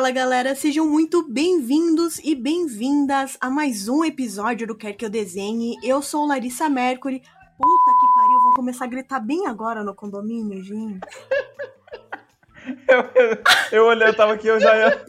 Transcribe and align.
Fala 0.00 0.12
galera, 0.12 0.54
sejam 0.54 0.88
muito 0.88 1.22
bem-vindos 1.22 2.18
e 2.24 2.34
bem-vindas 2.34 3.36
a 3.38 3.50
mais 3.50 3.86
um 3.86 4.02
episódio 4.02 4.66
do 4.66 4.74
Quer 4.74 4.94
Que 4.94 5.04
Eu 5.04 5.10
Desenhe. 5.10 5.76
Eu 5.82 6.00
sou 6.00 6.26
Larissa 6.26 6.70
Mercury. 6.70 7.20
Puta 7.20 7.92
que 8.00 8.14
pariu, 8.14 8.40
vão 8.40 8.54
começar 8.54 8.86
a 8.86 8.88
gritar 8.88 9.20
bem 9.20 9.46
agora 9.46 9.84
no 9.84 9.94
condomínio, 9.94 10.64
gente. 10.64 11.00
Eu, 12.88 13.00
eu, 13.14 13.38
eu 13.72 13.86
olhei, 13.86 14.08
eu 14.08 14.14
tava 14.14 14.34
aqui, 14.34 14.46
eu 14.46 14.60
já 14.60 14.76
ia. 14.76 15.04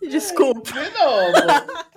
Desculpa. 0.08 0.72
De 0.72 0.90
novo. 0.90 1.87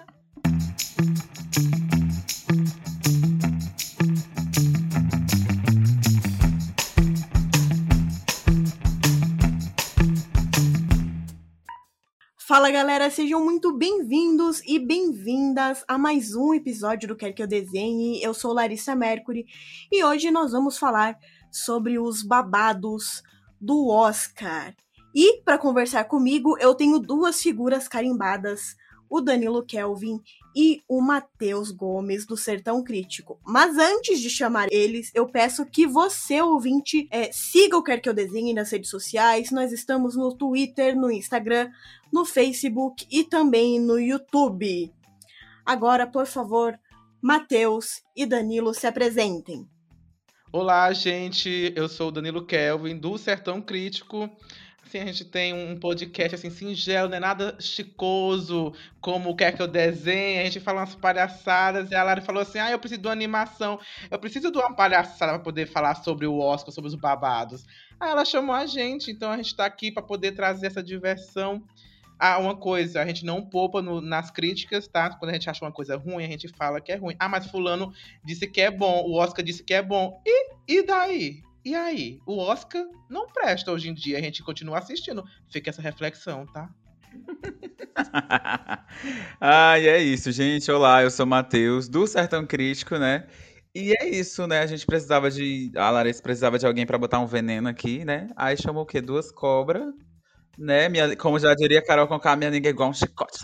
Fala 12.51 12.69
galera, 12.69 13.09
sejam 13.09 13.41
muito 13.41 13.71
bem-vindos 13.71 14.61
e 14.67 14.77
bem-vindas 14.77 15.85
a 15.87 15.97
mais 15.97 16.35
um 16.35 16.53
episódio 16.53 17.07
do 17.07 17.15
Quer 17.15 17.31
Que 17.31 17.41
Eu 17.41 17.47
Desenhe. 17.47 18.21
Eu 18.21 18.33
sou 18.33 18.51
Larissa 18.51 18.93
Mercury 18.93 19.45
e 19.89 20.03
hoje 20.03 20.29
nós 20.29 20.51
vamos 20.51 20.77
falar 20.77 21.17
sobre 21.49 21.97
os 21.97 22.21
babados 22.21 23.23
do 23.57 23.87
Oscar. 23.87 24.75
E 25.15 25.41
para 25.43 25.57
conversar 25.57 26.03
comigo, 26.03 26.57
eu 26.59 26.75
tenho 26.75 26.99
duas 26.99 27.41
figuras 27.41 27.87
carimbadas, 27.87 28.75
o 29.09 29.21
Danilo 29.21 29.63
Kelvin 29.65 30.19
e 30.55 30.81
o 30.87 31.01
Matheus 31.01 31.71
Gomes 31.71 32.25
do 32.25 32.35
Sertão 32.35 32.83
Crítico. 32.83 33.39
Mas 33.45 33.77
antes 33.77 34.19
de 34.19 34.29
chamar 34.29 34.67
eles, 34.71 35.11
eu 35.13 35.27
peço 35.27 35.65
que 35.65 35.87
você, 35.87 36.41
ouvinte, 36.41 37.07
é, 37.11 37.31
siga 37.31 37.77
o 37.77 37.83
Quer 37.83 38.01
Que 38.01 38.09
Eu 38.09 38.13
Desenhe 38.13 38.53
nas 38.53 38.71
redes 38.71 38.89
sociais. 38.89 39.51
Nós 39.51 39.71
estamos 39.71 40.15
no 40.15 40.35
Twitter, 40.35 40.95
no 40.95 41.11
Instagram, 41.11 41.69
no 42.11 42.25
Facebook 42.25 43.07
e 43.09 43.23
também 43.23 43.79
no 43.79 43.99
YouTube. 43.99 44.93
Agora, 45.65 46.05
por 46.05 46.25
favor, 46.25 46.77
Matheus 47.21 48.01
e 48.15 48.25
Danilo 48.25 48.73
se 48.73 48.87
apresentem. 48.87 49.67
Olá, 50.51 50.91
gente. 50.91 51.71
Eu 51.77 51.87
sou 51.87 52.09
o 52.09 52.11
Danilo 52.11 52.45
Kelvin 52.45 52.97
do 52.97 53.17
Sertão 53.17 53.61
Crítico. 53.61 54.29
Assim, 54.91 54.99
a 54.99 55.05
gente 55.05 55.23
tem 55.23 55.53
um 55.53 55.79
podcast 55.79 56.35
assim 56.35 56.49
singelo, 56.49 57.07
não 57.07 57.15
é 57.15 57.19
nada 57.21 57.55
chicoso, 57.61 58.73
como 58.99 59.33
quer 59.37 59.55
que 59.55 59.61
eu 59.61 59.67
desenhe. 59.67 60.39
A 60.39 60.43
gente 60.43 60.59
fala 60.59 60.81
umas 60.81 60.95
palhaçadas 60.95 61.89
e 61.89 61.95
a 61.95 62.03
Lara 62.03 62.21
falou 62.21 62.41
assim: 62.41 62.59
"Ah, 62.59 62.69
eu 62.69 62.77
preciso 62.77 62.99
de 62.99 63.07
uma 63.07 63.13
animação. 63.13 63.79
Eu 64.09 64.19
preciso 64.19 64.51
de 64.51 64.57
uma 64.57 64.75
palhaçada 64.75 65.31
para 65.31 65.39
poder 65.39 65.65
falar 65.65 65.95
sobre 65.95 66.27
o 66.27 66.37
Oscar, 66.39 66.73
sobre 66.73 66.89
os 66.89 66.95
babados". 66.95 67.65
Aí 68.01 68.09
ela 68.09 68.25
chamou 68.25 68.53
a 68.53 68.65
gente, 68.65 69.09
então 69.11 69.31
a 69.31 69.37
gente 69.37 69.55
tá 69.55 69.65
aqui 69.65 69.93
para 69.93 70.03
poder 70.03 70.33
trazer 70.33 70.67
essa 70.67 70.83
diversão. 70.83 71.63
Ah, 72.19 72.37
uma 72.37 72.57
coisa, 72.57 73.01
a 73.01 73.05
gente 73.05 73.25
não 73.25 73.41
poupa 73.41 73.81
no, 73.81 74.01
nas 74.01 74.29
críticas, 74.29 74.89
tá? 74.89 75.09
Quando 75.15 75.31
a 75.31 75.33
gente 75.35 75.49
acha 75.49 75.63
uma 75.63 75.71
coisa 75.71 75.95
ruim, 75.95 76.25
a 76.25 76.27
gente 76.27 76.49
fala 76.49 76.81
que 76.81 76.91
é 76.91 76.95
ruim. 76.97 77.15
Ah, 77.17 77.29
mas 77.29 77.47
fulano 77.47 77.93
disse 78.25 78.45
que 78.45 78.59
é 78.59 78.69
bom, 78.69 79.05
o 79.05 79.13
Oscar 79.13 79.45
disse 79.45 79.63
que 79.63 79.73
é 79.73 79.81
bom. 79.81 80.21
E, 80.25 80.51
e 80.67 80.85
daí? 80.85 81.41
E 81.63 81.75
aí? 81.75 82.19
O 82.25 82.37
Oscar 82.37 82.83
não 83.09 83.27
presta 83.27 83.71
hoje 83.71 83.89
em 83.89 83.93
dia, 83.93 84.17
a 84.17 84.21
gente 84.21 84.43
continua 84.43 84.79
assistindo. 84.79 85.23
Fica 85.51 85.69
essa 85.69 85.81
reflexão, 85.81 86.45
tá? 86.47 86.69
e 89.79 89.87
é 89.87 90.01
isso, 90.01 90.31
gente. 90.31 90.71
Olá, 90.71 91.03
eu 91.03 91.11
sou 91.11 91.25
o 91.25 91.29
Matheus, 91.29 91.87
do 91.87 92.07
Sertão 92.07 92.45
Crítico, 92.45 92.97
né? 92.97 93.27
E 93.75 93.93
é 93.99 94.09
isso, 94.09 94.47
né? 94.47 94.59
A 94.59 94.67
gente 94.67 94.85
precisava 94.85 95.29
de. 95.29 95.71
A 95.75 95.89
Larissa 95.89 96.21
precisava 96.21 96.59
de 96.59 96.65
alguém 96.65 96.85
para 96.85 96.97
botar 96.97 97.19
um 97.19 97.25
veneno 97.25 97.69
aqui, 97.69 98.03
né? 98.03 98.27
Aí 98.35 98.57
chamou 98.57 98.83
o 98.83 98.85
quê? 98.85 98.99
Duas 98.99 99.31
cobras 99.31 99.93
né? 100.57 100.89
Minha, 100.89 101.15
como 101.15 101.39
já 101.39 101.53
diria 101.55 101.83
Carol 101.83 102.07
com 102.07 102.19
minha 102.37 102.49
língua 102.49 102.69
é 102.69 102.71
igual 102.71 102.89
um 102.89 102.93
chicote. 102.93 103.39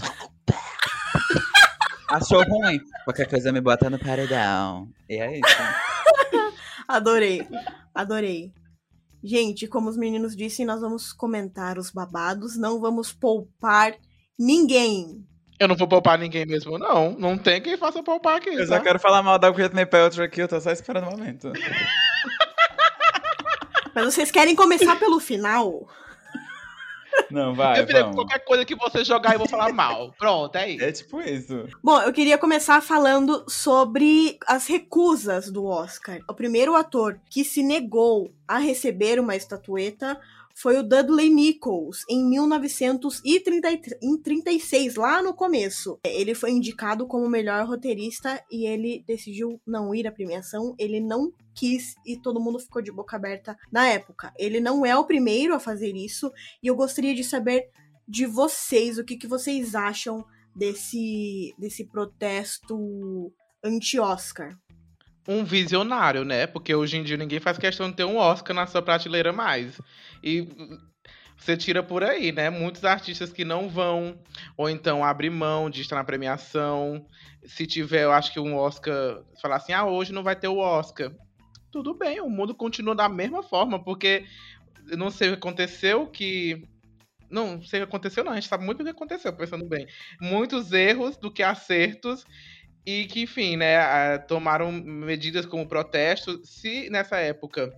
Achou 2.09 2.41
ruim? 2.44 2.79
Qualquer 3.03 3.27
coisa 3.27 3.51
me 3.51 3.59
bota 3.59 3.89
no 3.89 4.00
paredão. 4.00 4.88
E 5.09 5.16
é 5.16 5.39
isso. 5.39 5.97
Adorei, 6.88 7.46
adorei. 7.94 8.53
Gente, 9.24 9.68
como 9.68 9.90
os 9.90 9.98
meninos 9.98 10.36
disseram, 10.36 10.74
nós 10.74 10.81
vamos 10.81 11.12
comentar 11.12 11.78
os 11.78 11.92
babados, 11.92 12.56
não 12.58 12.80
vamos 12.80 13.12
poupar 13.12 13.94
ninguém. 14.40 15.28
Eu 15.59 15.68
não 15.68 15.75
vou 15.75 15.88
poupar 15.88 16.18
ninguém 16.20 16.46
mesmo, 16.46 16.78
não. 16.78 17.12
Não 17.18 17.38
tem 17.38 17.62
quem 17.62 17.75
faça 17.78 18.03
poupar 18.03 18.38
aqui. 18.38 18.50
Eu 18.50 18.68
tá? 18.68 18.78
só 18.78 18.80
quero 18.80 19.00
falar 19.00 19.24
mal 19.24 19.40
da 19.40 19.50
Whitney 19.50 19.86
Peltry 19.86 20.24
aqui, 20.24 20.42
eu 20.42 20.48
tô 20.48 20.62
só 20.62 20.72
esperando 20.72 21.08
o 21.08 21.12
momento. 21.12 21.52
Mas 23.94 24.14
vocês 24.14 24.30
querem 24.30 24.56
começar 24.56 24.98
pelo 24.98 25.19
final? 25.19 25.90
Não, 27.29 27.53
vai, 27.53 27.81
eu 27.81 27.88
vamos. 27.88 28.15
qualquer 28.15 28.39
coisa 28.39 28.65
que 28.65 28.75
você 28.75 29.03
jogar 29.03 29.33
eu 29.33 29.39
vou 29.39 29.47
falar 29.47 29.73
mal. 29.73 30.13
Pronto, 30.17 30.55
é 30.55 30.69
isso. 30.71 30.83
É 30.83 30.91
tipo 30.91 31.21
isso. 31.21 31.65
Bom, 31.83 31.99
eu 32.01 32.13
queria 32.13 32.38
começar 32.38 32.81
falando 32.81 33.43
sobre 33.47 34.38
as 34.47 34.67
recusas 34.67 35.51
do 35.51 35.65
Oscar. 35.65 36.19
O 36.29 36.33
primeiro 36.33 36.75
ator 36.75 37.19
que 37.29 37.43
se 37.43 37.63
negou 37.63 38.31
a 38.47 38.57
receber 38.57 39.19
uma 39.19 39.35
estatueta 39.35 40.19
foi 40.59 40.79
o 40.79 40.84
Dudley 40.84 41.29
Nichols, 41.29 42.03
em 42.09 42.28
1936, 42.28 44.95
lá 44.95 45.22
no 45.22 45.35
começo. 45.35 46.00
Ele 46.03 46.34
foi 46.34 46.50
indicado 46.50 47.06
como 47.06 47.29
melhor 47.29 47.68
roteirista 47.68 48.44
e 48.51 48.66
ele 48.66 49.03
decidiu 49.06 49.62
não 49.68 49.94
ir 49.94 50.07
à 50.07 50.12
premiação. 50.12 50.73
Ele 50.79 51.00
não 51.00 51.31
quis 51.53 51.94
e 52.03 52.18
todo 52.18 52.41
mundo 52.41 52.59
ficou 52.59 52.81
de 52.81 52.91
boca 52.91 53.16
aberta 53.16 53.56
na 53.72 53.88
época. 53.88 54.34
Ele 54.35 54.59
não 54.59 54.84
é 54.84 54.97
o 54.97 55.06
primeiro 55.06 55.53
a 55.53 55.59
fazer 55.59 55.95
isso 55.95 56.31
e 56.63 56.66
eu 56.66 56.75
gostaria 56.75 57.13
de 57.13 57.24
saber 57.24 57.69
de 58.07 58.25
vocês 58.25 58.97
o 58.97 59.03
que, 59.03 59.16
que 59.16 59.28
vocês 59.28 59.75
acham 59.75 60.25
desse, 60.56 61.53
desse 61.59 61.85
protesto 61.85 63.31
anti-Oscar 63.63 64.57
um 65.27 65.43
visionário, 65.43 66.23
né? 66.23 66.47
Porque 66.47 66.73
hoje 66.73 66.97
em 66.97 67.03
dia 67.03 67.17
ninguém 67.17 67.39
faz 67.39 67.57
questão 67.57 67.89
de 67.89 67.97
ter 67.97 68.05
um 68.05 68.17
Oscar 68.17 68.55
na 68.55 68.65
sua 68.65 68.81
prateleira 68.81 69.33
mais. 69.33 69.79
E 70.23 70.47
você 71.38 71.55
tira 71.55 71.83
por 71.83 72.03
aí, 72.03 72.31
né? 72.31 72.49
Muitos 72.49 72.83
artistas 72.83 73.31
que 73.31 73.45
não 73.45 73.69
vão, 73.69 74.17
ou 74.55 74.69
então 74.69 75.03
abrem 75.03 75.29
mão 75.29 75.69
de 75.69 75.81
estar 75.81 75.95
na 75.95 76.03
premiação. 76.03 77.05
Se 77.45 77.67
tiver, 77.67 78.03
eu 78.03 78.11
acho 78.11 78.33
que 78.33 78.39
um 78.39 78.55
Oscar, 78.55 79.21
falar 79.41 79.57
assim, 79.57 79.73
ah, 79.73 79.85
hoje 79.85 80.11
não 80.11 80.23
vai 80.23 80.35
ter 80.35 80.47
o 80.47 80.57
Oscar. 80.57 81.11
Tudo 81.71 81.94
bem, 81.94 82.19
o 82.21 82.29
mundo 82.29 82.55
continua 82.55 82.95
da 82.95 83.07
mesma 83.07 83.44
forma, 83.44 83.83
porque 83.83 84.25
não 84.95 85.11
sei 85.11 85.29
o 85.29 85.31
que 85.31 85.38
aconteceu 85.38 86.07
que. 86.07 86.67
Não 87.29 87.61
sei 87.61 87.81
o 87.81 87.83
que 87.83 87.89
aconteceu, 87.89 88.23
não. 88.23 88.31
A 88.31 88.35
gente 88.35 88.47
sabe 88.47 88.65
muito 88.65 88.79
o 88.79 88.83
que 88.85 88.89
aconteceu, 88.89 89.33
pensando 89.33 89.65
bem. 89.65 89.85
Muitos 90.21 90.71
erros 90.71 91.17
do 91.17 91.29
que 91.29 91.44
acertos 91.44 92.25
e 92.88 93.06
que, 93.06 93.24
enfim, 93.24 93.58
né, 93.58 94.18
tomaram 94.30 94.72
medidas 94.72 95.46
como 95.46 95.68
protesto. 95.68 96.40
Se 96.46 96.90
nessa 96.90 97.18
época 97.18 97.70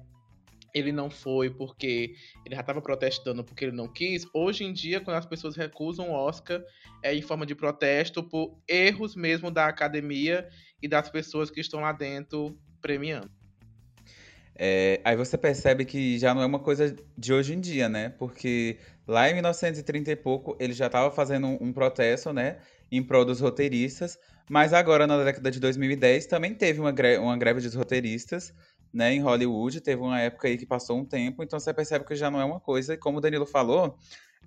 ele 0.72 0.92
não 0.92 1.10
foi 1.10 1.50
porque 1.50 2.14
ele 2.46 2.54
já 2.54 2.62
estava 2.62 2.80
protestando 2.80 3.44
porque 3.44 3.66
ele 3.66 3.76
não 3.76 3.88
quis, 3.88 4.28
hoje 4.32 4.64
em 4.64 4.72
dia, 4.72 5.00
quando 5.00 5.18
as 5.18 5.26
pessoas 5.26 5.56
recusam 5.56 6.12
o 6.12 6.14
Oscar, 6.14 6.64
é 7.02 7.12
em 7.12 7.24
forma 7.24 7.44
de 7.44 7.56
protesto 7.56 8.22
por 8.22 8.56
erros 8.68 9.16
mesmo 9.16 9.50
da 9.50 9.66
academia 9.66 10.48
e 10.80 10.88
das 10.88 11.10
pessoas 11.10 11.50
que 11.50 11.60
estão 11.60 11.80
lá 11.80 11.92
dentro 11.92 12.56
premiando. 12.80 13.32
É, 14.54 15.02
aí 15.04 15.16
você 15.16 15.40
percebe 15.40 15.86
que 15.86 16.20
já 16.20 16.36
não 16.36 16.44
é 16.44 16.46
uma 16.46 16.60
coisa 16.60 16.96
de 17.18 17.34
hoje 17.34 17.56
em 17.56 17.60
dia, 17.60 17.90
né? 17.90 18.10
Porque 18.10 18.78
lá 19.08 19.28
em 19.28 19.34
1930 19.34 20.12
e 20.12 20.16
pouco 20.16 20.56
ele 20.60 20.74
já 20.74 20.86
estava 20.86 21.10
fazendo 21.10 21.48
um, 21.48 21.58
um 21.62 21.74
protesto, 21.74 22.32
né? 22.32 22.58
Em 22.92 23.04
prol 23.04 23.24
dos 23.24 23.40
roteiristas, 23.40 24.18
mas 24.50 24.74
agora, 24.74 25.06
na 25.06 25.24
década 25.24 25.52
de 25.52 25.60
2010, 25.60 26.26
também 26.26 26.56
teve 26.56 26.80
uma 26.80 26.92
greve, 26.92 27.22
uma 27.22 27.38
greve 27.38 27.62
dos 27.62 27.76
roteiristas, 27.76 28.52
né, 28.92 29.14
em 29.14 29.22
Hollywood. 29.22 29.80
Teve 29.80 30.02
uma 30.02 30.20
época 30.20 30.48
aí 30.48 30.58
que 30.58 30.66
passou 30.66 30.98
um 30.98 31.06
tempo, 31.06 31.44
então 31.44 31.60
você 31.60 31.72
percebe 31.72 32.04
que 32.04 32.16
já 32.16 32.32
não 32.32 32.42
é 32.42 32.46
uma 32.46 32.60
coisa. 32.60 32.96
E 32.96 32.98
como 32.98 33.20
o 33.20 33.22
Danilo 33.22 33.46
falou, 33.46 33.96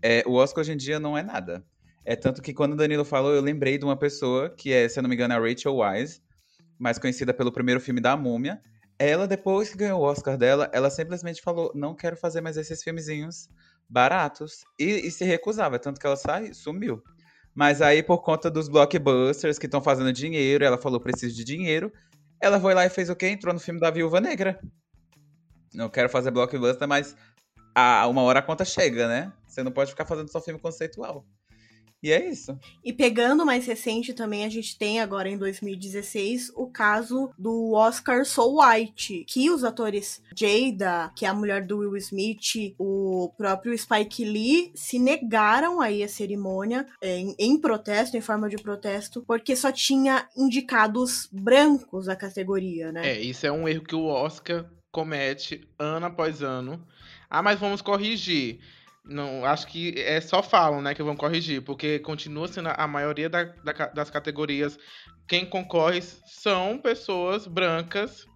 é, 0.02 0.24
o 0.26 0.32
Oscar 0.32 0.62
hoje 0.62 0.72
em 0.72 0.76
dia 0.76 0.98
não 0.98 1.16
é 1.16 1.22
nada. 1.22 1.64
É 2.04 2.16
tanto 2.16 2.42
que 2.42 2.52
quando 2.52 2.72
o 2.72 2.76
Danilo 2.76 3.04
falou, 3.04 3.32
eu 3.32 3.40
lembrei 3.40 3.78
de 3.78 3.84
uma 3.84 3.96
pessoa 3.96 4.50
que 4.50 4.72
é, 4.72 4.88
se 4.88 4.98
eu 4.98 5.02
não 5.04 5.08
me 5.08 5.14
engano, 5.14 5.34
a 5.34 5.38
Rachel 5.38 5.76
Wise, 5.76 6.20
mais 6.76 6.98
conhecida 6.98 7.32
pelo 7.32 7.52
primeiro 7.52 7.80
filme 7.80 8.00
da 8.00 8.16
Múmia. 8.16 8.60
Ela, 8.98 9.28
depois 9.28 9.70
que 9.70 9.76
ganhou 9.76 10.00
o 10.00 10.04
Oscar 10.04 10.36
dela, 10.36 10.68
ela 10.72 10.90
simplesmente 10.90 11.40
falou: 11.40 11.70
não 11.76 11.94
quero 11.94 12.16
fazer 12.16 12.40
mais 12.40 12.56
esses 12.56 12.82
filmezinhos 12.82 13.48
baratos. 13.88 14.64
E, 14.80 15.06
e 15.06 15.10
se 15.12 15.24
recusava, 15.24 15.78
tanto 15.78 16.00
que 16.00 16.06
ela 16.06 16.16
sai, 16.16 16.52
sumiu. 16.52 17.00
Mas 17.54 17.82
aí, 17.82 18.02
por 18.02 18.22
conta 18.22 18.50
dos 18.50 18.68
blockbusters 18.68 19.58
que 19.58 19.66
estão 19.66 19.82
fazendo 19.82 20.12
dinheiro, 20.12 20.64
ela 20.64 20.78
falou: 20.78 21.00
preciso 21.00 21.34
de 21.34 21.44
dinheiro. 21.44 21.92
Ela 22.40 22.60
foi 22.60 22.74
lá 22.74 22.84
e 22.84 22.90
fez 22.90 23.08
o 23.08 23.16
quê? 23.16 23.28
Entrou 23.28 23.54
no 23.54 23.60
filme 23.60 23.78
da 23.78 23.90
Viúva 23.90 24.20
Negra. 24.20 24.58
Não 25.74 25.88
quero 25.88 26.08
fazer 26.08 26.30
blockbuster, 26.30 26.88
mas 26.88 27.16
a, 27.74 28.06
uma 28.08 28.22
hora 28.22 28.40
a 28.40 28.42
conta 28.42 28.64
chega, 28.64 29.06
né? 29.06 29.32
Você 29.46 29.62
não 29.62 29.70
pode 29.70 29.90
ficar 29.90 30.04
fazendo 30.04 30.30
só 30.30 30.40
filme 30.40 30.60
conceitual. 30.60 31.24
E 32.02 32.10
é 32.10 32.28
isso. 32.28 32.58
E 32.84 32.92
pegando 32.92 33.46
mais 33.46 33.64
recente 33.64 34.12
também, 34.12 34.44
a 34.44 34.48
gente 34.48 34.76
tem 34.76 35.00
agora 35.00 35.28
em 35.28 35.38
2016 35.38 36.52
o 36.56 36.66
caso 36.66 37.30
do 37.38 37.72
Oscar 37.74 38.24
So 38.24 38.58
White, 38.58 39.24
que 39.28 39.48
os 39.50 39.62
atores 39.62 40.20
Jada, 40.36 41.12
que 41.14 41.24
é 41.24 41.28
a 41.28 41.34
mulher 41.34 41.64
do 41.64 41.78
Will 41.78 41.96
Smith, 41.96 42.74
o 42.76 43.32
próprio 43.36 43.76
Spike 43.78 44.24
Lee, 44.24 44.72
se 44.74 44.98
negaram 44.98 45.80
a 45.80 45.92
ir 45.92 46.02
à 46.02 46.08
cerimônia 46.08 46.86
em, 47.00 47.36
em 47.38 47.60
protesto, 47.60 48.16
em 48.16 48.20
forma 48.20 48.48
de 48.48 48.56
protesto, 48.56 49.22
porque 49.24 49.54
só 49.54 49.70
tinha 49.70 50.28
indicados 50.36 51.28
brancos 51.30 52.08
a 52.08 52.16
categoria, 52.16 52.90
né? 52.90 53.10
É, 53.10 53.20
isso 53.20 53.46
é 53.46 53.52
um 53.52 53.68
erro 53.68 53.84
que 53.84 53.94
o 53.94 54.06
Oscar 54.06 54.68
comete 54.90 55.66
ano 55.78 56.06
após 56.06 56.42
ano. 56.42 56.84
Ah, 57.30 57.42
mas 57.42 57.58
vamos 57.58 57.80
corrigir. 57.80 58.60
Não, 59.04 59.44
acho 59.44 59.66
que 59.66 59.94
é 59.98 60.20
só 60.20 60.42
falam, 60.42 60.80
né, 60.80 60.94
que 60.94 61.02
vão 61.02 61.16
corrigir, 61.16 61.62
porque 61.62 61.98
continua 61.98 62.46
sendo 62.46 62.68
a 62.68 62.86
maioria 62.86 63.28
da, 63.28 63.44
da, 63.44 63.72
das 63.88 64.10
categorias. 64.10 64.78
Quem 65.26 65.44
concorre 65.44 66.00
são 66.00 66.78
pessoas 66.78 67.46
brancas 67.46 68.26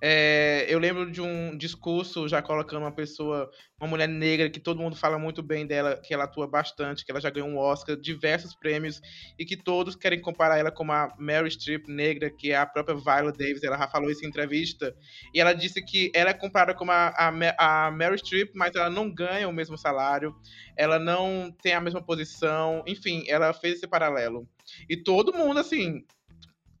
é, 0.00 0.66
eu 0.68 0.78
lembro 0.78 1.10
de 1.10 1.20
um 1.20 1.56
discurso 1.56 2.28
já 2.28 2.42
colocando 2.42 2.82
uma 2.82 2.92
pessoa, 2.92 3.50
uma 3.80 3.88
mulher 3.88 4.08
negra, 4.08 4.50
que 4.50 4.60
todo 4.60 4.80
mundo 4.80 4.94
fala 4.94 5.18
muito 5.18 5.42
bem 5.42 5.66
dela, 5.66 5.96
que 5.96 6.12
ela 6.12 6.24
atua 6.24 6.46
bastante, 6.46 7.04
que 7.04 7.10
ela 7.10 7.20
já 7.20 7.30
ganhou 7.30 7.48
um 7.48 7.56
Oscar, 7.56 7.96
diversos 7.96 8.54
prêmios, 8.54 9.00
e 9.38 9.44
que 9.44 9.56
todos 9.56 9.96
querem 9.96 10.20
comparar 10.20 10.58
ela 10.58 10.70
com 10.70 10.90
a 10.92 11.08
Mary 11.18 11.50
Streep 11.50 11.88
negra, 11.88 12.30
que 12.30 12.52
é 12.52 12.56
a 12.56 12.66
própria 12.66 12.96
Viola 12.96 13.32
Davis. 13.32 13.62
Ela 13.62 13.78
já 13.78 13.88
falou 13.88 14.10
isso 14.10 14.24
em 14.24 14.28
entrevista. 14.28 14.94
E 15.32 15.40
ela 15.40 15.52
disse 15.52 15.82
que 15.82 16.12
ela 16.14 16.30
é 16.30 16.34
comparada 16.34 16.74
com 16.74 16.90
a, 16.90 17.08
a, 17.08 17.86
a 17.86 17.90
Mary 17.90 18.18
Streep, 18.18 18.50
mas 18.54 18.74
ela 18.74 18.90
não 18.90 19.10
ganha 19.12 19.48
o 19.48 19.52
mesmo 19.52 19.78
salário, 19.78 20.34
ela 20.76 20.98
não 20.98 21.50
tem 21.62 21.72
a 21.72 21.80
mesma 21.80 22.02
posição, 22.02 22.82
enfim, 22.86 23.24
ela 23.28 23.52
fez 23.52 23.76
esse 23.76 23.86
paralelo. 23.86 24.46
E 24.88 24.96
todo 24.96 25.32
mundo, 25.32 25.60
assim, 25.60 26.04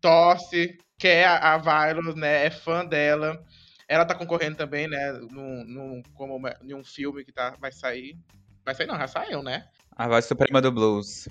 torce, 0.04 0.76
quer 0.98 1.24
a, 1.24 1.54
a 1.54 1.58
Violet, 1.58 2.18
né? 2.18 2.44
É 2.44 2.50
fã 2.50 2.84
dela. 2.84 3.42
Ela 3.88 4.04
tá 4.04 4.14
concorrendo 4.14 4.56
também, 4.56 4.86
né? 4.86 5.12
Num, 5.30 5.64
num, 5.64 6.02
como, 6.12 6.38
em 6.62 6.74
um 6.74 6.84
filme 6.84 7.24
que 7.24 7.32
tá, 7.32 7.56
vai 7.58 7.72
sair. 7.72 8.18
Vai 8.62 8.74
sair, 8.74 8.86
não, 8.86 8.98
já 8.98 9.08
saiu, 9.08 9.42
né? 9.42 9.66
A 9.92 10.06
voz 10.06 10.26
suprema 10.26 10.60
do 10.60 10.70
blues. 10.70 11.26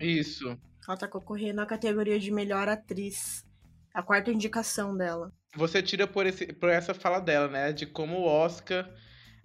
Isso. 0.00 0.58
Ela 0.88 0.96
tá 0.96 1.06
concorrendo 1.06 1.56
na 1.56 1.66
categoria 1.66 2.18
de 2.18 2.30
melhor 2.30 2.66
atriz. 2.66 3.44
A 3.92 4.02
quarta 4.02 4.30
indicação 4.30 4.96
dela. 4.96 5.30
Você 5.54 5.82
tira 5.82 6.06
por, 6.06 6.26
esse, 6.26 6.46
por 6.46 6.70
essa 6.70 6.94
fala 6.94 7.20
dela, 7.20 7.48
né? 7.48 7.72
De 7.74 7.84
como 7.84 8.16
o 8.16 8.24
Oscar, 8.24 8.90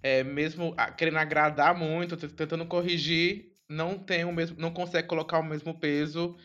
é, 0.02 0.24
mesmo 0.24 0.74
querendo 0.96 1.18
agradar 1.18 1.74
muito, 1.74 2.16
tentando 2.16 2.64
corrigir, 2.64 3.52
não 3.68 3.98
tem 3.98 4.24
o 4.24 4.32
mesmo. 4.32 4.56
não 4.58 4.72
consegue 4.72 5.06
colocar 5.06 5.38
o 5.38 5.44
mesmo 5.44 5.78
peso 5.78 6.36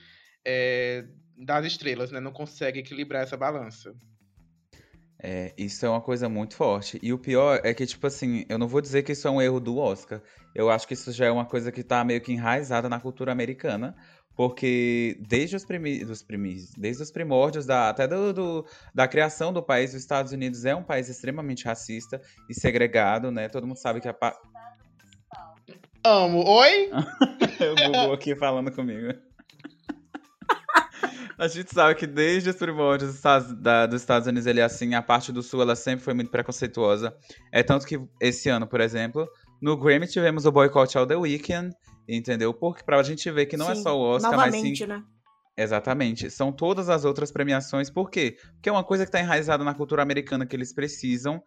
é, 0.45 1.05
das 1.37 1.65
estrelas, 1.65 2.11
né? 2.11 2.19
Não 2.19 2.31
consegue 2.31 2.79
equilibrar 2.79 3.23
essa 3.23 3.37
balança. 3.37 3.93
É, 5.21 5.53
isso 5.57 5.85
é 5.85 5.89
uma 5.89 6.01
coisa 6.01 6.29
muito 6.29 6.55
forte. 6.55 6.99
E 7.01 7.11
o 7.11 7.17
pior 7.17 7.59
é 7.63 7.73
que, 7.73 7.85
tipo 7.85 8.05
assim, 8.05 8.45
eu 8.49 8.57
não 8.57 8.67
vou 8.67 8.81
dizer 8.81 9.03
que 9.03 9.13
isso 9.13 9.27
é 9.27 9.31
um 9.31 9.41
erro 9.41 9.59
do 9.59 9.77
Oscar. 9.77 10.21
Eu 10.53 10.69
acho 10.69 10.87
que 10.87 10.93
isso 10.93 11.11
já 11.11 11.25
é 11.25 11.31
uma 11.31 11.45
coisa 11.45 11.71
que 11.71 11.83
tá 11.83 12.03
meio 12.03 12.21
que 12.21 12.31
enraizada 12.31 12.87
na 12.89 12.99
cultura 12.99 13.31
americana. 13.31 13.95
Porque 14.35 15.17
desde 15.27 15.55
os, 15.55 15.63
primi 15.63 16.03
dos 16.03 16.21
primis, 16.21 16.71
desde 16.77 17.01
os 17.01 17.09
primórdios, 17.09 17.65
da, 17.65 17.89
até 17.89 18.05
do, 18.05 18.33
do, 18.33 18.65
da 18.93 19.07
criação 19.07 19.53
do 19.53 19.63
país, 19.63 19.91
os 19.91 20.01
Estados 20.01 20.33
Unidos 20.33 20.65
é 20.65 20.75
um 20.75 20.83
país 20.83 21.07
extremamente 21.07 21.63
racista 21.63 22.21
e 22.49 22.53
segregado, 22.53 23.31
né? 23.31 23.47
Todo 23.47 23.65
mundo 23.65 23.77
sabe 23.77 24.01
que 24.01 24.09
a. 24.09 24.13
Pa... 24.13 24.37
Amo. 26.03 26.43
Oi? 26.45 26.91
eu 27.61 27.75
bugou 27.75 28.13
aqui 28.13 28.35
falando 28.35 28.71
comigo. 28.73 29.17
A 31.37 31.47
gente 31.47 31.73
sabe 31.73 31.95
que 31.95 32.07
desde 32.07 32.49
os 32.49 32.55
primórdios 32.55 33.09
dos 33.09 33.17
Estados, 33.17 33.53
da, 33.61 33.85
dos 33.85 34.01
Estados 34.01 34.27
Unidos, 34.27 34.47
ele 34.47 34.61
é 34.61 34.63
assim, 34.63 34.95
a 34.95 35.01
parte 35.01 35.31
do 35.31 35.43
Sul, 35.43 35.61
ela 35.61 35.75
sempre 35.75 36.03
foi 36.03 36.13
muito 36.13 36.31
preconceituosa. 36.31 37.15
É 37.51 37.61
tanto 37.61 37.85
que 37.85 37.99
esse 38.21 38.47
ano, 38.47 38.65
por 38.65 38.79
exemplo, 38.79 39.27
no 39.61 39.77
Grammy 39.77 40.07
tivemos 40.07 40.45
o 40.45 40.51
boicote 40.51 40.97
ao 40.97 41.05
The 41.05 41.15
Weeknd, 41.15 41.75
entendeu? 42.07 42.53
Porque 42.53 42.83
pra 42.83 43.03
gente 43.03 43.29
ver 43.31 43.47
que 43.47 43.57
não 43.57 43.69
é 43.69 43.75
sim, 43.75 43.81
é 43.81 43.83
só 43.83 43.97
o 43.97 44.01
Oscar, 44.01 44.35
mas 44.37 44.55
sim... 44.55 44.73
Né? 44.85 45.03
Exatamente. 45.57 46.29
São 46.29 46.51
todas 46.51 46.89
as 46.89 47.05
outras 47.05 47.31
premiações. 47.31 47.89
Por 47.89 48.09
quê? 48.09 48.37
Porque 48.53 48.69
é 48.69 48.71
uma 48.71 48.83
coisa 48.83 49.05
que 49.05 49.11
tá 49.11 49.19
enraizada 49.19 49.63
na 49.63 49.73
cultura 49.73 50.01
americana 50.01 50.45
que 50.45 50.55
eles 50.55 50.73
precisam 50.73 51.41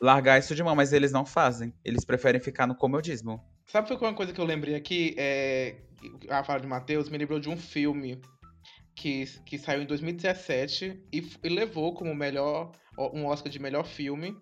largar 0.00 0.38
isso 0.38 0.54
de 0.54 0.62
mão, 0.62 0.74
mas 0.74 0.92
eles 0.92 1.12
não 1.12 1.24
fazem. 1.24 1.72
Eles 1.84 2.04
preferem 2.04 2.40
ficar 2.40 2.66
no 2.66 2.74
comodismo. 2.74 3.40
Sabe 3.66 3.88
foi 3.88 3.96
uma 3.96 4.14
coisa 4.14 4.32
que 4.32 4.40
eu 4.40 4.44
lembrei 4.44 4.74
aqui? 4.74 5.14
É... 5.16 5.76
A 6.28 6.44
fala 6.44 6.60
de 6.60 6.66
Matheus 6.66 7.08
me 7.08 7.16
lembrou 7.16 7.40
de 7.40 7.48
um 7.48 7.56
filme 7.56 8.20
que, 8.94 9.26
que 9.44 9.58
saiu 9.58 9.82
em 9.82 9.86
2017 9.86 11.00
e, 11.12 11.30
e 11.42 11.48
levou 11.48 11.94
como 11.94 12.14
melhor 12.14 12.72
um 13.12 13.26
Oscar 13.26 13.50
de 13.50 13.58
melhor 13.58 13.84
filme. 13.84 14.36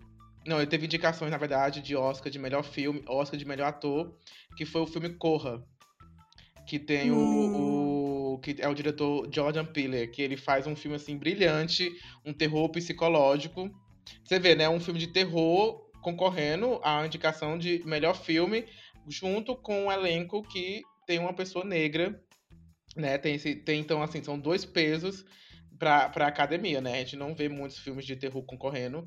Não, 0.46 0.58
ele 0.58 0.66
teve 0.66 0.87
indicações, 0.87 1.31
na 1.31 1.38
verdade, 1.38 1.81
de 1.81 1.96
Oscar 1.96 2.31
de 2.31 2.38
melhor 2.38 2.64
filme, 2.64 3.02
Oscar 3.08 3.38
de 3.38 3.44
melhor 3.44 3.69
ator, 3.69 4.16
que 4.56 4.66
foi 4.66 4.82
o 4.82 4.87
filme 4.87 5.10
Corra. 5.10 5.64
Que 6.66 6.78
tem 6.78 7.10
hum. 7.10 7.16
o, 7.16 8.34
o, 8.34 8.38
que 8.38 8.56
é 8.58 8.69
o 8.69 8.75
diretor 8.75 9.28
Jordan 9.32 9.64
Peele, 9.64 10.08
que 10.08 10.20
ele 10.20 10.37
faz 10.37 10.66
um 10.66 10.76
filme 10.76 10.96
assim 10.96 11.16
brilhante, 11.16 11.90
um 12.25 12.32
terror 12.32 12.69
psicológico. 12.70 13.70
Você 14.25 14.38
vê, 14.38 14.54
né, 14.54 14.69
um 14.69 14.81
filme 14.81 14.99
de 14.99 15.08
terror 15.08 15.90
concorrendo 16.02 16.81
à 16.82 17.06
indicação 17.06 17.56
de 17.56 17.81
melhor 17.87 18.14
filme, 18.14 18.66
junto 19.08 19.54
com 19.54 19.87
um 19.87 19.93
elenco 19.93 20.43
que 20.43 20.82
tem 21.06 21.19
uma 21.19 21.32
pessoa 21.32 21.64
negra 21.64 22.20
né? 22.97 23.19
Tem, 23.19 23.35
esse, 23.35 23.55
tem 23.55 23.81
então, 23.81 24.03
assim, 24.03 24.23
são 24.23 24.39
dois 24.39 24.65
pesos 24.65 25.25
pra, 25.79 26.09
pra 26.09 26.27
academia, 26.27 26.81
né? 26.81 26.94
A 26.94 26.99
gente 26.99 27.17
não 27.17 27.35
vê 27.35 27.49
muitos 27.49 27.79
filmes 27.79 28.05
de 28.05 28.17
terror 28.17 28.43
concorrendo. 28.43 29.05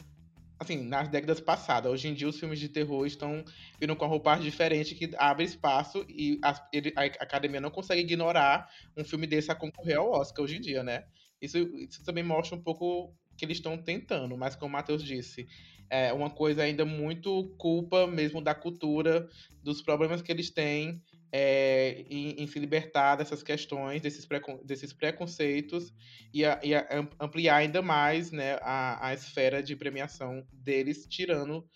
Assim, 0.58 0.88
nas 0.88 1.10
décadas 1.10 1.42
passadas. 1.42 1.92
Hoje 1.92 2.08
em 2.08 2.14
dia, 2.14 2.30
os 2.30 2.40
filmes 2.40 2.60
de 2.60 2.70
terror 2.70 3.06
estão 3.06 3.44
vindo 3.80 3.94
com 3.96 4.06
a 4.06 4.08
roupagem 4.08 4.46
diferente 4.46 4.96
que 4.96 5.12
abre 5.18 5.44
espaço 5.44 6.06
e 6.08 6.40
a, 6.42 6.52
a 6.52 7.06
academia 7.24 7.60
não 7.60 7.70
consegue 7.70 8.02
ignorar 8.02 8.70
um 8.96 9.04
filme 9.04 9.28
desse 9.28 9.52
a 9.52 9.56
concorrer 9.56 9.98
ao 9.98 10.10
Oscar 10.12 10.46
hoje 10.46 10.56
em 10.56 10.62
dia, 10.62 10.82
né? 10.82 11.04
Isso, 11.42 11.58
isso 11.58 12.04
também 12.06 12.24
mostra 12.24 12.56
um 12.58 12.62
pouco 12.62 13.14
que 13.38 13.44
eles 13.44 13.58
estão 13.58 13.78
tentando, 13.78 14.38
mas 14.38 14.56
como 14.56 14.70
o 14.70 14.72
Matheus 14.72 15.04
disse, 15.04 15.46
é 15.90 16.14
uma 16.14 16.30
coisa 16.30 16.64
ainda 16.64 16.86
muito 16.86 17.54
culpa 17.58 18.08
mesmo 18.08 18.42
da 18.42 18.56
cultura, 18.56 19.28
dos 19.62 19.82
problemas 19.82 20.22
que 20.22 20.32
eles 20.32 20.50
têm 20.50 21.02
é, 21.32 22.06
em, 22.10 22.42
em, 22.44 22.48
se 22.48 22.60
libertar 22.60 23.16
dessas 23.16 23.44
questões, 23.44 24.02
desses, 24.02 24.26
precon, 24.26 24.60
desses 24.64 24.94
preconceitos 24.94 25.94
e, 26.34 26.46
a, 26.46 26.60
e 26.64 26.74
a 26.74 27.08
ampliar 27.20 27.58
ainda 27.58 27.82
mais 27.82 28.32
né, 28.32 28.58
a, 28.62 29.08
a 29.08 29.14
esfera 29.14 29.62
de 29.62 29.76
premiação 29.76 30.46
deles, 30.54 31.06
tirando 31.08 31.68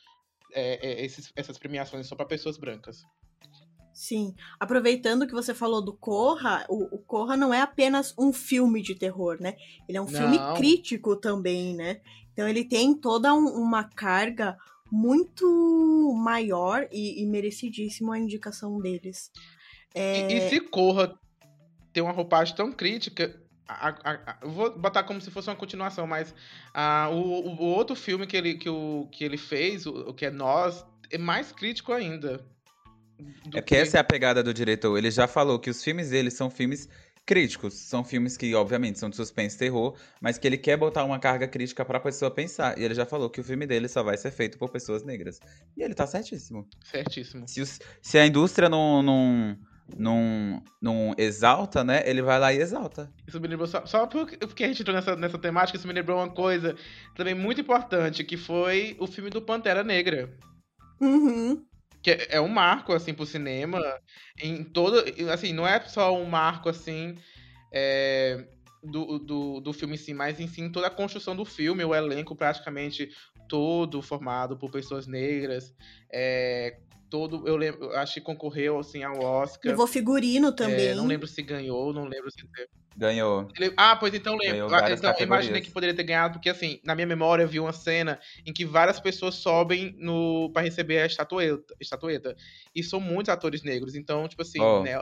é, 0.54 0.88
é 0.88 1.06
esses, 1.06 1.32
essas 1.36 1.58
premiações 1.58 2.08
só 2.08 2.16
para 2.16 2.26
pessoas 2.26 2.58
brancas. 2.58 3.04
Sim, 3.94 4.34
aproveitando 4.58 5.28
que 5.28 5.34
você 5.34 5.54
falou 5.54 5.82
do 5.82 5.92
Corra, 5.92 6.66
o, 6.70 6.96
o 6.96 7.00
Corra 7.00 7.36
não 7.36 7.54
é 7.54 7.60
apenas 7.60 8.14
um 8.18 8.32
filme 8.32 8.82
de 8.82 8.96
terror, 8.96 9.38
né? 9.42 9.58
Ele 9.90 9.98
é 9.98 10.02
um 10.02 10.10
não. 10.10 10.18
filme 10.18 10.38
crítico 10.56 11.18
também, 11.18 11.76
né? 11.76 12.00
Então 12.32 12.48
ele 12.48 12.64
tem 12.64 12.96
toda 12.96 13.34
um, 13.34 13.46
uma 13.46 13.84
carga 13.84 14.58
muito 14.92 16.14
maior 16.16 16.88
e, 16.92 17.22
e 17.22 17.26
merecidíssimo 17.26 18.12
a 18.12 18.20
indicação 18.20 18.80
deles. 18.80 19.32
É... 19.94 20.32
E, 20.32 20.38
e, 20.38 20.50
se 20.50 20.60
Corra 20.60 21.18
tem 21.94 22.04
uma 22.04 22.12
roupagem 22.12 22.56
tão 22.56 22.72
crítica, 22.72 23.40
a, 23.68 23.90
a, 23.90 24.12
a, 24.14 24.48
vou 24.48 24.78
botar 24.78 25.04
como 25.04 25.22
se 25.22 25.30
fosse 25.30 25.50
uma 25.50 25.56
continuação, 25.56 26.08
mas 26.08 26.34
o, 27.12 27.16
o, 27.16 27.62
outro 27.62 27.96
filme 27.96 28.26
que 28.26 28.36
ele, 28.36 28.56
que 28.56 28.70
o, 28.70 29.08
que 29.12 29.24
ele 29.24 29.38
fez, 29.38 29.86
o, 29.86 30.10
o 30.10 30.14
que 30.14 30.26
é 30.26 30.32
Nós, 30.32 30.86
é 31.12 31.18
mais 31.18 31.52
crítico 31.52 31.94
ainda. 31.94 32.46
É 33.54 33.62
que, 33.62 33.62
que 33.62 33.76
essa 33.76 33.98
é 33.98 34.00
a 34.00 34.04
pegada 34.04 34.42
do 34.42 34.54
diretor. 34.54 34.98
Ele 34.98 35.12
já 35.12 35.28
falou 35.28 35.60
que 35.60 35.70
os 35.70 35.84
filmes 35.84 36.10
dele 36.10 36.32
são 36.32 36.50
filmes 36.50 36.88
críticos. 37.30 37.76
São 37.76 38.04
filmes 38.04 38.36
que, 38.36 38.56
obviamente, 38.56 38.98
são 38.98 39.08
de 39.08 39.16
suspense 39.16 39.56
e 39.56 39.60
terror, 39.60 39.96
mas 40.20 40.40
que 40.40 40.48
ele 40.48 40.58
quer 40.58 40.76
botar 40.76 41.04
uma 41.04 41.20
carga 41.20 41.48
crítica 41.48 41.86
pra 41.86 42.00
pessoa 42.00 42.32
pensar. 42.32 42.76
E 42.76 42.84
ele 42.84 42.96
já 42.96 43.06
falou 43.06 43.30
que 43.30 43.40
o 43.40 43.44
filme 43.44 43.68
dele 43.68 43.88
só 43.88 44.02
vai 44.02 44.18
ser 44.18 44.32
feito 44.32 44.58
por 44.58 44.72
pessoas 44.72 45.04
negras. 45.04 45.40
E 45.78 45.84
ele 45.84 45.94
tá 45.94 46.08
certíssimo. 46.08 46.68
Certíssimo. 46.84 47.48
Se, 47.48 47.62
os, 47.62 47.80
se 48.02 48.18
a 48.18 48.26
indústria 48.26 48.68
não, 48.68 49.04
não, 49.04 49.58
não, 49.96 50.64
não 50.82 51.14
exalta, 51.20 51.84
né? 51.84 52.02
Ele 52.04 52.24
vai 52.24 52.40
lá 52.40 52.52
e 52.52 52.58
exalta. 52.58 53.14
Isso 53.28 53.40
me 53.40 53.48
lembrou, 53.48 53.68
só, 53.68 53.86
só 53.86 54.08
porque, 54.08 54.36
porque 54.36 54.64
a 54.64 54.68
gente 54.68 54.82
entrou 54.82 54.96
nessa, 54.96 55.16
nessa 55.16 55.38
temática, 55.38 55.78
isso 55.78 55.88
me 55.88 55.94
lembrou 55.94 56.18
uma 56.18 56.32
coisa 56.32 56.76
também 57.16 57.36
muito 57.36 57.62
importante, 57.62 58.24
que 58.24 58.38
foi 58.38 58.98
o 59.00 59.06
filme 59.06 59.30
do 59.30 59.40
Pantera 59.40 59.84
Negra. 59.84 60.36
Uhum 61.00 61.69
que 62.02 62.12
é, 62.12 62.28
é 62.32 62.42
um 62.42 62.48
marco 62.48 62.94
assim 62.94 63.14
pro 63.14 63.26
cinema 63.26 63.80
em 64.42 64.64
todo 64.64 65.04
assim 65.32 65.54
não 65.54 65.68
é 65.68 65.80
só 65.82 66.16
um 66.16 66.26
marco 66.26 66.70
assim 66.70 67.16
é, 67.72 68.46
do, 68.84 69.20
do, 69.20 69.60
do 69.60 69.74
filme 69.74 69.96
em 69.96 69.98
si 69.98 70.14
mas 70.14 70.40
em 70.40 70.48
si 70.48 70.70
toda 70.70 70.88
a 70.88 70.92
construção 70.92 71.36
do 71.36 71.46
filme 71.46 71.84
o 71.84 71.94
elenco 71.94 72.36
praticamente 72.36 73.10
todo 73.48 74.02
formado 74.02 74.58
por 74.58 74.72
pessoas 74.72 75.08
negras 75.08 75.74
é, 76.12 76.78
todo, 77.10 77.48
eu 77.48 77.58
lembro, 77.58 77.92
acho 77.96 78.16
que 78.16 78.22
concorreu 78.22 78.80
assim 78.80 79.04
ao 79.04 79.20
Oscar. 79.20 79.72
Levou 79.72 79.88
figurino 79.88 80.52
também. 80.52 80.88
É, 80.88 80.96
não 80.96 81.08
lembro 81.08 81.28
se 81.28 81.42
ganhou, 81.42 81.92
não 81.92 82.06
lembro 82.06 82.30
se 82.32 82.48
teve. 82.48 82.70
Ganhou. 83.00 83.48
Ele- 83.58 83.74
Ah, 83.78 83.96
pois 83.96 84.14
então 84.14 84.36
lembro. 84.36 84.76
Ah, 84.76 84.92
Então 84.92 85.14
eu 85.18 85.24
imaginei 85.26 85.62
que 85.62 85.72
poderia 85.72 85.96
ter 85.96 86.04
ganhado, 86.04 86.34
porque 86.34 86.50
assim, 86.50 86.82
na 86.84 86.94
minha 86.94 87.08
memória 87.08 87.44
eu 87.44 87.48
vi 87.48 87.58
uma 87.58 87.72
cena 87.72 88.20
em 88.46 88.52
que 88.52 88.66
várias 88.66 89.00
pessoas 89.00 89.36
sobem 89.36 89.96
no 89.98 90.52
para 90.54 90.64
receber 90.64 91.00
a 91.00 91.06
estatueta, 91.06 91.74
estatueta. 91.80 92.36
E 92.76 92.84
são 92.84 93.00
muitos 93.00 93.30
atores 93.30 93.64
negros. 93.64 93.96
Então, 93.96 94.28
tipo 94.28 94.42
assim, 94.42 94.60
Ó, 94.60 94.84
né? 94.84 95.02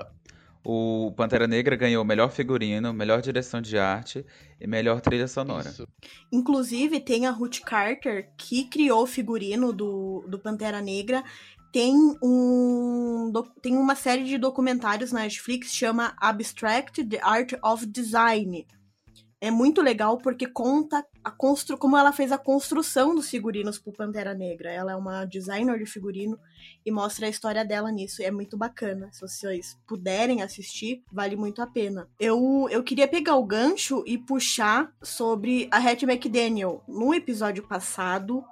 O 0.64 1.12
Pantera 1.16 1.48
Negra 1.48 1.76
ganhou 1.76 2.04
melhor 2.04 2.30
figurino, 2.30 2.92
melhor 2.94 3.22
direção 3.22 3.62
de 3.62 3.78
arte 3.78 4.26
e 4.60 4.68
melhor 4.68 5.00
trilha 5.02 5.28
sonora. 5.28 5.70
Isso. 5.70 5.88
Inclusive, 6.32 7.00
tem 7.00 7.26
a 7.26 7.32
Ruth 7.32 7.60
Carter, 7.62 8.30
que 8.38 8.66
criou 8.66 9.04
o 9.04 9.08
figurino 9.08 9.72
do, 9.72 10.26
do 10.28 10.38
Pantera 10.38 10.82
Negra. 10.82 11.24
Tem, 11.72 11.96
um, 12.24 13.32
tem 13.62 13.76
uma 13.76 13.96
série 13.96 14.24
de 14.24 14.38
documentários 14.38 15.12
na 15.12 15.22
Netflix 15.22 15.74
chama 15.74 16.16
Abstract 16.18 17.04
The 17.06 17.20
Art 17.22 17.54
of 17.64 17.86
Design. 17.86 18.66
É 19.40 19.52
muito 19.52 19.84
legal 19.84 20.18
porque 20.18 20.48
conta 20.48 21.06
a 21.24 21.30
constru 21.30 21.78
como 21.78 21.96
ela 21.96 22.12
fez 22.12 22.32
a 22.32 22.40
construção 22.40 23.14
dos 23.14 23.30
figurinos 23.30 23.78
pro 23.78 23.94
Pantera 23.94 24.34
Negra. 24.34 24.72
Ela 24.72 24.94
é 24.94 24.96
uma 24.96 25.26
designer 25.26 25.78
de 25.78 25.86
figurino 25.86 26.40
e 26.84 26.92
mostra 26.92 27.28
a 27.28 27.30
história 27.30 27.64
dela 27.64 27.92
nisso. 27.92 28.24
É 28.24 28.32
muito 28.32 28.58
bacana. 28.58 29.10
Se 29.12 29.22
vocês 29.22 29.78
puderem 29.86 30.42
assistir, 30.42 31.04
vale 31.12 31.36
muito 31.36 31.62
a 31.62 31.68
pena. 31.68 32.08
Eu, 32.20 32.68
eu 32.72 32.84
queria 32.84 33.08
pegar 33.08 33.36
o 33.36 33.46
gancho 33.46 34.04
e 34.08 34.18
puxar 34.18 34.92
sobre 35.04 35.68
a 35.70 35.78
Hattie 35.78 36.10
McDaniel. 36.10 36.84
No 36.88 37.14
episódio 37.14 37.62
passado, 37.68 38.44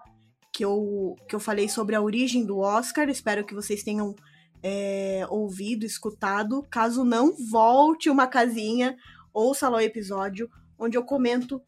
que 0.55 0.63
eu, 0.63 1.17
que 1.27 1.35
eu 1.35 1.39
falei 1.39 1.67
sobre 1.67 1.95
a 1.95 2.01
origem 2.01 2.45
do 2.45 2.59
Oscar, 2.59 3.09
espero 3.09 3.43
que 3.43 3.53
vocês 3.53 3.83
tenham 3.83 4.15
é, 4.63 5.27
ouvido, 5.29 5.85
escutado. 5.85 6.65
Caso 6.71 7.03
não, 7.03 7.35
volte 7.51 8.09
uma 8.09 8.25
casinha, 8.25 8.95
ouça 9.33 9.67
lá 9.67 9.79
o 9.79 9.81
episódio, 9.81 10.49
onde 10.79 10.97
eu 10.97 11.03
comento 11.03 11.61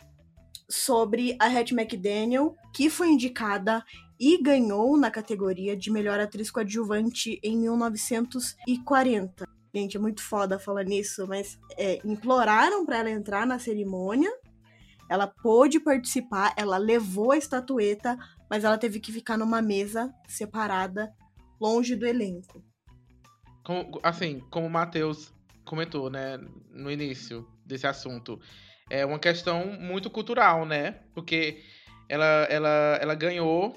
sobre 0.69 1.35
a 1.37 1.47
Hattie 1.47 1.77
McDaniel, 1.77 2.55
que 2.73 2.89
foi 2.89 3.09
indicada 3.09 3.83
e 4.17 4.41
ganhou 4.41 4.97
na 4.97 5.11
categoria 5.11 5.75
de 5.75 5.91
melhor 5.91 6.17
atriz 6.21 6.49
coadjuvante 6.49 7.41
em 7.43 7.57
1940. 7.57 9.45
Gente, 9.75 9.97
é 9.97 9.99
muito 9.99 10.23
foda 10.23 10.57
falar 10.57 10.85
nisso, 10.85 11.27
mas 11.27 11.59
é, 11.77 11.99
imploraram 12.05 12.85
para 12.85 12.99
ela 12.99 13.09
entrar 13.09 13.45
na 13.45 13.59
cerimônia. 13.59 14.31
Ela 15.09 15.27
pôde 15.27 15.77
participar, 15.77 16.53
ela 16.55 16.77
levou 16.77 17.33
a 17.33 17.37
estatueta, 17.37 18.17
mas 18.49 18.63
ela 18.63 18.77
teve 18.77 18.99
que 18.99 19.11
ficar 19.11 19.37
numa 19.37 19.61
mesa 19.61 20.13
separada, 20.27 21.13
longe 21.59 21.95
do 21.95 22.05
elenco. 22.05 22.63
Como- 23.63 23.99
assim, 24.03 24.39
como 24.49 24.67
o 24.67 24.69
Matheus 24.69 25.33
comentou, 25.65 26.09
né, 26.09 26.37
no 26.69 26.89
início 26.89 27.47
desse 27.65 27.85
assunto, 27.85 28.39
é 28.89 29.05
uma 29.05 29.19
questão 29.19 29.65
muito 29.79 30.09
cultural, 30.09 30.65
né? 30.65 31.01
Porque 31.13 31.61
ela, 32.07 32.47
ela, 32.49 32.97
ela 33.01 33.15
ganhou, 33.15 33.75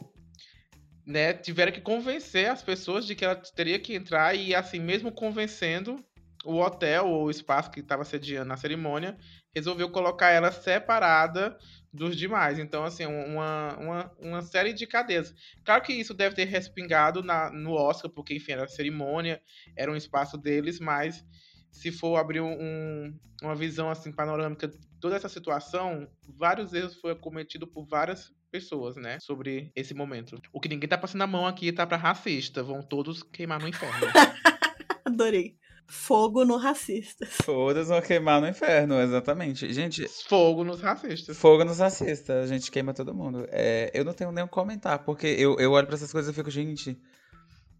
né? 1.04 1.32
Tiveram 1.32 1.72
que 1.72 1.80
convencer 1.80 2.48
as 2.48 2.62
pessoas 2.62 3.04
de 3.04 3.16
que 3.16 3.24
ela 3.24 3.34
teria 3.34 3.78
que 3.78 3.94
entrar 3.94 4.34
e, 4.34 4.54
assim, 4.54 4.78
mesmo 4.78 5.10
convencendo, 5.10 5.96
o 6.44 6.58
hotel 6.58 7.06
ou 7.08 7.24
o 7.24 7.30
espaço 7.30 7.70
que 7.70 7.80
estava 7.80 8.04
sediando 8.04 8.52
a 8.52 8.56
cerimônia 8.56 9.16
resolveu 9.54 9.90
colocar 9.90 10.30
ela 10.30 10.50
separada 10.52 11.58
dos 11.92 12.16
demais. 12.16 12.59
Então, 12.59 12.85
assim, 12.85 13.04
uma, 13.06 13.76
uma, 13.76 14.12
uma 14.18 14.42
série 14.42 14.73
de 14.73 14.87
cadeias. 14.87 15.35
Claro 15.64 15.82
que 15.82 15.92
isso 15.92 16.14
deve 16.14 16.35
ter 16.35 16.44
respingado 16.44 17.23
na, 17.23 17.50
no 17.50 17.73
Oscar, 17.73 18.11
porque, 18.11 18.35
enfim, 18.35 18.52
era 18.52 18.68
cerimônia, 18.68 19.40
era 19.76 19.90
um 19.90 19.97
espaço 19.97 20.38
deles, 20.38 20.78
mas 20.80 21.25
se 21.70 21.92
for 21.92 22.16
abrir 22.16 22.40
um, 22.40 23.16
uma 23.42 23.54
visão 23.54 23.90
assim 23.90 24.12
panorâmica 24.12 24.68
de 24.68 24.78
toda 25.00 25.16
essa 25.16 25.28
situação, 25.28 26.09
vários 26.28 26.75
erros 26.75 26.97
foram 26.97 27.16
cometidos 27.16 27.68
por 27.73 27.87
várias 27.87 28.32
pessoas, 28.50 28.97
né, 28.97 29.18
sobre 29.20 29.70
esse 29.76 29.94
momento. 29.94 30.40
O 30.52 30.61
que 30.61 30.68
ninguém 30.68 30.88
tá 30.88 30.99
passando 30.99 31.23
a 31.23 31.26
mão 31.26 31.47
aqui 31.47 31.73
tá 31.73 31.87
pra 31.87 31.97
racista, 31.97 32.62
vão 32.62 32.82
todos 32.82 33.23
queimar 33.23 33.61
no 33.61 33.68
inferno. 33.68 34.06
Adorei. 35.06 35.59
Fogo 35.90 36.44
no 36.44 36.56
racista. 36.56 37.26
Todas 37.44 37.88
vão 37.88 38.00
queimar 38.00 38.40
no 38.40 38.47
inferno, 38.49 39.00
exatamente. 39.00 39.73
Gente, 39.73 40.06
Fogo 40.28 40.62
nos 40.62 40.80
racistas. 40.80 41.37
fogo 41.37 41.64
nos 41.64 41.78
racistas, 41.78 42.44
a 42.44 42.47
gente 42.47 42.70
queima 42.70 42.94
todo 42.94 43.12
mundo. 43.12 43.47
É, 43.50 43.90
eu 43.92 44.04
não 44.04 44.12
tenho 44.12 44.30
nem 44.30 44.44
o 44.44 44.47
que 44.47 44.52
comentar, 44.54 45.00
porque 45.00 45.26
eu, 45.26 45.59
eu 45.59 45.73
olho 45.73 45.87
pra 45.87 45.97
essas 45.97 46.12
coisas 46.12 46.30
e 46.30 46.35
fico, 46.35 46.50
gente. 46.50 46.97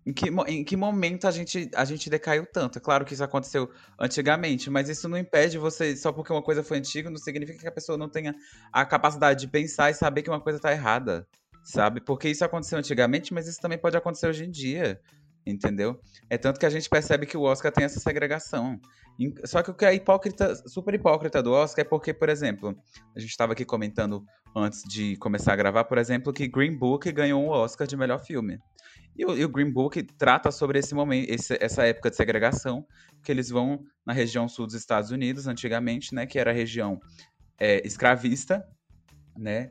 Em 0.05 0.13
que, 0.13 0.29
em 0.49 0.65
que 0.65 0.77
momento 0.77 1.29
a 1.29 1.31
gente, 1.31 1.71
a 1.75 1.85
gente 1.85 2.09
decaiu 2.09 2.47
tanto? 2.47 2.79
É 2.79 2.81
claro 2.81 3.05
que 3.05 3.13
isso 3.13 3.23
aconteceu 3.23 3.71
antigamente, 3.99 4.71
mas 4.71 4.89
isso 4.89 5.09
não 5.09 5.17
impede 5.19 5.59
você, 5.59 5.95
só 5.95 6.11
porque 6.11 6.33
uma 6.33 6.43
coisa 6.43 6.65
foi 6.65 6.79
antiga, 6.79 7.11
não 7.11 7.19
significa 7.19 7.59
que 7.61 7.69
a 7.69 7.73
pessoa 7.73 7.99
não 7.99 8.09
tenha 8.09 8.35
a 8.73 8.85
capacidade 8.85 9.41
de 9.41 9.47
pensar 9.49 9.91
e 9.91 9.95
saber 9.95 10.23
que 10.23 10.31
uma 10.31 10.41
coisa 10.41 10.59
tá 10.59 10.73
errada, 10.73 11.29
sabe? 11.63 12.01
Porque 12.01 12.29
isso 12.29 12.45
aconteceu 12.45 12.79
antigamente, 12.79 13.33
mas 13.35 13.47
isso 13.47 13.61
também 13.61 13.79
pode 13.79 13.97
acontecer 13.97 14.27
hoje 14.27 14.45
em 14.47 14.51
dia, 14.51 14.99
entendeu? 15.51 16.01
É 16.29 16.39
tanto 16.39 16.59
que 16.61 16.67
a 16.67 16.71
gente 16.71 16.89
percebe 16.89 17.27
que 17.27 17.37
o 17.37 17.43
Oscar 17.43 17.73
tem 17.73 17.85
essa 17.85 18.01
segregação. 18.01 18.79
Só 19.45 19.63
que 19.63 19.71
o 19.71 19.75
que 19.75 19.85
é 19.85 19.95
hipócrita, 19.95 20.55
super 20.67 20.95
hipócrita 20.95 21.43
do 21.43 21.53
Oscar 21.53 21.85
é 21.85 21.89
porque, 21.89 22.15
por 22.15 22.29
exemplo, 22.29 22.75
a 23.15 23.21
gente 23.21 23.31
estava 23.31 23.53
aqui 23.53 23.65
comentando 23.65 24.25
antes 24.57 24.83
de 24.89 25.17
começar 25.17 25.53
a 25.53 25.57
gravar, 25.57 25.85
por 25.85 25.99
exemplo, 25.99 26.33
que 26.33 26.49
Green 26.49 26.77
Book 26.77 27.11
ganhou 27.13 27.43
um 27.43 27.49
Oscar 27.49 27.87
de 27.87 27.97
melhor 27.97 28.19
filme. 28.25 28.59
E 29.17 29.25
o, 29.27 29.37
e 29.37 29.45
o 29.45 29.49
Green 29.49 29.71
Book 29.71 30.03
trata 30.03 30.51
sobre 30.51 30.79
esse 30.79 30.95
momento, 30.95 31.29
esse- 31.31 31.59
essa 31.61 31.85
época 31.85 32.09
de 32.11 32.17
segregação, 32.17 32.87
que 33.23 33.31
eles 33.31 33.51
vão 33.51 33.81
na 34.07 34.13
região 34.13 34.49
sul 34.49 34.67
dos 34.67 34.75
Estados 34.75 35.11
Unidos, 35.11 35.47
antigamente, 35.47 36.15
né, 36.15 36.27
que 36.27 36.39
era 36.39 36.51
a 36.51 36.55
região 36.55 36.99
é, 37.59 37.87
escravista, 37.87 38.65
né? 39.37 39.71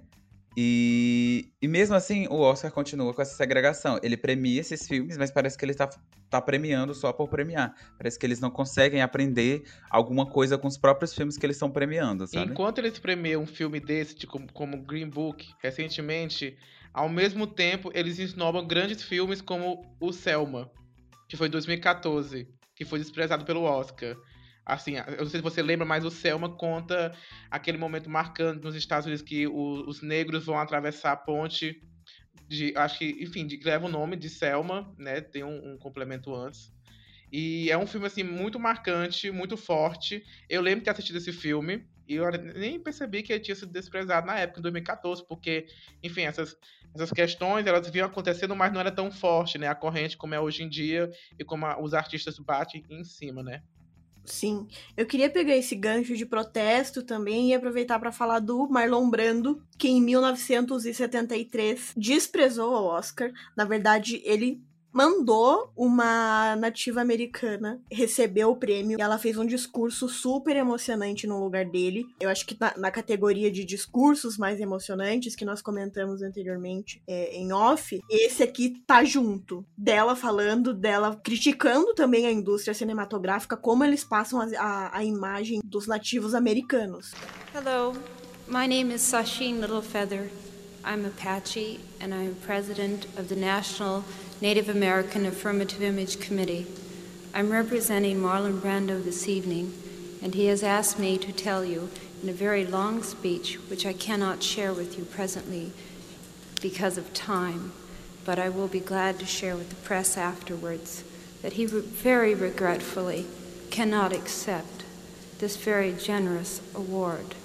E, 0.62 1.54
e 1.62 1.70
mesmo 1.70 1.96
assim, 1.96 2.28
o 2.28 2.36
Oscar 2.42 2.70
continua 2.70 3.14
com 3.14 3.22
essa 3.22 3.34
segregação. 3.34 3.98
Ele 4.04 4.18
premia 4.18 4.60
esses 4.60 4.86
filmes, 4.86 5.18
mas 5.18 5.32
parece 5.32 5.58
que 5.58 5.64
ele 5.64 5.74
tá, 5.74 5.90
tá 6.30 6.42
premiando 6.42 6.94
só 6.94 7.14
por 7.14 7.30
premiar. 7.30 7.74
Parece 7.98 8.20
que 8.20 8.26
eles 8.26 8.42
não 8.42 8.52
conseguem 8.52 9.02
aprender 9.02 9.64
alguma 9.90 10.26
coisa 10.26 10.58
com 10.58 10.68
os 10.68 10.78
próprios 10.78 11.16
filmes 11.16 11.38
que 11.38 11.46
eles 11.46 11.56
estão 11.56 11.72
premiando, 11.72 12.28
sabe? 12.28 12.52
Enquanto 12.52 12.80
eles 12.80 13.00
premiam 13.00 13.44
um 13.44 13.46
filme 13.46 13.80
desse, 13.80 14.14
de 14.18 14.28
como, 14.28 14.52
como 14.52 14.84
Green 14.84 15.08
Book, 15.08 15.48
recentemente, 15.64 16.58
ao 16.94 17.08
mesmo 17.08 17.48
tempo 17.48 17.90
eles 17.96 18.20
esnobam 18.20 18.68
grandes 18.68 19.02
filmes 19.02 19.40
como 19.40 19.86
o 19.98 20.12
Selma, 20.12 20.70
que 21.30 21.38
foi 21.38 21.48
em 21.48 21.52
2014, 21.52 22.50
que 22.76 22.84
foi 22.84 23.00
desprezado 23.00 23.46
pelo 23.46 23.64
Oscar. 23.64 24.14
Assim, 24.70 24.96
eu 24.98 25.18
não 25.24 25.30
sei 25.30 25.40
se 25.40 25.44
você 25.44 25.62
lembra, 25.62 25.86
mas 25.86 26.06
o 26.06 26.12
Selma 26.12 26.56
conta 26.56 27.14
aquele 27.50 27.78
momento 27.78 28.10
marcante 28.10 28.64
nos 28.64 28.76
Estados 28.76 29.06
Unidos 29.06 29.24
que 29.24 29.48
o- 29.48 29.88
os 29.88 30.02
negros 30.02 30.46
vão 30.46 30.58
atravessar 30.60 31.12
a 31.14 31.18
ponte 31.18 31.82
de, 32.48 32.74
acho 32.76 33.00
que, 33.00 33.18
enfim, 33.22 33.46
de, 33.48 33.60
leva 33.64 33.86
o 33.86 33.90
nome 33.92 34.16
de 34.16 34.30
Selma, 34.30 34.94
né? 34.98 35.22
Tem 35.22 35.44
um, 35.44 35.74
um 35.74 35.78
complemento 35.78 36.34
antes. 36.36 36.72
E 37.32 37.70
é 37.70 37.78
um 37.78 37.86
filme, 37.86 38.08
assim, 38.08 38.24
muito 38.24 38.60
marcante, 38.60 39.30
muito 39.32 39.56
forte. 39.56 40.24
Eu 40.50 40.62
lembro 40.62 40.80
de 40.80 40.86
ter 40.86 40.92
assistido 40.92 41.18
esse 41.18 41.32
filme 41.32 41.86
e 42.08 42.16
eu 42.16 42.30
nem 42.56 42.82
percebi 42.82 43.22
que 43.22 43.32
ele 43.32 43.40
tinha 43.42 43.56
sido 43.56 43.72
desprezado 43.72 44.26
na 44.26 44.40
época, 44.40 44.60
em 44.60 44.64
2014, 44.64 45.24
porque, 45.28 45.68
enfim, 46.02 46.22
essas, 46.24 46.56
essas 46.96 47.12
questões, 47.12 47.68
elas 47.68 47.88
vinham 47.90 48.08
acontecendo, 48.08 48.56
mas 48.56 48.74
não 48.74 48.80
era 48.80 48.92
tão 48.92 49.12
forte, 49.12 49.60
né? 49.60 49.68
A 49.68 49.76
corrente 49.76 50.18
como 50.18 50.34
é 50.34 50.40
hoje 50.40 50.64
em 50.64 50.70
dia 50.70 51.08
e 51.38 51.46
como 51.46 51.68
a- 51.68 51.80
os 51.80 51.94
artistas 51.94 52.40
batem 52.40 52.84
em 52.90 53.04
cima, 53.04 53.44
né? 53.44 53.62
Sim. 54.30 54.68
Eu 54.96 55.06
queria 55.08 55.30
pegar 55.30 55.56
esse 55.56 55.76
gancho 55.76 56.16
de 56.16 56.26
protesto 56.26 57.02
também 57.02 57.50
e 57.50 57.54
aproveitar 57.54 58.00
para 58.00 58.12
falar 58.12 58.40
do 58.40 58.68
Marlon 58.70 59.10
Brando, 59.10 59.62
que 59.78 59.88
em 59.90 60.00
1973 60.02 61.94
desprezou 61.98 62.72
o 62.72 62.86
Oscar. 62.86 63.32
Na 63.56 63.66
verdade, 63.66 64.22
ele 64.24 64.62
mandou 64.92 65.72
uma 65.76 66.56
nativa 66.56 67.02
americana 67.02 67.82
receber 67.92 68.46
o 68.46 68.56
prêmio 68.56 68.98
e 68.98 69.02
ela 69.02 69.18
fez 69.18 69.38
um 69.38 69.46
discurso 69.46 70.10
super 70.10 70.56
emocionante 70.56 71.28
no 71.28 71.44
lugar 71.44 71.66
dele. 71.66 72.08
Eu 72.20 72.30
acho 72.30 72.46
que 72.46 72.58
na, 72.60 72.74
na 72.78 72.92
categoria 72.92 73.52
de 73.52 73.64
discursos 73.64 74.38
mais 74.38 74.60
emocionantes 74.60 75.36
que 75.36 75.46
nós 75.46 75.62
comentamos 75.62 76.22
anteriormente 76.22 77.02
é, 77.08 77.36
em 77.36 77.54
off, 77.54 78.00
esse 78.10 78.44
aqui 78.44 78.82
tá 78.86 79.04
junto. 79.04 79.66
Dela 79.78 80.16
falando, 80.16 80.74
dela 80.74 81.20
criticando 81.24 81.94
também 81.94 82.26
a 82.26 82.32
indústria 82.32 82.74
cinematográfica, 82.74 83.56
como 83.56 83.84
eles 83.84 84.04
passam 84.04 84.42
a, 84.42 84.46
a, 84.58 84.98
a 84.98 85.04
imagem 85.04 85.62
dos 85.64 85.88
nativos 85.88 86.34
americanos. 86.34 87.14
Hello, 87.54 87.94
my 88.48 88.68
name 88.68 88.94
is 88.94 89.02
Sasheen 89.02 89.60
Littlefeather. 89.60 90.30
I'm 90.84 91.06
Apache, 91.06 91.80
and 92.00 92.14
I'm 92.14 92.36
president 92.46 93.06
of 93.18 93.28
the 93.28 93.36
National 93.36 94.04
Native 94.42 94.70
American 94.70 95.26
Affirmative 95.26 95.82
Image 95.82 96.22
Committee. 96.22 96.66
I'm 97.34 97.52
representing 97.52 98.22
Marlon 98.22 98.62
Brando 98.62 99.04
this 99.04 99.28
evening, 99.28 99.74
and 100.22 100.34
he 100.34 100.46
has 100.46 100.64
asked 100.64 100.98
me 100.98 101.18
to 101.18 101.34
tell 101.34 101.66
you 101.66 101.90
in 102.24 102.30
a 102.30 102.34
very 102.34 102.66
long 102.66 103.04
speech, 103.04 103.56
which 103.68 103.86
I 103.86 103.92
cannot 103.92 104.42
share 104.42 104.72
with 104.72 104.98
you 104.98 105.04
presently 105.04 105.74
because 106.62 106.98
of 106.98 107.14
time, 107.14 107.74
but 108.24 108.40
I 108.40 108.48
will 108.48 108.70
be 108.70 108.80
glad 108.80 109.20
to 109.20 109.26
share 109.26 109.58
with 109.58 109.72
the 109.72 109.76
press 109.76 110.16
afterwards 110.16 111.04
that 111.42 111.54
he 111.54 111.66
very 111.66 112.34
regretfully 112.34 113.26
cannot 113.72 114.14
accept 114.14 114.86
this 115.40 115.58
very 115.58 115.92
generous 115.92 116.62
award. 116.74 117.36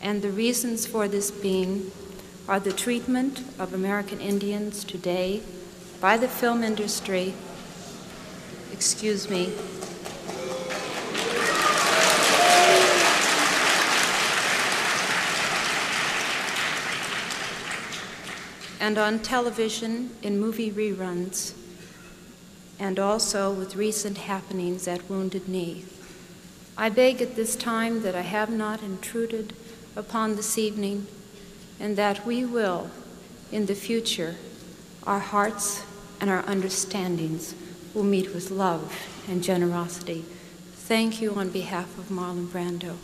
And 0.00 0.22
the 0.22 0.30
reasons 0.30 0.86
for 0.86 1.08
this 1.08 1.32
being 1.32 1.90
are 2.48 2.60
the 2.60 2.72
treatment 2.72 3.42
of 3.58 3.74
American 3.74 4.20
Indians 4.20 4.84
today 4.84 5.42
by 6.00 6.16
the 6.16 6.28
film 6.28 6.62
industry, 6.62 7.34
excuse 8.72 9.30
me, 9.30 9.52
and 18.78 18.98
on 18.98 19.18
television 19.18 20.10
in 20.22 20.38
movie 20.38 20.70
reruns, 20.70 21.54
and 22.78 22.98
also 22.98 23.50
with 23.50 23.74
recent 23.74 24.18
happenings 24.18 24.86
at 24.86 25.08
Wounded 25.08 25.48
Knee. 25.48 25.84
I 26.76 26.90
beg 26.90 27.22
at 27.22 27.36
this 27.36 27.56
time 27.56 28.02
that 28.02 28.14
I 28.14 28.20
have 28.20 28.50
not 28.50 28.82
intruded 28.82 29.54
upon 29.96 30.36
this 30.36 30.58
evening, 30.58 31.06
and 31.80 31.96
that 31.96 32.26
we 32.26 32.44
will, 32.44 32.90
in 33.50 33.64
the 33.64 33.74
future, 33.74 34.36
our 35.06 35.20
hearts 35.20 35.82
and 36.20 36.30
our 36.30 36.44
understandings 36.46 37.54
will 37.94 38.04
meet 38.04 38.34
with 38.34 38.50
love 38.50 38.92
and 39.28 39.42
generosity. 39.42 40.24
Thank 40.88 41.20
you 41.20 41.34
on 41.34 41.50
behalf 41.50 41.98
of 41.98 42.10
Marlon 42.10 42.46
Brando. 42.46 42.96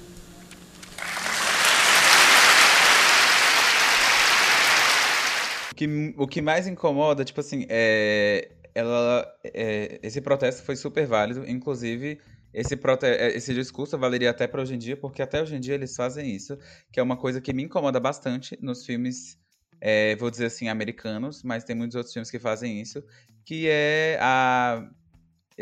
O 5.73 5.75
que, 5.75 6.15
o 6.17 6.27
que 6.29 6.43
mais 6.43 6.67
incomoda, 6.67 7.25
tipo 7.25 7.41
assim, 7.41 7.67
é. 7.69 8.51
Ela, 8.75 9.27
é, 9.45 10.01
esse 10.03 10.21
protesto 10.23 10.63
foi 10.63 10.77
super 10.77 11.07
válido, 11.07 11.45
inclusive 11.47 12.19
esse. 12.55 12.75
É, 13.03 13.37
esse 13.37 13.53
discurso 13.53 13.99
valeria 13.99 14.31
até 14.31 14.47
para 14.47 14.63
hoje 14.63 14.75
em 14.75 14.79
dia, 14.79 14.97
porque 14.97 15.23
até 15.23 15.43
hoje 15.43 15.57
em 15.57 15.61
dia 15.61 15.75
eles 15.75 15.97
fazem 15.97 16.31
isso, 16.31 16.59
que 16.93 17.01
é 17.01 17.03
uma 17.03 17.17
coisa 17.17 17.41
que 17.41 17.53
me 17.53 17.63
incomoda 17.65 17.99
bastante 17.99 18.59
nos 18.63 18.85
filmes, 18.87 19.39
é, 19.85 20.15
vou 20.15 20.31
dizer 20.31 20.47
assim, 20.47 20.69
americanos, 20.69 21.43
mas 21.43 21.65
tem 21.65 21.75
muitos 21.75 21.97
outros 21.97 22.13
filmes 22.13 22.31
que 22.31 22.39
fazem 22.39 22.81
isso, 22.81 23.03
que 23.45 23.67
é 23.69 24.17
a. 24.21 24.89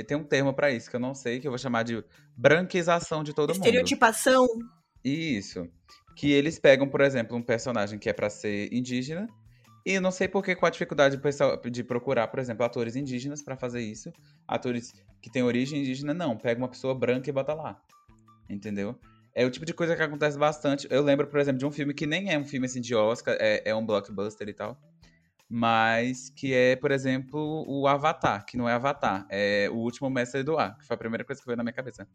Tem 0.06 0.14
um 0.16 0.22
termo 0.22 0.52
para 0.52 0.70
isso 0.70 0.90
que 0.90 0.96
eu 0.96 1.00
não 1.00 1.14
sei, 1.14 1.40
que 1.40 1.46
eu 1.46 1.50
vou 1.50 1.58
chamar 1.58 1.84
de 1.84 2.04
branquização 2.36 3.24
de 3.24 3.32
todo 3.32 3.52
Estereotipação. 3.52 4.42
mundo. 4.42 4.70
Estereotipação. 5.02 5.64
Isso. 5.66 5.68
Que 6.14 6.30
eles 6.32 6.58
pegam, 6.58 6.86
por 6.86 7.00
exemplo, 7.00 7.34
um 7.34 7.42
personagem 7.42 7.98
que 7.98 8.10
é 8.10 8.12
para 8.12 8.28
ser 8.28 8.70
indígena 8.72 9.26
e 9.86 9.98
não 9.98 10.10
sei 10.10 10.28
por 10.28 10.44
que 10.44 10.54
com 10.54 10.66
a 10.66 10.70
dificuldade 10.70 11.18
de 11.70 11.82
procurar, 11.82 12.28
por 12.28 12.38
exemplo, 12.38 12.64
atores 12.64 12.96
indígenas 12.96 13.42
para 13.42 13.56
fazer 13.56 13.80
isso. 13.80 14.12
Atores 14.46 14.92
que 15.22 15.30
têm 15.30 15.42
origem 15.42 15.80
indígena, 15.80 16.12
não. 16.12 16.36
Pega 16.36 16.60
uma 16.60 16.68
pessoa 16.68 16.94
branca 16.94 17.30
e 17.30 17.32
bota 17.32 17.54
lá. 17.54 17.80
Entendeu? 18.48 18.98
É 19.34 19.44
o 19.44 19.50
tipo 19.50 19.64
de 19.64 19.72
coisa 19.72 19.94
que 19.96 20.02
acontece 20.02 20.36
bastante. 20.36 20.86
Eu 20.90 21.02
lembro, 21.02 21.26
por 21.26 21.38
exemplo, 21.38 21.58
de 21.58 21.66
um 21.66 21.70
filme 21.70 21.94
que 21.94 22.06
nem 22.06 22.32
é 22.32 22.38
um 22.38 22.44
filme 22.44 22.66
assim 22.66 22.80
de 22.80 22.94
Oscar, 22.94 23.36
é, 23.38 23.62
é 23.64 23.74
um 23.74 23.84
blockbuster 23.84 24.48
e 24.48 24.52
tal. 24.52 24.78
Mas 25.48 26.30
que 26.30 26.54
é, 26.54 26.76
por 26.76 26.90
exemplo, 26.90 27.64
o 27.66 27.86
Avatar, 27.86 28.44
que 28.46 28.56
não 28.56 28.68
é 28.68 28.72
Avatar, 28.72 29.26
é 29.28 29.68
o 29.70 29.76
último 29.76 30.08
mestre 30.08 30.42
do 30.42 30.56
ar, 30.56 30.76
que 30.78 30.86
foi 30.86 30.94
a 30.94 30.98
primeira 30.98 31.24
coisa 31.24 31.40
que 31.40 31.46
veio 31.46 31.56
na 31.56 31.64
minha 31.64 31.72
cabeça. 31.72 32.06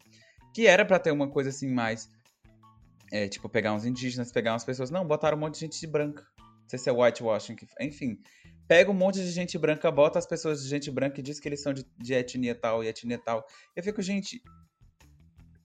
Que 0.54 0.66
era 0.66 0.84
para 0.84 0.98
ter 0.98 1.10
uma 1.10 1.28
coisa 1.28 1.50
assim 1.50 1.70
mais. 1.70 2.08
É, 3.12 3.28
tipo, 3.28 3.48
pegar 3.48 3.72
uns 3.72 3.84
indígenas, 3.84 4.32
pegar 4.32 4.52
umas 4.52 4.64
pessoas. 4.64 4.90
Não, 4.90 5.06
botaram 5.06 5.36
um 5.36 5.40
monte 5.40 5.54
de 5.54 5.60
gente 5.60 5.86
branca. 5.86 6.26
Não 6.38 6.68
sei 6.68 6.78
se 6.78 6.88
é 6.88 6.92
whitewashing, 6.92 7.56
enfim. 7.80 8.18
Pega 8.66 8.90
um 8.90 8.94
monte 8.94 9.16
de 9.16 9.30
gente 9.30 9.56
branca, 9.56 9.90
bota 9.90 10.18
as 10.18 10.26
pessoas 10.26 10.62
de 10.62 10.68
gente 10.68 10.90
branca 10.90 11.20
e 11.20 11.22
diz 11.22 11.38
que 11.38 11.48
eles 11.48 11.62
são 11.62 11.72
de, 11.72 11.86
de 11.98 12.14
etnia 12.14 12.54
tal 12.54 12.82
e 12.82 12.88
etnia 12.88 13.18
tal. 13.18 13.46
Eu 13.76 13.82
fico, 13.82 14.02
gente. 14.02 14.42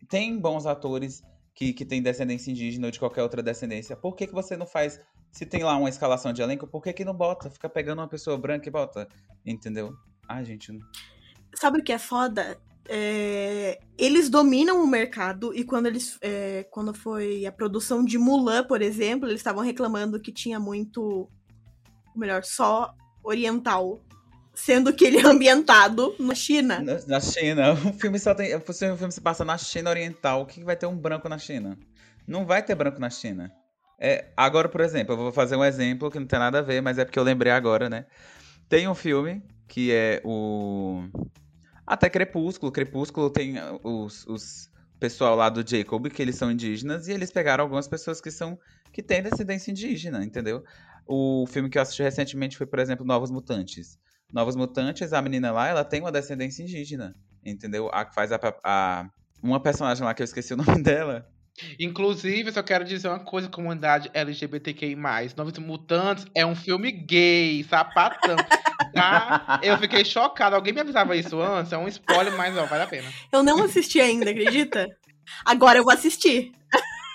Tem 0.07 0.37
bons 0.37 0.65
atores 0.65 1.23
que, 1.53 1.73
que 1.73 1.85
têm 1.85 2.01
descendência 2.01 2.51
indígena 2.51 2.87
ou 2.87 2.91
de 2.91 2.99
qualquer 2.99 3.23
outra 3.23 3.43
descendência. 3.43 3.95
Por 3.95 4.15
que, 4.15 4.27
que 4.27 4.33
você 4.33 4.55
não 4.55 4.65
faz. 4.65 4.99
Se 5.31 5.45
tem 5.45 5.63
lá 5.63 5.77
uma 5.77 5.89
escalação 5.89 6.33
de 6.33 6.41
elenco, 6.41 6.67
por 6.67 6.81
que, 6.81 6.91
que 6.91 7.05
não 7.05 7.13
bota? 7.13 7.49
Fica 7.49 7.69
pegando 7.69 7.99
uma 7.99 8.07
pessoa 8.07 8.37
branca 8.37 8.67
e 8.67 8.71
bota. 8.71 9.07
Entendeu? 9.45 9.93
Ai, 10.27 10.43
gente. 10.43 10.77
Sabe 11.55 11.79
o 11.79 11.83
que 11.83 11.93
é 11.93 11.97
foda? 11.97 12.59
É, 12.87 13.79
eles 13.97 14.29
dominam 14.29 14.83
o 14.83 14.87
mercado 14.87 15.53
e 15.55 15.63
quando 15.63 15.85
eles 15.85 16.17
é, 16.21 16.63
quando 16.71 16.93
foi 16.93 17.45
a 17.45 17.51
produção 17.51 18.03
de 18.03 18.17
Mulan, 18.17 18.65
por 18.65 18.81
exemplo, 18.81 19.29
eles 19.29 19.39
estavam 19.39 19.63
reclamando 19.63 20.19
que 20.19 20.31
tinha 20.31 20.59
muito, 20.59 21.29
melhor, 22.15 22.43
só 22.43 22.93
oriental, 23.23 24.01
sendo 24.53 24.93
que 24.93 25.05
ele 25.05 25.17
é 25.17 25.25
ambientado 25.25 26.15
na 26.19 26.35
China. 26.35 26.79
Na, 26.79 26.99
na 27.07 27.19
China, 27.19 27.73
o 27.89 27.93
filme 27.93 28.19
só 28.19 28.33
tem, 28.33 28.55
o 28.55 28.61
filme 28.61 29.11
se 29.11 29.21
passa 29.21 29.45
na 29.45 29.57
China 29.57 29.89
Oriental. 29.89 30.41
O 30.41 30.45
que 30.45 30.63
vai 30.63 30.75
ter 30.75 30.85
um 30.85 30.95
branco 30.95 31.27
na 31.29 31.37
China? 31.37 31.77
Não 32.27 32.45
vai 32.45 32.63
ter 32.63 32.75
branco 32.75 32.99
na 32.99 33.09
China. 33.09 33.51
É, 33.99 34.29
agora, 34.35 34.67
por 34.67 34.81
exemplo, 34.81 35.13
eu 35.13 35.17
vou 35.17 35.31
fazer 35.31 35.55
um 35.55 35.63
exemplo 35.63 36.09
que 36.09 36.19
não 36.19 36.25
tem 36.25 36.39
nada 36.39 36.59
a 36.59 36.61
ver, 36.61 36.81
mas 36.81 36.97
é 36.97 37.05
porque 37.05 37.19
eu 37.19 37.23
lembrei 37.23 37.51
agora, 37.51 37.89
né? 37.89 38.05
Tem 38.67 38.87
um 38.87 38.95
filme 38.95 39.43
que 39.67 39.91
é 39.91 40.21
o 40.25 41.03
até 41.85 42.09
Crepúsculo. 42.09 42.71
Crepúsculo 42.71 43.29
tem 43.29 43.55
os, 43.83 44.25
os 44.27 44.71
pessoal 44.99 45.35
lá 45.35 45.49
do 45.49 45.67
Jacob, 45.67 46.07
que 46.07 46.21
eles 46.21 46.35
são 46.35 46.51
indígenas, 46.51 47.07
e 47.07 47.11
eles 47.11 47.31
pegaram 47.31 47.63
algumas 47.63 47.87
pessoas 47.87 48.21
que 48.21 48.29
são 48.29 48.57
que 48.93 49.01
têm 49.01 49.23
descendência 49.23 49.71
indígena, 49.71 50.23
entendeu? 50.23 50.63
O 51.07 51.45
filme 51.47 51.69
que 51.69 51.77
eu 51.77 51.81
assisti 51.81 52.03
recentemente 52.03 52.57
foi, 52.57 52.67
por 52.67 52.79
exemplo, 52.79 53.05
Novos 53.05 53.31
Mutantes. 53.31 53.97
Novos 54.31 54.55
Mutantes, 54.55 55.13
a 55.13 55.21
menina 55.21 55.51
lá, 55.51 55.67
ela 55.67 55.83
tem 55.83 56.01
uma 56.01 56.11
descendência 56.11 56.63
indígena, 56.63 57.15
entendeu? 57.45 57.89
A 57.91 58.05
que 58.05 58.15
faz 58.15 58.31
a, 58.31 58.39
a 58.63 59.09
uma 59.43 59.59
personagem 59.59 60.03
lá 60.03 60.13
que 60.13 60.21
eu 60.21 60.25
esqueci 60.25 60.53
o 60.53 60.57
nome 60.61 60.81
dela. 60.81 61.27
Inclusive, 61.79 62.49
eu 62.49 62.53
só 62.53 62.63
quero 62.63 62.85
dizer 62.85 63.07
uma 63.07 63.19
coisa, 63.19 63.49
comunidade 63.49 64.09
LGBTQI+. 64.13 64.95
Novos 65.35 65.57
Mutantes 65.59 66.25
é 66.33 66.45
um 66.45 66.55
filme 66.55 66.91
gay, 66.91 67.63
sapatão. 67.63 68.35
Tá? 68.93 69.61
Eu 69.63 69.77
fiquei 69.77 70.03
chocado. 70.03 70.53
Alguém 70.53 70.73
me 70.73 70.81
avisava 70.81 71.15
isso 71.15 71.39
antes? 71.39 71.71
É 71.71 71.77
um 71.77 71.87
spoiler, 71.87 72.35
mas 72.35 72.57
ó, 72.57 72.65
vale 72.65 72.83
a 72.83 72.87
pena. 72.87 73.07
Eu 73.31 73.41
não 73.41 73.63
assisti 73.63 74.01
ainda, 74.01 74.29
acredita? 74.29 74.85
Agora 75.45 75.77
eu 75.79 75.83
vou 75.83 75.93
assistir. 75.93 76.51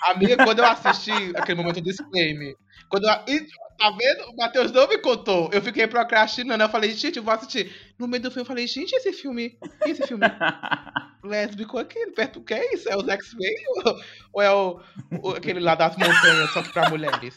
Amiga, 0.05 0.42
quando 0.42 0.61
eu 0.61 0.64
assisti 0.64 1.12
aquele 1.35 1.59
momento 1.59 1.81
do 1.81 1.83
disclaimer, 1.83 2.55
quando 2.88 3.05
eu, 3.05 3.46
tá 3.77 3.91
vendo? 3.91 4.31
O 4.31 4.37
Matheus 4.37 4.73
não 4.73 4.89
me 4.89 4.99
contou. 4.99 5.51
Eu 5.53 5.62
fiquei 5.62 5.87
procrastinando. 5.87 6.62
Eu 6.62 6.69
falei, 6.69 6.93
gente, 6.93 7.17
eu 7.17 7.23
vou 7.23 7.35
assistir. 7.35 7.75
No 7.99 8.09
meio 8.09 8.23
do 8.23 8.31
filme, 8.31 8.43
eu 8.43 8.47
falei, 8.47 8.67
gente, 8.67 8.95
esse 8.95 9.12
filme. 9.12 9.59
Esse 9.85 10.07
filme 10.07 10.25
lésbico 11.23 11.79
aqui, 11.79 12.07
perto. 12.12 12.41
O 12.41 12.45
que 12.45 12.55
é 12.55 12.75
isso? 12.75 12.89
É 12.89 12.97
os 12.97 13.09
X-Men 13.09 13.55
ou, 13.69 14.01
ou, 14.35 14.43
é 14.43 14.53
o, 14.53 14.81
o, 15.23 15.31
aquele 15.31 15.61
lá 15.61 15.75
das 15.75 15.97
montanhas, 15.97 16.51
só 16.51 16.62
que 16.62 16.73
pra 16.73 16.89
mulheres? 16.89 17.35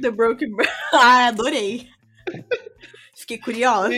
The 0.00 0.10
Broken 0.10 0.50
Ah, 0.92 1.28
adorei. 1.28 1.88
Fiquei 3.14 3.38
curiosa. 3.38 3.94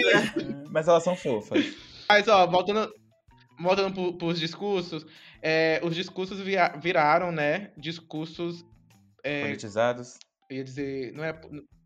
Mas 0.71 0.89
elas 0.89 1.03
são 1.03 1.17
fofas. 1.17 1.65
Mas, 2.09 2.29
ó, 2.29 2.47
voltando, 2.47 2.93
voltando 3.59 3.95
pro, 3.95 4.13
pros 4.15 4.39
discursos, 4.39 5.05
é, 5.43 5.81
os 5.83 5.95
discursos 5.95 6.41
via, 6.41 6.69
viraram, 6.81 7.31
né, 7.33 7.71
discursos... 7.77 8.65
É, 9.23 9.43
politizados. 9.43 10.19
Eu 10.49 10.57
ia 10.57 10.65
dizer, 10.65 11.13
não 11.13 11.25
é 11.25 11.33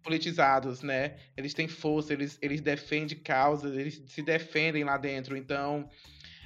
politizados, 0.02 0.82
né? 0.82 1.16
Eles 1.36 1.54
têm 1.54 1.68
força, 1.68 2.12
eles, 2.12 2.38
eles 2.42 2.60
defendem 2.60 3.18
causas, 3.18 3.76
eles 3.76 4.02
se 4.06 4.22
defendem 4.22 4.84
lá 4.84 4.96
dentro. 4.96 5.36
Então, 5.36 5.88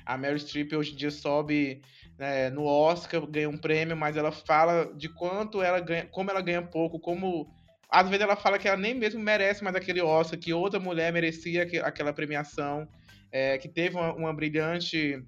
a 0.04 0.16
Mary 0.16 0.38
Streep 0.38 0.72
hoje 0.72 0.92
em 0.92 0.96
dia 0.96 1.10
sobe 1.10 1.82
né, 2.18 2.48
no 2.50 2.64
Oscar, 2.64 3.26
ganha 3.26 3.48
um 3.48 3.58
prêmio, 3.58 3.96
mas 3.96 4.16
ela 4.16 4.32
fala 4.32 4.92
de 4.94 5.08
quanto 5.08 5.62
ela 5.62 5.80
ganha, 5.80 6.06
como 6.06 6.30
ela 6.30 6.40
ganha 6.40 6.62
pouco, 6.62 6.98
como 6.98 7.52
às 7.88 8.08
vezes 8.08 8.22
ela 8.22 8.36
fala 8.36 8.58
que 8.58 8.68
ela 8.68 8.76
nem 8.76 8.94
mesmo 8.94 9.20
merece 9.20 9.62
mais 9.62 9.76
aquele 9.76 10.00
Oscar, 10.00 10.38
que 10.38 10.52
outra 10.52 10.80
mulher 10.80 11.12
merecia 11.12 11.62
aquela 11.84 12.12
premiação, 12.12 12.88
é, 13.30 13.58
que 13.58 13.68
teve 13.68 13.96
uma, 13.96 14.12
uma 14.14 14.34
brilhante 14.34 15.22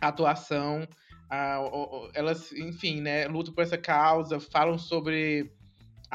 atuação. 0.00 0.86
elas, 2.14 2.52
enfim, 2.52 3.00
né, 3.00 3.26
lutam 3.26 3.54
por 3.54 3.62
essa 3.62 3.78
causa, 3.78 4.40
falam 4.40 4.78
sobre 4.78 5.52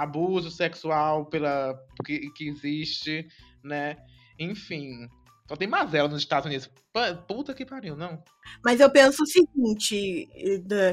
abuso 0.04 0.50
sexual 0.50 1.26
pela 1.26 1.78
que, 2.06 2.30
que 2.32 2.48
existe, 2.48 3.28
né? 3.64 3.98
Enfim, 4.40 5.08
só 5.48 5.56
tem 5.56 5.68
mazela 5.68 6.08
nos 6.08 6.22
Estados 6.22 6.46
Unidos. 6.46 6.70
Puta 7.28 7.54
que 7.54 7.66
pariu, 7.66 7.96
não. 7.96 8.24
Mas 8.64 8.80
eu 8.80 8.90
penso 8.92 9.24
o 9.24 9.28
seguinte, 9.28 10.30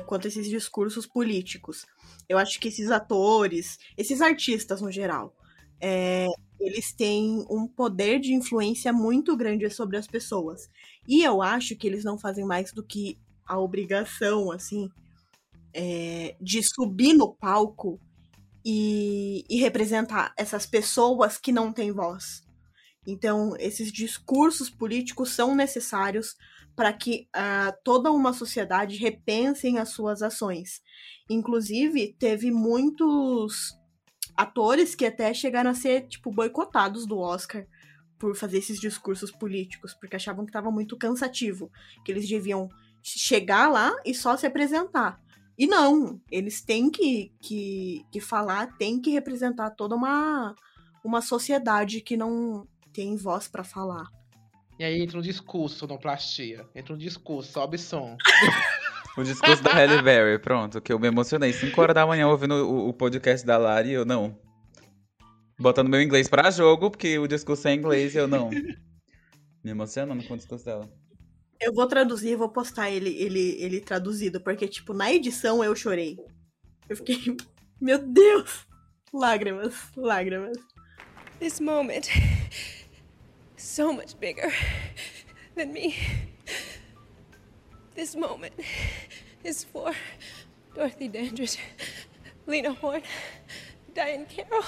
quanto 0.07 0.27
a 0.27 0.29
esses 0.29 0.49
discursos 0.49 1.07
políticos. 1.07 1.85
Eu 2.29 2.38
acho 2.38 2.59
que 2.59 2.69
esses 2.69 2.90
atores, 2.90 3.79
esses 3.97 4.21
artistas 4.21 4.81
no 4.81 4.90
geral, 4.90 5.37
é, 5.81 6.27
eles 6.59 6.92
têm 6.92 7.45
um 7.51 7.69
poder 7.69 8.19
de 8.19 8.33
influência 8.33 8.92
muito 8.92 9.37
grande 9.37 9.69
sobre 9.71 9.97
as 9.97 10.07
pessoas. 10.07 10.69
E 11.07 11.23
eu 11.23 11.42
acho 11.42 11.77
que 11.77 11.87
eles 11.87 12.03
não 12.03 12.19
fazem 12.19 12.45
mais 12.45 12.73
do 12.73 12.83
que 12.83 13.19
a 13.47 13.59
obrigação, 13.59 14.51
assim, 14.51 14.88
é, 15.75 16.35
de 16.40 16.62
subir 16.62 17.12
no 17.12 17.35
palco 17.35 18.01
e, 18.68 19.44
e 19.48 19.61
representar 19.61 20.35
essas 20.37 20.66
pessoas 20.66 21.38
que 21.38 21.52
não 21.52 21.72
têm 21.72 21.92
voz. 21.92 22.44
Então, 23.07 23.55
esses 23.61 23.92
discursos 23.92 24.68
políticos 24.68 25.31
são 25.31 25.55
necessários 25.55 26.35
para 26.74 26.92
que 26.92 27.29
uh, 27.37 27.72
toda 27.85 28.11
uma 28.11 28.33
sociedade 28.33 28.96
repensem 28.96 29.79
as 29.79 29.90
suas 29.90 30.20
ações. 30.20 30.83
Inclusive, 31.31 32.16
teve 32.18 32.50
muitos 32.50 33.79
atores 34.37 34.96
que 34.96 35.07
até 35.07 35.33
chegaram 35.33 35.70
a 35.70 35.74
ser 35.74 36.09
tipo 36.09 36.33
boicotados 36.33 37.07
do 37.07 37.18
Oscar 37.18 37.64
por 38.18 38.35
fazer 38.35 38.59
esses 38.59 38.81
discursos 38.81 39.31
políticos, 39.31 39.94
porque 39.94 40.16
achavam 40.16 40.44
que 40.44 40.50
estava 40.50 40.72
muito 40.72 40.96
cansativo, 40.96 41.70
que 42.05 42.11
eles 42.11 42.29
deviam 42.29 42.68
chegar 43.00 43.68
lá 43.68 43.94
e 44.05 44.12
só 44.12 44.37
se 44.37 44.44
apresentar. 44.44 45.24
E 45.59 45.66
não, 45.66 46.21
eles 46.31 46.61
têm 46.61 46.90
que, 46.90 47.33
que, 47.40 48.05
que 48.11 48.21
falar, 48.21 48.77
têm 48.77 49.01
que 49.01 49.11
representar 49.11 49.71
toda 49.71 49.95
uma, 49.95 50.55
uma 51.03 51.23
sociedade 51.23 52.01
que 52.01 52.16
não 52.16 52.66
tem 52.92 53.16
voz 53.16 53.49
para 53.49 53.64
falar. 53.64 54.07
E 54.79 54.85
aí 54.85 55.01
entra 55.01 55.19
um 55.19 55.23
discurso, 55.23 55.79
sonoplastia. 55.79 56.66
Entra 56.75 56.95
um 56.95 56.99
discurso, 56.99 57.53
sobe 57.53 57.79
som. 57.79 58.16
o 59.16 59.23
discurso 59.25 59.62
da 59.62 59.73
Halle 59.73 60.03
Berry, 60.03 60.38
pronto, 60.38 60.81
que 60.83 60.92
eu 60.92 60.99
me 60.99 61.09
emocionei. 61.09 61.53
5 61.53 61.81
horas 61.81 61.95
da 61.95 62.07
manhã 62.07 62.29
ouvindo 62.29 62.55
o, 62.55 62.88
o 62.90 62.92
podcast 62.92 63.47
da 63.47 63.57
Lari 63.57 63.90
e 63.90 63.95
eu 63.95 64.05
não. 64.05 64.38
Botando 65.59 65.88
meu 65.88 66.03
inglês 66.03 66.29
para 66.29 66.51
jogo, 66.51 66.90
porque 66.90 67.19
o 67.19 67.27
discurso 67.27 67.66
é 67.69 67.73
em 67.73 67.79
inglês 67.79 68.14
e 68.14 68.19
eu 68.19 68.29
não. 68.29 68.51
Me 68.51 69.71
emocionando 69.71 70.23
com 70.25 70.35
o 70.35 70.37
discurso 70.37 70.66
dela. 70.66 70.87
Eu 71.61 71.73
vou 71.73 71.87
traduzir 71.87 72.37
vou 72.37 72.49
postar 72.49 72.90
ele, 72.90 73.11
ele, 73.11 73.57
ele 73.62 73.81
traduzido, 73.81 74.40
porque, 74.40 74.69
tipo, 74.69 74.92
na 74.92 75.12
edição 75.12 75.64
eu 75.64 75.75
chorei. 75.75 76.19
Eu 76.88 76.97
fiquei. 76.97 77.37
Meu 77.81 77.99
Deus! 77.99 78.66
Lágrimas, 79.12 79.75
lágrimas. 79.97 80.57
This 81.38 81.61
moment 81.61 82.09
so 83.57 83.92
much 83.92 84.19
bigger 84.19 84.51
than 85.55 85.73
me. 85.73 85.97
This 87.95 88.14
moment 88.14 88.55
is 89.45 89.64
for 89.64 89.92
Dorothy 90.75 91.09
Dandridge, 91.09 91.59
Lena 92.47 92.73
Horne, 92.73 93.03
Diane 93.95 94.27
Carroll. 94.27 94.64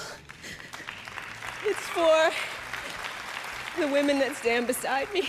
It's 1.65 1.89
for 1.89 2.31
the 3.79 3.89
women 3.89 4.19
that 4.19 4.37
stand 4.37 4.67
beside 4.67 5.13
me 5.13 5.29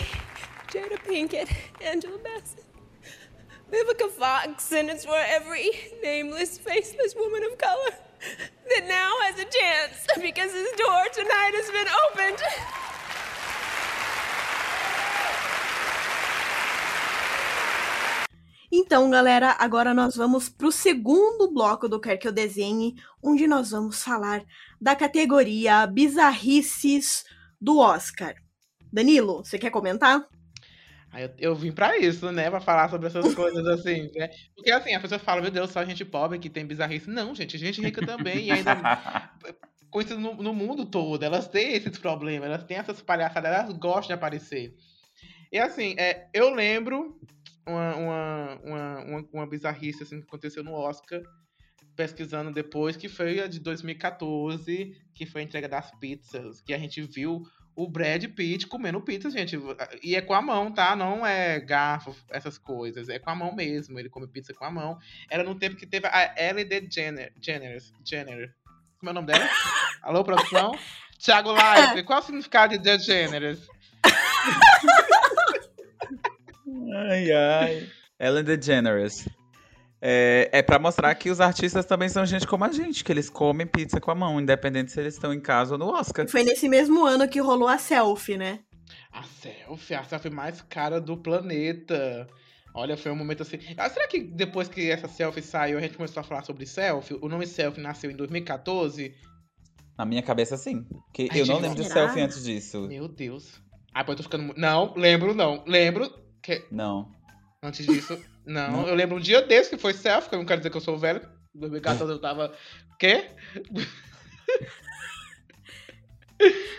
Jada 0.70 0.98
Pinkett, 1.04 1.48
Angela 1.84 2.16
Bassett, 2.18 2.64
Vivica 3.72 4.08
Fox, 4.08 4.70
and 4.72 4.88
it's 4.88 5.04
for 5.04 5.18
every 5.18 5.68
nameless, 6.00 6.58
faceless 6.58 7.12
woman 7.16 7.42
of 7.42 7.58
color 7.58 7.96
that 8.68 8.86
now 8.86 9.10
has 9.22 9.40
a 9.40 9.46
chance 9.46 10.06
because 10.22 10.52
his 10.52 10.70
door 10.76 11.04
tonight 11.12 11.54
has 11.54 11.68
been 11.72 11.88
opened. 12.06 12.40
Então, 18.70 19.10
galera, 19.10 19.56
agora 19.58 19.92
nós 19.92 20.14
vamos 20.14 20.48
para 20.48 20.68
o 20.68 20.72
segundo 20.72 21.52
bloco 21.52 21.88
do 21.88 22.00
Quer 22.00 22.16
Que 22.16 22.28
Eu 22.28 22.32
Desenhe, 22.32 22.94
onde 23.20 23.48
nós 23.48 23.72
vamos 23.72 24.04
falar 24.04 24.44
da 24.80 24.94
categoria 24.94 25.84
Bizarrices 25.88 27.24
do 27.60 27.78
Oscar. 27.78 28.36
Danilo, 28.92 29.44
você 29.44 29.58
quer 29.58 29.70
comentar? 29.70 30.24
Aí 31.12 31.24
eu, 31.24 31.30
eu 31.38 31.54
vim 31.54 31.72
pra 31.72 31.98
isso, 31.98 32.30
né? 32.30 32.48
Pra 32.48 32.60
falar 32.60 32.88
sobre 32.88 33.08
essas 33.08 33.34
coisas 33.34 33.66
assim, 33.66 34.10
né? 34.14 34.30
Porque 34.54 34.70
assim, 34.70 34.94
a 34.94 35.00
pessoa 35.00 35.18
fala, 35.18 35.42
meu 35.42 35.50
Deus, 35.50 35.70
só 35.70 35.84
gente 35.84 36.04
pobre 36.04 36.38
que 36.38 36.48
tem 36.48 36.66
bizarrice. 36.66 37.10
Não, 37.10 37.34
gente, 37.34 37.58
gente 37.58 37.80
rica 37.80 38.04
também. 38.04 38.46
E 38.46 38.50
ainda 38.52 38.76
coisas 39.90 40.18
no, 40.18 40.34
no 40.34 40.54
mundo 40.54 40.86
todo. 40.86 41.22
Elas 41.22 41.48
têm 41.48 41.74
esses 41.74 41.98
problemas, 41.98 42.48
elas 42.48 42.64
têm 42.64 42.76
essas 42.76 43.02
palhaçadas, 43.02 43.52
elas 43.52 43.72
gostam 43.76 44.08
de 44.08 44.12
aparecer. 44.12 44.74
E 45.52 45.58
assim, 45.58 45.94
é, 45.98 46.28
eu 46.32 46.54
lembro 46.54 47.18
uma, 47.66 47.96
uma, 47.96 48.60
uma, 48.64 48.98
uma, 49.04 49.28
uma 49.32 49.46
bizarrice 49.46 50.04
assim, 50.04 50.20
que 50.20 50.26
aconteceu 50.26 50.62
no 50.62 50.72
Oscar, 50.72 51.20
pesquisando 51.96 52.52
depois, 52.52 52.96
que 52.96 53.08
foi 53.08 53.40
a 53.40 53.48
de 53.48 53.58
2014, 53.58 54.96
que 55.12 55.26
foi 55.26 55.40
a 55.40 55.44
entrega 55.44 55.68
das 55.68 55.90
pizzas, 55.98 56.60
que 56.60 56.72
a 56.72 56.78
gente 56.78 57.02
viu 57.02 57.42
o 57.82 57.88
Brad 57.88 58.22
Pitt 58.24 58.66
comendo 58.66 59.00
pizza, 59.00 59.30
gente. 59.30 59.58
E 60.02 60.14
é 60.14 60.20
com 60.20 60.34
a 60.34 60.42
mão, 60.42 60.70
tá? 60.70 60.94
Não 60.94 61.24
é 61.24 61.58
garfo, 61.58 62.14
essas 62.28 62.58
coisas. 62.58 63.08
É 63.08 63.18
com 63.18 63.30
a 63.30 63.34
mão 63.34 63.54
mesmo. 63.54 63.98
Ele 63.98 64.10
come 64.10 64.26
pizza 64.26 64.52
com 64.52 64.64
a 64.64 64.70
mão. 64.70 64.98
Era 65.30 65.42
no 65.42 65.54
tempo 65.54 65.76
que 65.76 65.86
teve 65.86 66.06
a 66.06 66.34
Ellie 66.36 66.64
DeGeneres. 66.64 67.32
Jenner, 67.40 67.82
Jenner. 68.04 68.54
Como 68.98 69.08
é 69.08 69.12
o 69.12 69.14
nome 69.14 69.28
dela? 69.28 69.48
Alô, 70.02 70.22
produção? 70.22 70.72
Thiago 71.18 71.52
Life. 71.52 72.02
Qual 72.02 72.18
é 72.18 72.22
o 72.22 72.24
significado 72.24 72.72
de 72.72 72.78
DeGeneres? 72.78 73.66
ai, 77.08 77.32
ai. 77.32 77.88
Ellen 78.18 78.44
DeGeneres. 78.44 79.26
É, 80.02 80.48
é 80.52 80.62
para 80.62 80.78
mostrar 80.78 81.14
que 81.14 81.28
os 81.28 81.40
artistas 81.40 81.84
também 81.84 82.08
são 82.08 82.24
gente 82.24 82.46
como 82.46 82.64
a 82.64 82.72
gente, 82.72 83.04
que 83.04 83.12
eles 83.12 83.28
comem 83.28 83.66
pizza 83.66 84.00
com 84.00 84.10
a 84.10 84.14
mão, 84.14 84.40
independente 84.40 84.90
se 84.90 84.98
eles 84.98 85.14
estão 85.14 85.32
em 85.32 85.40
casa 85.40 85.74
ou 85.74 85.78
no 85.78 85.88
Oscar. 85.88 86.26
Foi 86.28 86.42
nesse 86.42 86.68
mesmo 86.68 87.04
ano 87.04 87.28
que 87.28 87.40
rolou 87.40 87.68
a 87.68 87.76
selfie, 87.76 88.38
né? 88.38 88.60
A 89.12 89.22
selfie, 89.22 89.94
a 89.94 90.04
selfie 90.04 90.30
mais 90.30 90.62
cara 90.62 91.00
do 91.00 91.16
planeta. 91.16 92.26
Olha, 92.74 92.96
foi 92.96 93.12
um 93.12 93.16
momento 93.16 93.42
assim. 93.42 93.58
Ah, 93.76 93.90
será 93.90 94.06
que 94.06 94.20
depois 94.20 94.68
que 94.68 94.90
essa 94.90 95.08
selfie 95.08 95.42
saiu, 95.42 95.76
a 95.76 95.80
gente 95.80 95.96
começou 95.96 96.20
a 96.20 96.24
falar 96.24 96.44
sobre 96.44 96.64
selfie? 96.64 97.18
O 97.20 97.28
nome 97.28 97.46
selfie 97.46 97.80
nasceu 97.80 98.10
em 98.10 98.16
2014? 98.16 99.14
Na 99.98 100.06
minha 100.06 100.22
cabeça, 100.22 100.56
sim. 100.56 100.84
Porque 100.84 101.28
Ai, 101.30 101.42
eu 101.42 101.46
não 101.46 101.58
lembro 101.58 101.82
será? 101.82 101.88
de 101.88 101.92
selfie 101.92 102.20
antes 102.20 102.42
disso. 102.42 102.86
Meu 102.88 103.06
Deus. 103.06 103.60
Ah, 103.92 104.04
pô, 104.04 104.12
eu 104.12 104.16
tô 104.16 104.22
ficando. 104.22 104.54
Não, 104.56 104.94
lembro, 104.94 105.34
não. 105.34 105.62
Lembro 105.66 106.10
que. 106.40 106.64
Não. 106.70 107.10
Antes 107.62 107.84
disso. 107.84 108.18
Não, 108.46 108.72
não, 108.72 108.88
eu 108.88 108.94
lembro 108.94 109.16
um 109.16 109.20
dia 109.20 109.42
desse 109.42 109.70
que 109.70 109.78
foi 109.78 109.92
selfie, 109.92 110.28
que 110.28 110.34
eu 110.34 110.38
não 110.38 110.46
quero 110.46 110.60
dizer 110.60 110.70
que 110.70 110.76
eu 110.76 110.80
sou 110.80 110.98
velho. 110.98 111.20
Em 111.54 111.60
2014 111.60 112.12
eu 112.12 112.20
tava. 112.20 112.52
Quê? 112.98 113.30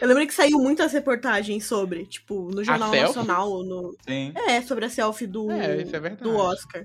Eu 0.01 0.07
lembro 0.07 0.25
que 0.25 0.33
saiu 0.33 0.57
muitas 0.57 0.91
reportagens 0.91 1.65
sobre, 1.65 2.07
tipo, 2.07 2.49
no 2.49 2.63
Jornal 2.63 2.91
Nacional. 2.91 3.63
No... 3.63 3.95
Sim. 4.07 4.33
É, 4.35 4.59
sobre 4.61 4.85
a 4.85 4.89
selfie 4.89 5.27
do, 5.27 5.51
é, 5.51 5.81
é 5.81 6.09
do 6.15 6.35
Oscar. 6.35 6.83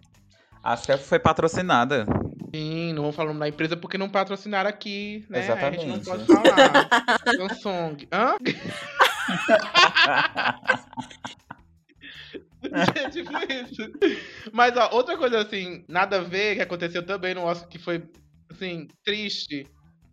A 0.62 0.76
selfie 0.76 1.06
foi 1.06 1.18
patrocinada. 1.18 2.06
Sim, 2.54 2.92
não 2.92 3.04
vou 3.04 3.12
falar 3.12 3.30
o 3.30 3.32
nome 3.32 3.40
da 3.40 3.48
empresa 3.48 3.74
porque 3.76 3.96
não 3.96 4.10
patrocinaram 4.10 4.68
aqui, 4.68 5.24
né? 5.30 5.38
Exatamente. 5.38 5.84
A 5.84 5.88
gente 5.88 6.06
não 6.06 6.14
pode 6.16 6.26
falar. 6.26 7.18
Samsung. 7.48 8.06
Hã? 8.12 8.36
é 12.94 13.10
tipo 13.10 13.30
isso. 13.52 13.90
Mas, 14.52 14.76
ó, 14.76 14.90
outra 14.92 15.16
coisa 15.16 15.40
assim, 15.40 15.84
nada 15.88 16.18
a 16.18 16.22
ver, 16.22 16.56
que 16.56 16.62
aconteceu 16.62 17.04
também 17.04 17.34
no 17.34 17.42
Oscar, 17.42 17.68
que 17.68 17.78
foi, 17.78 18.02
assim, 18.50 18.88
triste, 19.04 19.66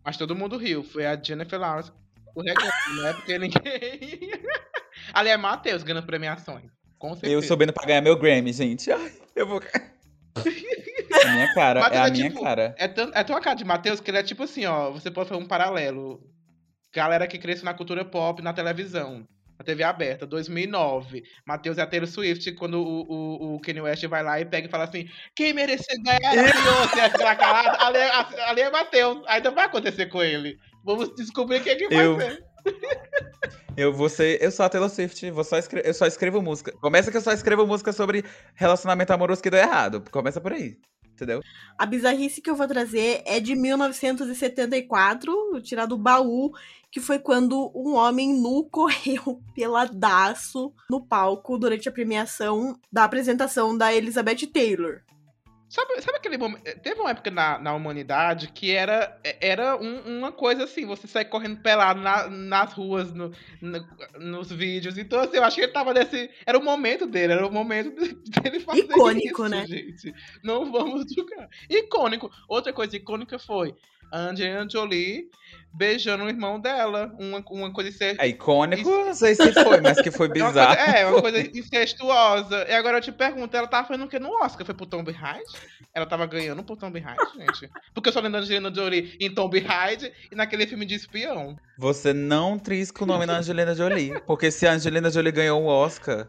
mas 0.04 0.16
todo 0.16 0.36
mundo 0.36 0.56
riu. 0.56 0.82
Foi 0.82 1.06
a 1.06 1.20
Jennifer 1.20 1.58
Lawrence 1.58 1.92
escorregando, 2.26 3.02
né? 3.02 3.12
Porque 3.14 3.38
ninguém. 3.38 4.30
Ali 5.12 5.30
é 5.30 5.36
Matheus 5.36 5.82
ganhando 5.82 6.06
premiações. 6.06 6.70
Com 6.98 7.14
certeza. 7.14 7.32
Eu 7.32 7.42
subindo 7.42 7.72
pra 7.72 7.86
ganhar 7.86 8.00
meu 8.00 8.18
Grammy, 8.18 8.52
gente. 8.52 8.90
Ai, 8.90 9.12
eu 9.34 9.46
vou. 9.46 9.60
a 10.34 11.32
minha 11.32 11.54
cara, 11.54 11.80
Mateus 11.80 12.00
é 12.00 12.04
a 12.04 12.08
é 12.08 12.10
minha 12.10 12.30
tipo, 12.30 12.42
cara. 12.42 12.74
É, 12.78 12.88
tão, 12.88 13.10
é 13.14 13.24
tão 13.24 13.36
a 13.36 13.40
cara 13.40 13.56
de 13.56 13.64
Matheus 13.64 14.00
que 14.00 14.10
ele 14.10 14.18
é 14.18 14.22
tipo 14.22 14.42
assim, 14.42 14.64
ó. 14.64 14.90
Você 14.90 15.10
pode 15.10 15.28
fazer 15.28 15.40
um 15.40 15.46
paralelo. 15.46 16.20
Galera 16.92 17.26
que 17.26 17.38
cresce 17.38 17.64
na 17.64 17.74
cultura 17.74 18.04
pop, 18.04 18.40
na 18.40 18.52
televisão 18.52 19.26
na 19.58 19.64
TV 19.64 19.82
aberta, 19.82 20.26
2009. 20.26 21.22
Matheus 21.46 21.76
e 21.76 21.80
a 21.80 21.86
Taylor 21.86 22.08
Swift, 22.08 22.52
quando 22.52 22.80
o, 22.80 23.02
o, 23.02 23.54
o 23.54 23.60
Kanye 23.60 23.80
West 23.80 24.04
vai 24.06 24.22
lá 24.22 24.40
e 24.40 24.44
pega 24.44 24.66
e 24.66 24.70
fala 24.70 24.84
assim: 24.84 25.08
quem 25.34 25.52
merecer 25.52 25.96
ganhar 26.02 26.34
é 26.34 26.52
Beyoncé, 26.52 27.04
aquela 27.06 27.36
calada, 27.36 27.84
ali, 27.84 27.98
é, 27.98 28.48
ali 28.48 28.60
é 28.60 28.70
Matheus. 28.70 29.22
Ainda 29.26 29.50
vai 29.50 29.66
acontecer 29.66 30.06
com 30.06 30.22
ele. 30.22 30.58
Vamos 30.84 31.14
descobrir 31.14 31.62
quem 31.62 31.72
é 31.72 31.76
que 31.76 31.88
vai 31.88 32.06
eu... 32.06 32.20
ser. 32.20 32.44
Eu 33.76 33.92
vou 33.92 34.08
ser, 34.08 34.40
eu 34.40 34.52
sou 34.52 34.64
a 34.64 34.68
Taylor 34.68 34.88
Swift, 34.88 35.28
vou 35.32 35.42
só 35.42 35.58
escre... 35.58 35.82
eu 35.84 35.92
só 35.92 36.06
escrevo 36.06 36.40
música. 36.40 36.70
Começa 36.80 37.10
que 37.10 37.16
eu 37.16 37.20
só 37.20 37.32
escrevo 37.32 37.66
música 37.66 37.92
sobre 37.92 38.24
relacionamento 38.54 39.12
amoroso 39.12 39.42
que 39.42 39.50
deu 39.50 39.58
errado. 39.58 40.00
Começa 40.12 40.40
por 40.40 40.52
aí. 40.52 40.76
Entendeu? 41.14 41.42
A 41.78 41.86
bizarrice 41.86 42.40
que 42.40 42.50
eu 42.50 42.56
vou 42.56 42.66
trazer 42.66 43.22
é 43.24 43.38
de 43.38 43.54
1974, 43.54 45.32
tirado 45.62 45.90
do 45.90 45.98
baú, 45.98 46.52
que 46.90 47.00
foi 47.00 47.20
quando 47.20 47.70
um 47.74 47.94
homem 47.94 48.34
nu 48.34 48.64
correu 48.68 49.40
peladaço 49.54 50.72
no 50.90 51.00
palco 51.00 51.56
durante 51.56 51.88
a 51.88 51.92
premiação 51.92 52.76
da 52.92 53.04
apresentação 53.04 53.76
da 53.76 53.94
Elizabeth 53.94 54.48
Taylor. 54.52 55.02
Sabe, 55.68 56.00
sabe 56.02 56.18
aquele 56.18 56.38
momento. 56.38 56.66
Eh, 56.66 56.74
teve 56.74 57.00
uma 57.00 57.10
época 57.10 57.30
na, 57.30 57.58
na 57.58 57.74
humanidade 57.74 58.52
que 58.52 58.70
era, 58.70 59.18
eh, 59.24 59.36
era 59.40 59.76
um, 59.76 60.18
uma 60.18 60.30
coisa 60.30 60.64
assim, 60.64 60.86
você 60.86 61.06
sai 61.06 61.24
correndo 61.24 61.60
pelado 61.60 62.00
na, 62.00 62.28
nas 62.28 62.72
ruas, 62.72 63.12
no, 63.12 63.32
no, 63.60 63.86
nos 64.20 64.52
vídeos. 64.52 64.98
Então, 64.98 65.20
assim, 65.20 65.36
eu 65.36 65.44
acho 65.44 65.56
que 65.56 65.62
ele 65.62 65.72
tava 65.72 65.92
nesse. 65.92 66.30
Era 66.46 66.58
o 66.58 66.64
momento 66.64 67.06
dele, 67.06 67.32
era 67.32 67.46
o 67.46 67.52
momento 67.52 67.90
dele 68.42 68.60
fazer 68.60 68.82
Icônico, 68.82 69.42
isso, 69.42 69.48
né? 69.48 69.66
gente. 69.66 70.14
Não 70.42 70.70
vamos 70.70 71.06
julgar. 71.12 71.48
Icônico. 71.68 72.30
Outra 72.48 72.72
coisa 72.72 72.96
icônica 72.96 73.38
foi 73.38 73.74
A 74.12 74.18
Angelina 74.18 74.66
Jolie 74.68 75.28
beijando 75.76 76.24
o 76.24 76.28
irmão 76.28 76.60
dela. 76.60 77.12
Uma, 77.18 77.42
uma 77.50 77.72
coisa 77.72 77.90
ser... 77.90 78.16
É 78.18 78.28
icônico, 78.28 78.88
não 78.88 79.14
sei 79.14 79.34
se 79.34 79.52
foi, 79.52 79.80
mas 79.80 80.00
que 80.00 80.10
foi 80.10 80.28
É 80.34 80.42
uma 80.42 80.48
bizarro. 80.48 80.76
coisa, 80.76 80.90
é, 80.98 81.06
uma 81.06 81.20
coisa 81.20 81.40
incestuosa. 81.58 82.64
E 82.68 82.72
agora 82.72 82.98
eu 82.98 83.00
te 83.00 83.12
pergunto, 83.12 83.56
ela 83.56 83.66
tava 83.66 83.88
fazendo 83.88 84.04
o 84.04 84.08
que 84.08 84.18
no 84.18 84.30
Oscar? 84.42 84.64
Foi 84.64 84.74
pro 84.74 84.86
Tomb 84.86 85.10
Raider? 85.10 85.44
Ela 85.92 86.06
tava 86.06 86.26
ganhando 86.26 86.62
pro 86.62 86.76
Tomb 86.76 86.98
Raider, 87.00 87.26
gente? 87.36 87.70
Porque 87.92 88.08
eu 88.08 88.12
só 88.12 88.20
lembro 88.20 88.38
da 88.38 88.44
Angelina 88.44 88.72
Jolie 88.72 89.16
em 89.20 89.34
Tomb 89.34 89.58
Raider 89.60 90.12
e 90.30 90.34
naquele 90.36 90.66
filme 90.66 90.86
de 90.86 90.94
espião. 90.94 91.56
Você 91.78 92.12
não 92.12 92.58
trisca 92.58 93.02
o 93.02 93.06
nome 93.06 93.26
da 93.26 93.38
Angelina 93.38 93.74
Jolie. 93.74 94.20
Porque 94.26 94.50
se 94.50 94.66
a 94.66 94.72
Angelina 94.72 95.10
Jolie 95.10 95.32
ganhou 95.32 95.62
o 95.62 95.66
Oscar, 95.66 96.28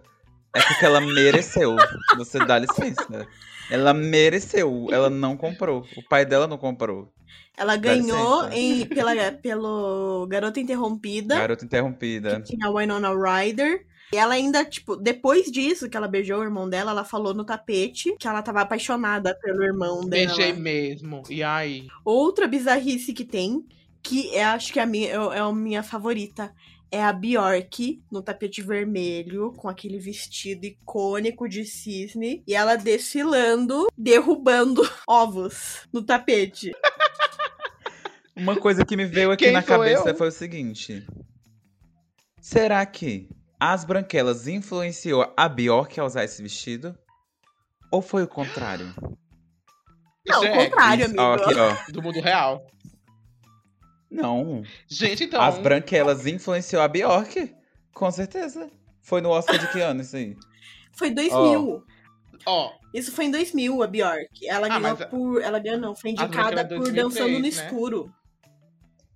é 0.56 0.62
porque 0.62 0.86
ela 0.86 1.02
mereceu. 1.02 1.76
Você 2.18 2.40
dá 2.46 2.58
licença. 2.58 3.28
Ela 3.70 3.94
mereceu. 3.94 4.88
Ela 4.92 5.10
não 5.10 5.36
comprou. 5.38 5.86
O 5.98 6.04
pai 6.08 6.26
dela 6.26 6.48
não 6.48 6.58
comprou. 6.58 7.12
Ela 7.58 7.78
ganhou 7.78 8.50
em, 8.50 8.86
pela, 8.86 9.32
pelo 9.32 10.28
Garota 10.28 10.60
Interrompida, 10.60 11.36
Garota 11.36 11.64
interrompida. 11.64 12.42
que 12.42 12.56
tinha 12.56 12.68
a 12.68 12.72
Winona 12.72 13.10
Ryder. 13.14 13.86
E 14.14 14.18
ela 14.18 14.36
ainda, 14.36 14.64
tipo, 14.64 14.96
depois 14.96 15.52
disso, 15.52 15.90
que 15.90 15.98
ela 15.98 16.08
beijou 16.08 16.40
o 16.40 16.44
irmão 16.44 16.70
dela, 16.70 16.92
ela 16.92 17.04
falou 17.04 17.34
no 17.34 17.44
tapete 17.44 18.16
que 18.20 18.28
ela 18.28 18.42
tava 18.42 18.62
apaixonada 18.62 19.36
pelo 19.42 19.64
irmão 19.64 20.06
dela. 20.06 20.28
Beijei 20.28 20.54
mesmo. 20.54 21.24
E 21.30 21.42
aí? 21.42 21.88
Outra 22.04 22.48
bizarrice 22.48 23.14
que 23.14 23.26
tem, 23.26 23.66
que 24.04 24.36
é, 24.36 24.44
acho 24.44 24.72
que 24.72 24.80
é 24.80 24.84
a 24.84 24.86
minha, 24.86 25.10
é 25.10 25.40
a 25.40 25.52
minha 25.52 25.82
favorita, 25.82 26.54
é 26.92 27.04
a 27.04 27.12
Bjork 27.12 28.02
no 28.12 28.22
tapete 28.22 28.62
vermelho, 28.62 29.52
com 29.58 29.68
aquele 29.68 30.00
vestido 30.00 30.66
icônico 30.66 31.50
de 31.50 31.66
cisne, 31.66 32.44
e 32.48 32.54
ela 32.54 32.76
desfilando, 32.76 33.88
derrubando 33.98 34.82
ovos 35.08 35.82
no 35.92 36.04
tapete. 36.04 36.72
Uma 38.36 38.56
coisa 38.60 38.86
que 38.86 38.98
me 38.98 39.06
veio 39.06 39.32
aqui 39.32 39.46
Quem 39.46 39.54
na 39.54 39.64
cabeça 39.64 40.10
eu? 40.10 40.16
foi 40.16 40.28
o 40.28 40.32
seguinte. 40.32 41.06
Será 42.42 42.86
que 42.86 43.30
as 43.60 43.86
branquelas 43.86 44.48
influenciou 44.48 45.32
a 45.38 45.48
Bjork 45.48 46.00
a 46.00 46.06
usar 46.06 46.24
esse 46.26 46.42
vestido? 46.42 46.98
Ou 47.92 48.02
foi 48.02 48.24
o 48.24 48.28
contrário? 48.28 48.94
Não, 50.28 50.44
Isso 50.44 50.52
o 50.52 50.56
é 50.56 50.66
contrário, 50.70 51.06
amigo. 51.06 51.22
ó, 51.22 51.34
aqui, 51.36 51.54
ó. 51.56 51.92
do 51.92 52.02
mundo 52.02 52.20
real. 52.20 52.66
Não. 54.12 54.64
Gente, 54.88 55.24
então. 55.26 55.42
As 55.42 55.58
branquelas 55.58 56.26
influenciou 56.28 56.82
a 56.82 56.88
Bjork? 56.88 57.54
Com 57.94 58.12
certeza. 58.12 58.70
Foi 59.02 59.22
no 59.22 59.30
Oscar 59.30 59.58
de 59.60 59.68
que 59.72 59.80
ano 59.82 60.02
isso 60.02 60.16
aí? 60.16 60.36
Foi 60.98 61.10
2000. 61.12 61.84
Ó, 62.48 62.72
Isso 62.94 63.12
foi 63.12 63.26
em 63.26 63.32
2000, 63.32 63.82
a 63.82 63.88
Bjork. 63.88 64.48
Ela 64.48 64.68
Ah, 64.68 64.80
ganhou 64.80 64.98
por. 65.10 65.42
Ela 65.42 65.60
ganhou, 65.60 65.80
não, 65.80 65.96
foi 65.96 66.12
indicada 66.12 66.64
por 66.68 66.80
2003, 66.80 66.96
Dançando 66.96 67.34
no 67.34 67.40
né? 67.40 67.48
Escuro. 67.48 68.14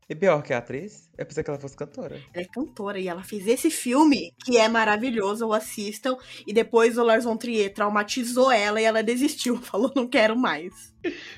E 0.09 0.15
Bjork 0.15 0.51
é 0.51 0.55
atriz? 0.55 1.07
Eu 1.15 1.25
pensei 1.25 1.43
que 1.43 1.49
ela 1.51 1.59
fosse 1.59 1.77
cantora. 1.77 2.15
Ela 2.33 2.43
é 2.43 2.47
cantora 2.47 2.99
e 2.99 3.07
ela 3.07 3.21
fez 3.21 3.45
esse 3.45 3.69
filme 3.69 4.33
que 4.43 4.57
é 4.57 4.67
maravilhoso, 4.67 5.45
ou 5.45 5.53
assistam. 5.53 6.17
E 6.47 6.51
depois 6.51 6.97
o 6.97 7.03
Lars 7.03 7.25
von 7.25 7.37
Trier 7.37 7.71
traumatizou 7.71 8.51
ela 8.51 8.81
e 8.81 8.85
ela 8.85 9.03
desistiu, 9.03 9.57
falou 9.61 9.91
não 9.95 10.07
quero 10.07 10.35
mais. 10.35 10.73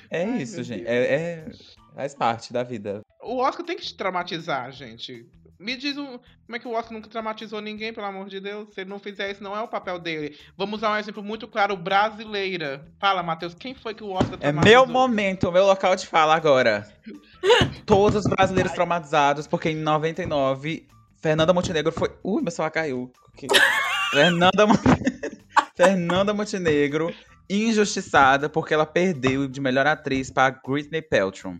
É 0.09 0.23
Ai, 0.23 0.41
isso, 0.41 0.63
gente. 0.63 0.87
É, 0.87 1.13
é- 1.13 1.45
Faz 1.93 2.15
parte 2.15 2.53
da 2.53 2.63
vida. 2.63 3.01
o 3.21 3.35
Oscar 3.39 3.65
tem 3.65 3.75
que 3.75 3.83
te 3.83 3.93
traumatizar, 3.93 4.71
gente. 4.71 5.25
Me 5.61 5.77
diz 5.77 5.95
um, 5.97 6.17
como 6.45 6.55
é 6.55 6.59
que 6.59 6.67
o 6.67 6.73
Oscar 6.73 6.93
nunca 6.93 7.07
traumatizou 7.09 7.61
ninguém, 7.61 7.93
pelo 7.93 8.07
amor 8.07 8.27
de 8.27 8.39
Deus? 8.39 8.67
Se 8.73 8.81
ele 8.81 8.89
não 8.89 8.99
fizer 8.99 9.31
isso, 9.31 9.43
não 9.43 9.55
é 9.55 9.61
o 9.61 9.67
papel 9.67 9.99
dele. 9.99 10.35
Vamos 10.57 10.79
usar 10.79 10.91
um 10.91 10.97
exemplo 10.97 11.21
muito 11.23 11.47
claro, 11.47 11.77
brasileira. 11.77 12.85
Fala, 12.99 13.21
Matheus, 13.23 13.53
quem 13.53 13.73
foi 13.75 13.93
que 13.93 14.03
o 14.03 14.09
Oscar 14.11 14.33
É 14.35 14.37
traumatizou? 14.37 14.85
meu 14.85 14.91
momento, 14.91 15.51
meu 15.51 15.65
local 15.65 15.95
de 15.95 16.07
fala 16.07 16.35
agora. 16.35 16.87
Todos 17.85 18.25
os 18.25 18.31
brasileiros 18.31 18.71
traumatizados, 18.73 19.47
porque 19.47 19.69
em 19.69 19.75
99, 19.75 20.87
Fernanda 21.21 21.53
Montenegro 21.53 21.91
foi. 21.91 22.09
Ui, 22.23 22.41
meu 22.41 22.51
celular 22.51 22.71
caiu. 22.71 23.11
Fernanda, 24.11 24.67
Mon- 24.67 24.73
Fernanda 25.75 26.33
Montenegro, 26.33 27.13
injustiçada, 27.49 28.49
porque 28.49 28.73
ela 28.73 28.85
perdeu 28.85 29.47
de 29.47 29.61
melhor 29.61 29.87
atriz 29.87 30.29
para 30.31 30.59
Britney 30.65 31.01
Paltrow. 31.01 31.55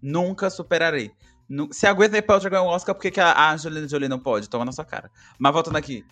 Nunca 0.00 0.50
superarei. 0.50 1.10
Nu- 1.48 1.72
Se 1.72 1.86
a 1.86 1.94
Britney 1.94 2.22
Paltrow 2.22 2.50
ganhou 2.50 2.66
o 2.66 2.70
Oscar, 2.70 2.94
por 2.94 3.02
que, 3.02 3.10
que 3.10 3.20
a 3.20 3.52
Angelina 3.52 3.88
Jolie 3.88 4.08
não 4.08 4.18
pode? 4.18 4.48
Toma 4.48 4.64
na 4.64 4.72
sua 4.72 4.84
cara. 4.84 5.10
Mas 5.38 5.52
voltando 5.52 5.76
aqui. 5.76 6.04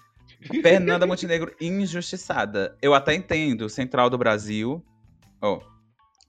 Fernanda 0.62 1.06
Montenegro, 1.06 1.54
injustiçada. 1.60 2.76
Eu 2.80 2.94
até 2.94 3.14
entendo, 3.14 3.68
Central 3.68 4.08
do 4.10 4.18
Brasil. 4.18 4.84
Ó, 5.40 5.60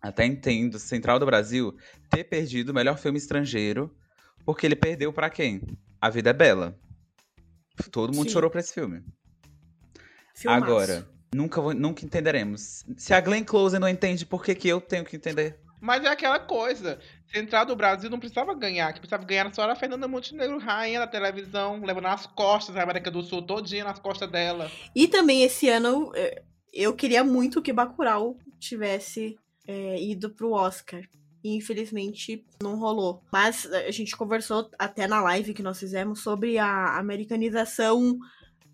até 0.01 0.25
entendo, 0.25 0.79
Central 0.79 1.19
do 1.19 1.25
Brasil 1.25 1.75
ter 2.09 2.23
perdido 2.23 2.69
o 2.69 2.73
melhor 2.73 2.97
filme 2.97 3.17
estrangeiro, 3.17 3.93
porque 4.45 4.65
ele 4.65 4.75
perdeu 4.75 5.11
pra 5.11 5.29
quem? 5.29 5.61
A 5.99 6.09
Vida 6.09 6.29
é 6.29 6.33
Bela. 6.33 6.77
Todo 7.91 8.13
mundo 8.13 8.27
Sim. 8.27 8.33
chorou 8.33 8.49
pra 8.49 8.59
esse 8.59 8.73
filme. 8.73 9.03
Filmaço. 10.35 10.63
Agora, 10.63 11.07
nunca, 11.33 11.61
nunca 11.73 12.05
entenderemos. 12.05 12.85
Se 12.97 13.13
a 13.13 13.19
Glenn 13.21 13.43
Close 13.43 13.77
não 13.79 13.87
entende, 13.87 14.25
por 14.25 14.43
que, 14.43 14.53
que 14.55 14.67
eu 14.67 14.79
tenho 14.79 15.03
que 15.05 15.15
entender? 15.15 15.59
Mas 15.85 16.03
é 16.03 16.07
aquela 16.07 16.39
coisa. 16.39 16.99
Central 17.27 17.63
do 17.63 17.75
Brasil 17.75 18.09
não 18.09 18.19
precisava 18.19 18.55
ganhar. 18.55 18.91
Que 18.91 18.99
precisava 18.99 19.23
ganhar 19.23 19.53
só 19.53 19.61
era 19.61 19.73
a 19.73 19.75
Fernanda 19.75 20.07
Montenegro, 20.07 20.57
rainha 20.57 20.99
da 20.99 21.07
televisão, 21.07 21.79
levando 21.85 22.05
nas 22.05 22.25
costas 22.25 22.75
a 22.75 22.81
América 22.81 23.11
do 23.11 23.21
Sul 23.21 23.43
todinha 23.43 23.83
nas 23.83 23.99
costas 23.99 24.29
dela. 24.29 24.71
E 24.95 25.07
também 25.07 25.43
esse 25.43 25.69
ano 25.69 26.11
eh, 26.15 26.41
eu 26.73 26.95
queria 26.95 27.23
muito 27.23 27.61
que 27.61 27.71
Bacurau 27.71 28.35
tivesse 28.59 29.37
eh, 29.67 30.01
ido 30.01 30.31
pro 30.31 30.53
Oscar. 30.53 31.01
E 31.43 31.55
infelizmente 31.55 32.43
não 32.59 32.79
rolou. 32.79 33.21
Mas 33.31 33.71
a 33.71 33.91
gente 33.91 34.17
conversou 34.17 34.67
até 34.79 35.07
na 35.07 35.21
live 35.21 35.53
que 35.53 35.61
nós 35.61 35.79
fizemos 35.79 36.23
sobre 36.23 36.57
a 36.57 36.97
americanização 36.97 38.17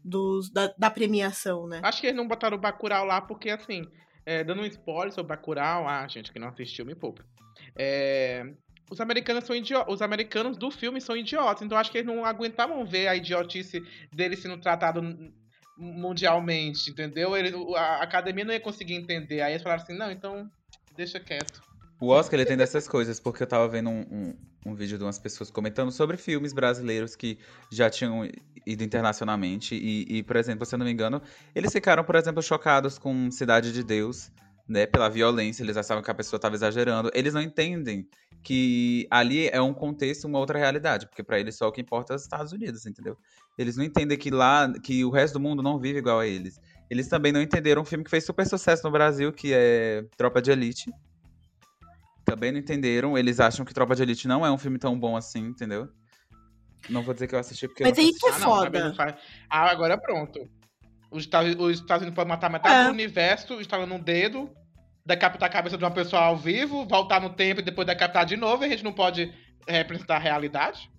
dos, 0.01 0.49
da, 0.49 0.73
da 0.77 0.89
premiação, 0.89 1.67
né? 1.67 1.81
Acho 1.83 1.99
que 1.99 2.07
eles 2.07 2.15
não 2.15 2.27
botaram 2.27 2.55
o 2.55 2.61
Bacurau 2.61 3.05
lá 3.05 3.19
porque, 3.19 3.49
assim, 3.49 3.85
é, 4.25 4.43
dando 4.43 4.61
um 4.61 4.65
spoiler 4.65 5.13
sobre 5.13 5.35
Bacurau, 5.35 5.87
ah, 5.87 6.07
gente 6.07 6.31
que 6.31 6.39
não 6.39 6.49
assistiu, 6.49 6.85
me 6.85 6.95
poupa. 6.95 7.25
É, 7.75 8.45
os 8.89 8.99
americanos 8.99 9.45
são 9.45 9.55
idiotas, 9.55 9.93
os 9.93 10.01
americanos 10.01 10.57
do 10.57 10.69
filme 10.69 10.99
são 10.99 11.15
idiotas, 11.15 11.63
então 11.63 11.77
acho 11.77 11.91
que 11.91 11.99
eles 11.99 12.07
não 12.07 12.25
aguentavam 12.25 12.85
ver 12.85 13.07
a 13.07 13.15
idiotice 13.15 13.81
dele 14.13 14.35
sendo 14.35 14.57
tratado 14.57 15.01
mundialmente, 15.77 16.91
entendeu? 16.91 17.33
A 17.75 18.03
academia 18.03 18.45
não 18.45 18.53
ia 18.53 18.59
conseguir 18.59 18.95
entender, 18.95 19.41
aí 19.41 19.53
eles 19.53 19.63
falaram 19.63 19.81
assim, 19.81 19.97
não, 19.97 20.11
então 20.11 20.49
deixa 20.95 21.19
quieto. 21.19 21.70
O 22.01 22.07
Oscar 22.07 22.39
ele 22.39 22.47
tem 22.47 22.57
dessas 22.57 22.87
coisas, 22.87 23.19
porque 23.19 23.43
eu 23.43 23.47
tava 23.47 23.67
vendo 23.67 23.91
um, 23.91 24.01
um, 24.11 24.33
um 24.71 24.73
vídeo 24.73 24.97
de 24.97 25.03
umas 25.03 25.19
pessoas 25.19 25.51
comentando 25.51 25.91
sobre 25.91 26.17
filmes 26.17 26.51
brasileiros 26.51 27.15
que 27.15 27.37
já 27.71 27.91
tinham 27.91 28.27
ido 28.65 28.83
internacionalmente. 28.83 29.75
E, 29.75 30.17
e, 30.17 30.23
por 30.23 30.35
exemplo, 30.35 30.65
se 30.65 30.73
eu 30.73 30.79
não 30.79 30.85
me 30.87 30.91
engano, 30.91 31.21
eles 31.53 31.71
ficaram, 31.71 32.03
por 32.03 32.15
exemplo, 32.15 32.41
chocados 32.41 32.97
com 32.97 33.29
Cidade 33.29 33.71
de 33.71 33.83
Deus, 33.83 34.31
né? 34.67 34.87
Pela 34.87 35.09
violência, 35.09 35.61
eles 35.61 35.77
achavam 35.77 36.01
que 36.01 36.09
a 36.09 36.13
pessoa 36.15 36.39
tava 36.39 36.55
exagerando. 36.55 37.11
Eles 37.13 37.35
não 37.35 37.41
entendem 37.41 38.09
que 38.41 39.05
ali 39.11 39.47
é 39.49 39.61
um 39.61 39.71
contexto, 39.71 40.25
uma 40.25 40.39
outra 40.39 40.57
realidade, 40.57 41.05
porque 41.05 41.21
pra 41.21 41.39
eles 41.39 41.55
só 41.55 41.67
o 41.67 41.71
que 41.71 41.81
importa 41.81 42.13
é 42.13 42.15
os 42.15 42.23
Estados 42.23 42.51
Unidos, 42.51 42.83
entendeu? 42.87 43.15
Eles 43.55 43.77
não 43.77 43.83
entendem 43.83 44.17
que 44.17 44.31
lá, 44.31 44.73
que 44.81 45.05
o 45.05 45.11
resto 45.11 45.35
do 45.35 45.39
mundo 45.39 45.61
não 45.61 45.79
vive 45.79 45.99
igual 45.99 46.19
a 46.19 46.25
eles. 46.25 46.59
Eles 46.89 47.07
também 47.07 47.31
não 47.31 47.43
entenderam 47.43 47.83
um 47.83 47.85
filme 47.85 48.03
que 48.03 48.09
fez 48.09 48.25
super 48.25 48.47
sucesso 48.47 48.83
no 48.83 48.89
Brasil, 48.89 49.31
que 49.31 49.53
é 49.53 50.03
Tropa 50.17 50.41
de 50.41 50.49
Elite 50.49 50.91
também 52.31 52.51
não 52.51 52.59
entenderam. 52.59 53.17
Eles 53.17 53.39
acham 53.39 53.65
que 53.65 53.73
Tropa 53.73 53.95
de 53.95 54.01
Elite 54.03 54.27
não 54.27 54.45
é 54.45 54.51
um 54.51 54.57
filme 54.57 54.77
tão 54.79 54.97
bom 54.97 55.15
assim, 55.17 55.47
entendeu? 55.47 55.89
Não 56.89 57.03
vou 57.03 57.13
dizer 57.13 57.27
que 57.27 57.35
eu 57.35 57.39
assisti 57.39 57.67
porque 57.67 57.83
Mas 57.83 57.97
eu 57.97 58.03
não 58.03 58.09
aí 58.09 58.17
que 58.17 58.25
é 58.25 58.29
Ah, 58.29 58.33
foda. 58.39 58.65
também 58.65 58.83
não 58.83 58.95
faz- 58.95 59.15
Ah, 59.49 59.69
agora 59.69 59.97
pronto. 59.97 60.39
Os 61.11 61.23
Estados, 61.23 61.55
os 61.59 61.73
Estados 61.79 62.01
Unidos 62.03 62.15
podem 62.15 62.29
matar 62.29 62.49
metade 62.49 62.73
É. 62.75 62.83
do 62.85 62.91
universo, 62.91 63.59
instalando 63.59 63.93
um 63.93 63.99
dedo, 63.99 64.49
decapitar 65.05 65.49
a 65.49 65.51
cabeça 65.51 65.77
de 65.77 65.83
uma 65.83 65.91
pessoa 65.91 66.21
ao 66.23 66.37
vivo, 66.37 66.85
voltar 66.87 67.19
no 67.19 67.29
tempo 67.31 67.59
e 67.59 67.63
depois 67.63 67.85
decapitar 67.85 68.25
de 68.25 68.37
novo, 68.37 68.63
e 68.63 68.67
a 68.67 68.69
gente 68.69 68.83
não 68.83 68.93
pode 68.93 69.31
representar 69.67 70.15
a 70.15 70.19
realidade? 70.19 70.89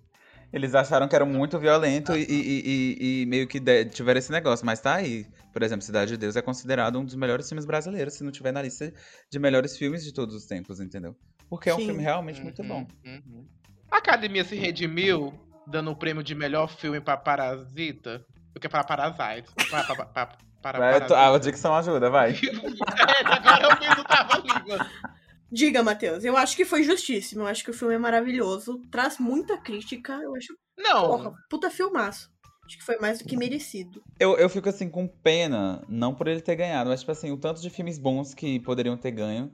Eles 0.53 0.75
acharam 0.75 1.07
que 1.07 1.15
era 1.15 1.25
muito 1.25 1.57
violento 1.57 2.15
e, 2.15 2.21
e- 2.21 2.61
e- 3.01 3.21
e 3.23 3.25
meio 3.25 3.47
que 3.47 3.59
de- 3.59 3.85
tiveram 3.85 4.19
esse 4.19 4.31
negócio, 4.31 4.63
mas 4.65 4.79
tá 4.79 4.93
aí. 4.95 5.25
Por 5.51 5.63
exemplo, 5.63 5.83
Cidade 5.83 6.11
de 6.11 6.17
Deus 6.17 6.35
é 6.35 6.41
considerado 6.43 6.99
um 6.99 7.03
dos 7.03 7.15
melhores 7.15 7.49
filmes 7.49 7.65
brasileiros, 7.65 8.13
se 8.13 8.23
não 8.23 8.31
tiver 8.31 8.51
na 8.51 8.61
lista 8.61 8.93
de 9.31 9.39
melhores 9.39 9.75
filmes 9.77 10.03
de 10.03 10.13
todos 10.13 10.35
os 10.35 10.45
tempos, 10.45 10.79
entendeu? 10.79 11.15
Porque 11.49 11.69
é 11.69 11.73
um 11.73 11.79
Sim. 11.79 11.85
filme 11.87 12.03
realmente 12.03 12.39
muito 12.41 12.61
Uhum, 12.61 12.67
bom. 12.67 12.87
uhum. 13.03 13.47
A 13.91 13.97
academia 13.97 14.43
se 14.43 14.55
redimiu, 14.55 15.33
dando 15.67 15.89
o 15.91 15.95
prêmio 15.95 16.23
de 16.23 16.35
melhor 16.35 16.67
filme 16.67 17.01
pra 17.01 17.17
Parasita, 17.17 18.23
do 18.53 18.59
que 18.59 18.69
para 18.69 18.83
Parasite. 18.83 19.49
Para, 19.69 19.83
para, 19.83 20.05
para, 20.05 20.25
para 20.61 20.79
Vai, 20.79 20.91
Parasita. 20.99 21.33
a 21.35 21.37
dicção 21.39 21.73
ajuda, 21.75 22.09
vai. 22.11 22.33
É, 22.39 23.33
agora 23.33 23.63
eu 23.63 23.77
fiz 23.77 23.97
o 23.99 24.03
trava-língua. 24.03 24.85
Diga, 25.53 25.83
Matheus, 25.83 26.23
eu 26.23 26.35
acho 26.35 26.57
que 26.57 26.65
foi 26.65 26.81
justíssimo. 26.81 27.43
Eu 27.43 27.47
acho 27.47 27.63
que 27.63 27.69
o 27.69 27.73
filme 27.73 27.93
é 27.93 27.99
maravilhoso. 27.99 28.81
Traz 28.89 29.19
muita 29.19 29.55
crítica. 29.55 30.13
Eu 30.13 30.35
acho, 30.35 30.51
Não, 30.75 31.07
porra, 31.07 31.33
puta 31.47 31.69
filmaço. 31.69 32.27
Acho 32.65 32.77
que 32.77 32.83
foi 32.83 32.97
mais 32.97 33.19
do 33.19 33.25
que 33.25 33.37
merecido. 33.37 34.01
Eu, 34.19 34.35
eu 34.35 34.49
fico 34.49 34.67
assim 34.67 34.89
com 34.89 35.07
pena, 35.07 35.83
não 35.87 36.15
por 36.15 36.27
ele 36.27 36.41
ter 36.41 36.55
ganhado, 36.55 36.89
mas 36.89 37.01
tipo 37.01 37.11
assim, 37.11 37.29
o 37.31 37.37
tanto 37.37 37.61
de 37.61 37.69
filmes 37.69 37.99
bons 37.99 38.33
que 38.33 38.59
poderiam 38.61 38.97
ter 38.97 39.11
ganho 39.11 39.51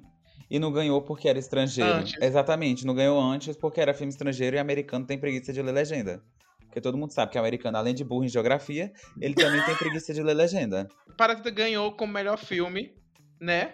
e 0.49 0.57
não 0.57 0.71
ganhou 0.71 1.01
porque 1.01 1.27
era 1.27 1.37
estrangeiro. 1.37 1.91
Antes. 1.91 2.21
Exatamente, 2.21 2.85
não 2.85 2.95
ganhou 2.95 3.19
antes 3.19 3.57
porque 3.57 3.81
era 3.81 3.93
filme 3.93 4.13
estrangeiro 4.13 4.55
e 4.55 4.59
americano 4.59 5.05
tem 5.05 5.19
preguiça 5.19 5.51
de 5.51 5.61
ler 5.61 5.73
legenda. 5.73 6.23
Porque 6.61 6.79
todo 6.79 6.97
mundo 6.97 7.11
sabe 7.11 7.31
que 7.31 7.37
americano, 7.37 7.77
além 7.77 7.93
de 7.93 8.05
burro 8.05 8.23
em 8.23 8.29
geografia, 8.29 8.93
ele 9.19 9.33
também 9.33 9.61
tem 9.65 9.75
preguiça 9.75 10.13
de 10.13 10.23
ler 10.23 10.35
legenda. 10.35 10.87
Parasita 11.17 11.49
ganhou 11.49 11.91
como 11.91 12.13
melhor 12.13 12.37
filme, 12.37 12.93
né? 13.41 13.73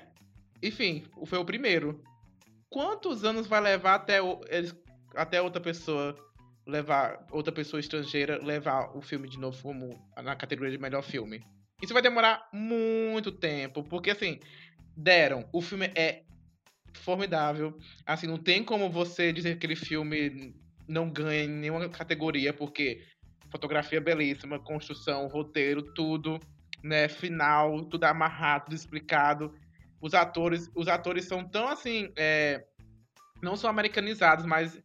Enfim, 0.64 1.04
foi 1.26 1.38
o 1.38 1.46
primeiro. 1.46 2.02
Quantos 2.70 3.24
anos 3.24 3.48
vai 3.48 3.62
levar 3.62 3.96
até, 3.96 4.22
o- 4.22 4.42
eles, 4.50 4.76
até 5.16 5.42
outra 5.42 5.62
pessoa 5.62 6.16
levar, 6.68 7.26
outra 7.32 7.54
pessoa 7.54 7.80
estrangeira 7.80 8.44
levar 8.44 8.96
o 8.98 9.02
filme 9.02 9.30
de 9.30 9.40
novo 9.40 9.62
como 9.62 10.10
na 10.18 10.36
categoria 10.36 10.72
de 10.72 10.82
melhor 10.82 11.04
filme? 11.04 11.42
Isso 11.82 11.94
vai 11.94 12.02
demorar 12.02 12.48
muito 12.54 13.32
tempo, 13.32 13.84
porque 13.84 14.10
assim, 14.12 14.40
deram, 14.96 15.48
o 15.54 15.62
filme 15.62 15.92
é 15.96 16.24
formidável. 16.94 17.78
Assim, 18.06 18.28
não 18.28 18.38
tem 18.38 18.64
como 18.64 18.90
você 18.90 19.32
dizer 19.32 19.52
que 19.52 19.58
aquele 19.58 19.76
filme 19.76 20.56
não 20.88 21.10
ganha 21.10 21.44
em 21.44 21.48
nenhuma 21.50 21.88
categoria, 21.90 22.54
porque 22.54 23.04
fotografia 23.52 24.02
belíssima, 24.02 24.60
construção, 24.60 25.28
roteiro, 25.28 25.82
tudo, 25.94 26.40
né, 26.84 27.08
final, 27.08 27.86
tudo 27.86 28.06
amarrado, 28.06 28.74
explicado. 28.74 29.54
Os 30.02 30.14
atores, 30.14 30.70
os 30.76 30.88
atores 30.88 31.26
são 31.26 31.48
tão 31.48 31.68
assim, 31.68 32.12
é, 32.18 32.66
não 33.42 33.56
são 33.56 33.70
americanizados, 33.70 34.46
mas 34.46 34.80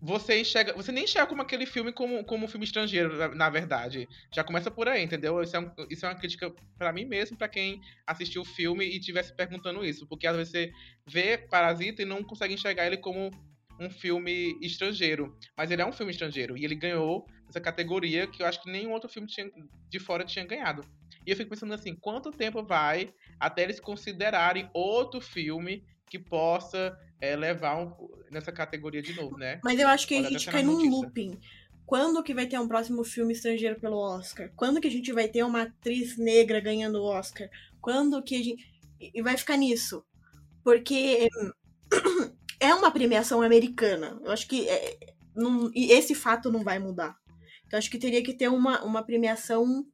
você 0.00 0.40
enxerga, 0.40 0.74
você 0.74 0.92
nem 0.92 1.04
enxerga 1.04 1.26
como 1.28 1.42
aquele 1.42 1.64
filme 1.66 1.90
como, 1.92 2.22
como 2.24 2.44
um 2.44 2.48
filme 2.48 2.64
estrangeiro, 2.64 3.16
na, 3.16 3.28
na 3.34 3.50
verdade. 3.50 4.06
Já 4.32 4.44
começa 4.44 4.70
por 4.70 4.86
aí, 4.88 5.02
entendeu? 5.02 5.42
Isso 5.42 5.56
é, 5.56 5.60
um- 5.60 5.70
isso 5.90 6.04
é 6.04 6.08
uma 6.08 6.14
crítica 6.14 6.52
pra 6.78 6.92
mim 6.92 7.06
mesmo, 7.06 7.36
pra 7.36 7.48
quem 7.48 7.80
assistiu 8.06 8.42
o 8.42 8.44
filme 8.44 8.84
e 8.84 8.98
estivesse 8.98 9.34
perguntando 9.34 9.84
isso, 9.84 10.06
porque 10.06 10.26
às 10.26 10.36
vezes 10.36 10.52
você 10.52 10.72
vê 11.06 11.38
Parasita 11.38 12.02
e 12.02 12.04
não 12.04 12.22
consegue 12.22 12.54
enxergar 12.54 12.86
ele 12.86 12.98
como 12.98 13.30
um 13.80 13.90
filme 13.90 14.56
estrangeiro, 14.62 15.36
mas 15.56 15.70
ele 15.70 15.82
é 15.82 15.86
um 15.86 15.92
filme 15.92 16.12
estrangeiro 16.12 16.56
e 16.56 16.64
ele 16.64 16.74
ganhou 16.74 17.26
essa 17.48 17.60
categoria 17.60 18.26
que 18.26 18.42
eu 18.42 18.46
acho 18.46 18.62
que 18.62 18.70
nenhum 18.70 18.92
outro 18.92 19.08
filme 19.08 19.26
tinha- 19.26 19.50
de 19.88 19.98
fora 19.98 20.24
tinha 20.24 20.44
ganhado. 20.46 20.82
E 21.26 21.30
eu 21.30 21.36
fico 21.36 21.50
pensando 21.50 21.74
assim, 21.74 21.94
quanto 21.96 22.30
tempo 22.30 22.62
vai 22.62 23.12
até 23.40 23.62
eles 23.64 23.80
considerarem 23.80 24.70
outro 24.72 25.20
filme 25.20 25.84
que 26.08 26.18
possa 26.18 26.96
é, 27.20 27.34
levar 27.34 27.78
um- 27.78 27.92
nessa 28.30 28.52
categoria 28.52 29.02
de 29.02 29.12
novo, 29.14 29.36
né? 29.36 29.58
Mas 29.64 29.78
eu 29.80 29.88
acho 29.88 30.06
que 30.06 30.14
a 30.14 30.18
Olha, 30.18 30.28
gente 30.30 30.46
tá 30.46 30.52
cai 30.52 30.62
num 30.62 30.88
looping. 30.88 31.38
Quando 31.84 32.22
que 32.22 32.34
vai 32.34 32.46
ter 32.46 32.58
um 32.58 32.68
próximo 32.68 33.02
filme 33.04 33.32
estrangeiro 33.32 33.80
pelo 33.80 33.96
Oscar? 33.96 34.50
Quando 34.56 34.80
que 34.80 34.88
a 34.88 34.90
gente 34.90 35.12
vai 35.12 35.28
ter 35.28 35.42
uma 35.44 35.62
atriz 35.62 36.16
negra 36.18 36.60
ganhando 36.60 36.96
o 36.98 37.04
Oscar? 37.04 37.48
Quando 37.80 38.22
que 38.22 38.34
a 38.36 38.42
gente. 38.42 38.64
E 39.00 39.22
vai 39.22 39.36
ficar 39.36 39.56
nisso. 39.56 40.04
Porque 40.64 41.28
é 42.60 42.74
uma 42.74 42.90
premiação 42.90 43.40
americana. 43.42 44.18
Eu 44.24 44.30
acho 44.32 44.46
que 44.48 44.68
é- 44.68 44.96
não- 45.34 45.70
e 45.74 45.92
esse 45.92 46.14
fato 46.14 46.50
não 46.50 46.62
vai 46.64 46.78
mudar. 46.78 47.14
Então 47.66 47.78
acho 47.78 47.90
que 47.90 47.98
teria 47.98 48.22
que 48.22 48.34
ter 48.34 48.48
uma, 48.48 48.82
uma 48.84 49.02
premiação 49.04 49.84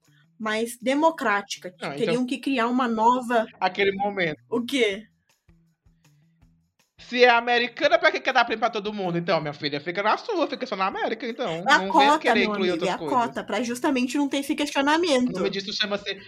mais 0.42 0.76
democrática. 0.82 1.72
Não, 1.80 1.88
então- 1.90 1.98
Teriam 1.98 2.26
que 2.26 2.36
criar 2.38 2.66
uma 2.66 2.88
nova. 2.88 3.46
Aquele 3.60 3.92
momento. 3.92 4.38
O 4.50 4.60
quê? 4.60 5.06
Se 6.98 7.22
é 7.24 7.30
americana, 7.30 7.98
pra 7.98 8.10
que 8.10 8.20
quer 8.20 8.32
dar 8.32 8.44
prêmio 8.44 8.60
pra 8.60 8.70
todo 8.70 8.92
mundo? 8.92 9.18
Então, 9.18 9.40
minha 9.40 9.52
filha, 9.52 9.80
fica 9.80 10.02
na 10.02 10.16
sua, 10.16 10.46
fica 10.48 10.66
só 10.66 10.74
na 10.74 10.86
América, 10.86 11.26
então. 11.26 11.62
É 11.68 11.72
a 11.72 11.78
não 11.78 11.88
cota, 11.88 12.18
querer 12.18 12.40
meu 12.40 12.50
incluir 12.50 12.70
amigo. 12.70 12.86
É 12.86 12.90
a 12.90 12.98
coisas. 12.98 13.16
cota, 13.18 13.44
pra 13.44 13.62
justamente 13.62 14.16
não 14.16 14.28
ter 14.28 14.38
esse 14.38 14.52
O 14.52 14.56
questionamento. 14.56 15.32
nome 15.32 15.50
disso 15.50 15.72
chama-se. 15.72 16.20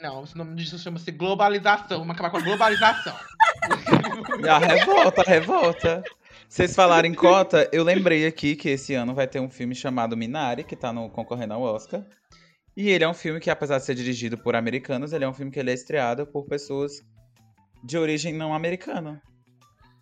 Não, 0.00 0.22
o 0.22 0.26
nome 0.34 0.56
disso 0.56 0.78
chama-se 0.78 1.10
globalização. 1.12 2.00
Vamos 2.00 2.14
acabar 2.14 2.30
com 2.30 2.38
a 2.38 2.40
globalização. 2.40 3.14
A 4.50 4.58
revolta, 4.58 5.22
a 5.22 5.24
revolta. 5.24 6.02
Vocês 6.48 6.74
falaram 6.74 7.08
em 7.08 7.14
cota, 7.14 7.68
eu 7.72 7.82
lembrei 7.84 8.26
aqui 8.26 8.54
que 8.56 8.68
esse 8.68 8.92
ano 8.94 9.14
vai 9.14 9.26
ter 9.26 9.40
um 9.40 9.48
filme 9.48 9.74
chamado 9.74 10.16
Minari, 10.16 10.64
que 10.64 10.76
tá 10.76 10.92
no, 10.92 11.08
concorrendo 11.08 11.54
ao 11.54 11.62
Oscar. 11.62 12.02
E 12.76 12.90
ele 12.90 13.04
é 13.04 13.08
um 13.08 13.14
filme 13.14 13.40
que, 13.40 13.50
apesar 13.50 13.78
de 13.78 13.84
ser 13.84 13.94
dirigido 13.94 14.36
por 14.36 14.56
americanos, 14.56 15.12
ele 15.12 15.24
é 15.24 15.28
um 15.28 15.34
filme 15.34 15.50
que 15.50 15.60
ele 15.60 15.70
é 15.70 15.74
estreado 15.74 16.26
por 16.26 16.44
pessoas 16.46 17.02
de 17.84 17.96
origem 17.96 18.32
não 18.32 18.54
americana. 18.54 19.22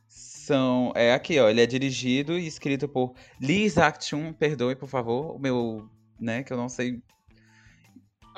São. 0.08 0.92
É 0.94 1.12
aqui, 1.12 1.38
ó. 1.38 1.48
Ele 1.48 1.60
é 1.60 1.66
dirigido 1.66 2.38
e 2.38 2.46
escrito 2.46 2.88
por 2.88 3.14
Lee 3.40 3.64
Isaac-Chung, 3.64 4.32
perdoe, 4.32 4.74
por 4.74 4.88
favor, 4.88 5.36
o 5.36 5.38
meu. 5.38 5.88
né, 6.18 6.42
que 6.42 6.52
eu 6.52 6.56
não 6.56 6.68
sei 6.68 7.02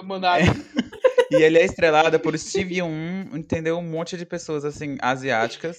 Mandar 0.03 0.41
e 1.31 1.37
ele 1.37 1.59
é 1.59 1.65
estrelado 1.65 2.19
por 2.19 2.37
Steve 2.39 2.77
Yeun, 2.77 3.29
entendeu? 3.35 3.79
Um 3.79 3.89
monte 3.89 4.17
de 4.17 4.27
pessoas, 4.27 4.65
assim, 4.65 4.97
asiáticas. 5.01 5.79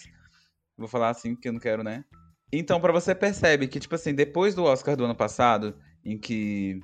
Vou 0.78 0.88
falar 0.88 1.10
assim, 1.10 1.36
porque 1.36 1.50
eu 1.50 1.54
não 1.54 1.60
quero, 1.60 1.84
né? 1.84 2.04
Então, 2.52 2.80
pra 2.80 2.94
você 2.94 3.13
percebe 3.13 3.68
que, 3.68 3.80
tipo 3.80 3.96
assim, 3.96 4.13
depois 4.13 4.56
do 4.56 4.63
Oscar 4.63 4.96
do 4.96 5.04
ano 5.04 5.15
passado, 5.15 5.78
em 6.04 6.18
que 6.18 6.80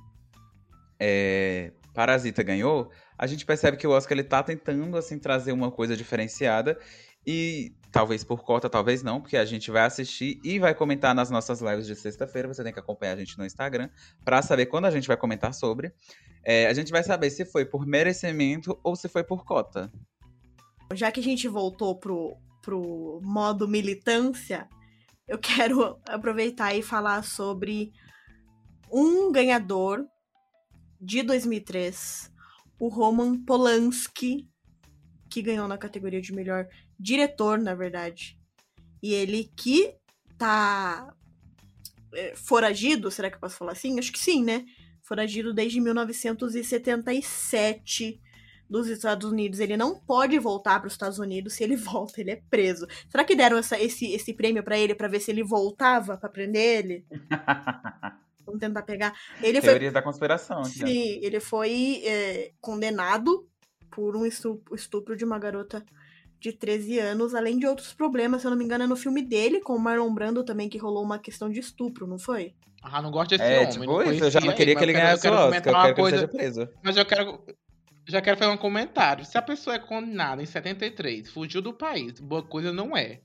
é, 1.03 1.71
Parasita 1.95 2.43
ganhou, 2.43 2.91
a 3.17 3.25
gente 3.25 3.43
percebe 3.43 3.75
que 3.75 3.87
o 3.87 3.89
Oscar, 3.89 4.15
ele 4.17 4.27
tá 4.27 4.43
tentando, 4.43 4.95
assim, 4.95 5.17
trazer 5.17 5.51
uma 5.51 5.71
coisa 5.71 5.97
diferenciada. 5.97 6.77
E 7.25 7.73
talvez 7.91 8.23
por 8.23 8.43
cota, 8.43 8.69
talvez 8.69 9.03
não, 9.03 9.21
porque 9.21 9.37
a 9.37 9.45
gente 9.45 9.69
vai 9.69 9.83
assistir 9.83 10.39
e 10.43 10.57
vai 10.57 10.73
comentar 10.73 11.13
nas 11.13 11.29
nossas 11.29 11.61
lives 11.61 11.85
de 11.85 11.95
sexta-feira. 11.95 12.47
Você 12.47 12.63
tem 12.63 12.73
que 12.73 12.79
acompanhar 12.79 13.13
a 13.13 13.15
gente 13.17 13.37
no 13.37 13.45
Instagram 13.45 13.89
pra 14.23 14.41
saber 14.41 14.67
quando 14.67 14.85
a 14.85 14.91
gente 14.91 15.07
vai 15.07 15.17
comentar 15.17 15.53
sobre. 15.53 15.93
É, 16.43 16.67
a 16.67 16.73
gente 16.73 16.91
vai 16.91 17.03
saber 17.03 17.29
se 17.29 17.45
foi 17.45 17.65
por 17.65 17.85
merecimento 17.85 18.79
ou 18.83 18.95
se 18.95 19.07
foi 19.07 19.23
por 19.23 19.43
cota. 19.43 19.91
Já 20.93 21.11
que 21.11 21.19
a 21.19 21.23
gente 21.23 21.47
voltou 21.47 21.95
pro, 21.95 22.35
pro 22.63 23.19
modo 23.23 23.67
militância, 23.67 24.67
eu 25.27 25.37
quero 25.37 25.99
aproveitar 26.07 26.75
e 26.75 26.81
falar 26.81 27.23
sobre 27.23 27.91
um 28.91 29.31
ganhador 29.31 30.05
de 31.01 31.23
2003, 31.23 32.31
o 32.79 32.87
Roman 32.87 33.43
Polanski, 33.43 34.47
que 35.29 35.41
ganhou 35.41 35.67
na 35.67 35.77
categoria 35.77 36.21
de 36.21 36.33
melhor 36.33 36.67
diretor, 36.99 37.57
na 37.57 37.73
verdade. 37.73 38.37
E 39.01 39.13
ele 39.13 39.51
que 39.55 39.95
tá 40.37 41.13
é, 42.13 42.35
foragido, 42.35 43.09
será 43.09 43.29
que 43.29 43.37
eu 43.37 43.41
posso 43.41 43.57
falar 43.57 43.71
assim? 43.71 43.97
Acho 43.97 44.11
que 44.11 44.19
sim, 44.19 44.43
né? 44.43 44.65
Foragido 45.01 45.53
desde 45.53 45.79
1977 45.81 48.21
dos 48.69 48.87
Estados 48.87 49.29
Unidos. 49.29 49.59
Ele 49.59 49.75
não 49.75 49.99
pode 49.99 50.37
voltar 50.39 50.79
para 50.79 50.87
os 50.87 50.93
Estados 50.93 51.19
Unidos. 51.19 51.53
Se 51.53 51.63
ele 51.63 51.75
volta, 51.75 52.21
ele 52.21 52.31
é 52.31 52.41
preso. 52.49 52.87
Será 53.09 53.23
que 53.25 53.35
deram 53.35 53.57
essa- 53.57 53.79
esse, 53.81 54.05
esse 54.11 54.33
prêmio 54.33 54.63
para 54.63 54.77
ele 54.77 54.93
para 54.95 55.07
ver 55.07 55.19
se 55.19 55.31
ele 55.31 55.43
voltava 55.43 56.17
para 56.17 56.29
prender 56.29 56.85
ele? 56.85 57.05
Vamos 58.45 58.59
tentar 58.59 58.81
pegar. 58.83 59.13
Ele 59.41 59.59
foi 59.61 59.69
Teoria 59.69 59.91
da 59.91 60.01
conspiração. 60.01 60.63
Sim, 60.63 61.19
ele 61.21 61.39
foi 61.39 62.01
é, 62.05 62.51
condenado 62.59 63.47
por 63.89 64.15
um 64.15 64.25
estupro, 64.25 64.75
estupro 64.75 65.15
de 65.15 65.23
uma 65.25 65.37
garota 65.39 65.83
de 66.39 66.51
13 66.53 66.97
anos, 66.99 67.35
além 67.35 67.59
de 67.59 67.67
outros 67.67 67.93
problemas, 67.93 68.41
se 68.41 68.47
eu 68.47 68.51
não 68.51 68.57
me 68.57 68.65
engano, 68.65 68.83
é 68.83 68.87
no 68.87 68.95
filme 68.95 69.21
dele, 69.21 69.59
com 69.61 69.73
o 69.75 69.79
Marlon 69.79 70.11
Brando 70.13 70.43
também, 70.43 70.67
que 70.69 70.77
rolou 70.77 71.03
uma 71.03 71.19
questão 71.19 71.49
de 71.49 71.59
estupro, 71.59 72.07
não 72.07 72.17
foi? 72.17 72.55
Ah, 72.81 72.99
não 72.99 73.11
gosto 73.11 73.29
desse 73.29 73.43
É, 73.43 73.59
homem. 73.59 73.69
tipo 73.69 73.85
não 73.85 74.11
isso, 74.11 74.23
eu 74.23 74.31
já 74.31 74.39
não 74.41 74.53
queria 74.55 74.71
ele, 74.73 74.75
que 74.79 74.83
ele 74.85 74.93
ganhasse 74.93 75.27
o 75.27 75.29
eu 75.29 75.33
Oscar, 75.33 75.51
quero 75.61 75.69
eu 75.69 75.73
comentar 75.73 75.83
quero 75.83 75.95
que 75.95 76.01
uma 76.01 76.09
ele 76.09 76.17
seja 76.17 76.27
coisa- 76.27 76.43
preso. 76.65 76.69
Mas 76.83 76.97
eu 76.97 77.05
quero. 77.05 77.45
Já 78.07 78.21
quero 78.21 78.37
fazer 78.37 78.51
um 78.51 78.57
comentário. 78.57 79.23
Se 79.23 79.37
a 79.37 79.41
pessoa 79.43 79.75
é 79.75 79.79
condenada 79.79 80.41
em 80.41 80.45
73, 80.47 81.29
fugiu 81.29 81.61
do 81.61 81.71
país, 81.71 82.19
boa 82.19 82.41
coisa 82.41 82.73
não 82.73 82.97
é. 82.97 83.21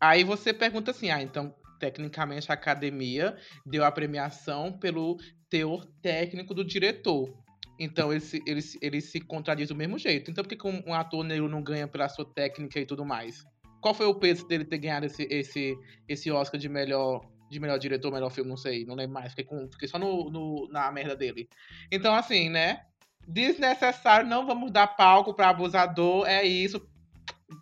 Aí 0.00 0.22
você 0.22 0.52
pergunta 0.52 0.92
assim: 0.92 1.10
ah, 1.10 1.20
então, 1.20 1.52
tecnicamente 1.80 2.50
a 2.50 2.54
academia 2.54 3.36
deu 3.66 3.84
a 3.84 3.90
premiação 3.90 4.72
pelo 4.78 5.16
teor 5.48 5.84
técnico 6.00 6.54
do 6.54 6.64
diretor. 6.64 7.34
Então 7.78 8.12
ele 8.12 8.20
se, 8.20 8.40
ele, 8.46 8.60
ele 8.82 9.00
se 9.00 9.20
contradiz 9.20 9.68
do 9.70 9.74
mesmo 9.74 9.98
jeito. 9.98 10.30
Então 10.30 10.44
por 10.44 10.54
que 10.54 10.66
um, 10.68 10.82
um 10.86 10.94
ator 10.94 11.24
negro 11.24 11.48
não 11.48 11.62
ganha 11.62 11.88
pela 11.88 12.08
sua 12.08 12.24
técnica 12.24 12.78
e 12.78 12.84
tudo 12.86 13.04
mais? 13.04 13.42
Qual 13.80 13.94
foi 13.94 14.04
o 14.06 14.14
peso 14.14 14.46
dele 14.46 14.64
ter 14.66 14.76
ganhado 14.78 15.06
esse, 15.06 15.26
esse, 15.30 15.74
esse 16.06 16.30
Oscar 16.30 16.60
de 16.60 16.68
melhor, 16.68 17.22
de 17.50 17.58
melhor 17.58 17.78
diretor, 17.78 18.12
melhor 18.12 18.28
filme? 18.30 18.50
Não 18.50 18.56
sei, 18.58 18.84
não 18.84 18.94
lembro 18.94 19.14
mais. 19.14 19.30
Fiquei, 19.32 19.46
com, 19.46 19.66
fiquei 19.72 19.88
só 19.88 19.98
no, 19.98 20.30
no- 20.30 20.68
na 20.70 20.92
merda 20.92 21.16
dele. 21.16 21.48
Então, 21.90 22.14
assim, 22.14 22.50
né? 22.50 22.82
Desnecessário, 23.26 24.28
não 24.28 24.46
vamos 24.46 24.70
dar 24.70 24.86
palco 24.88 25.32
pra 25.32 25.48
abusador. 25.48 26.26
É 26.28 26.44
isso. 26.44 26.78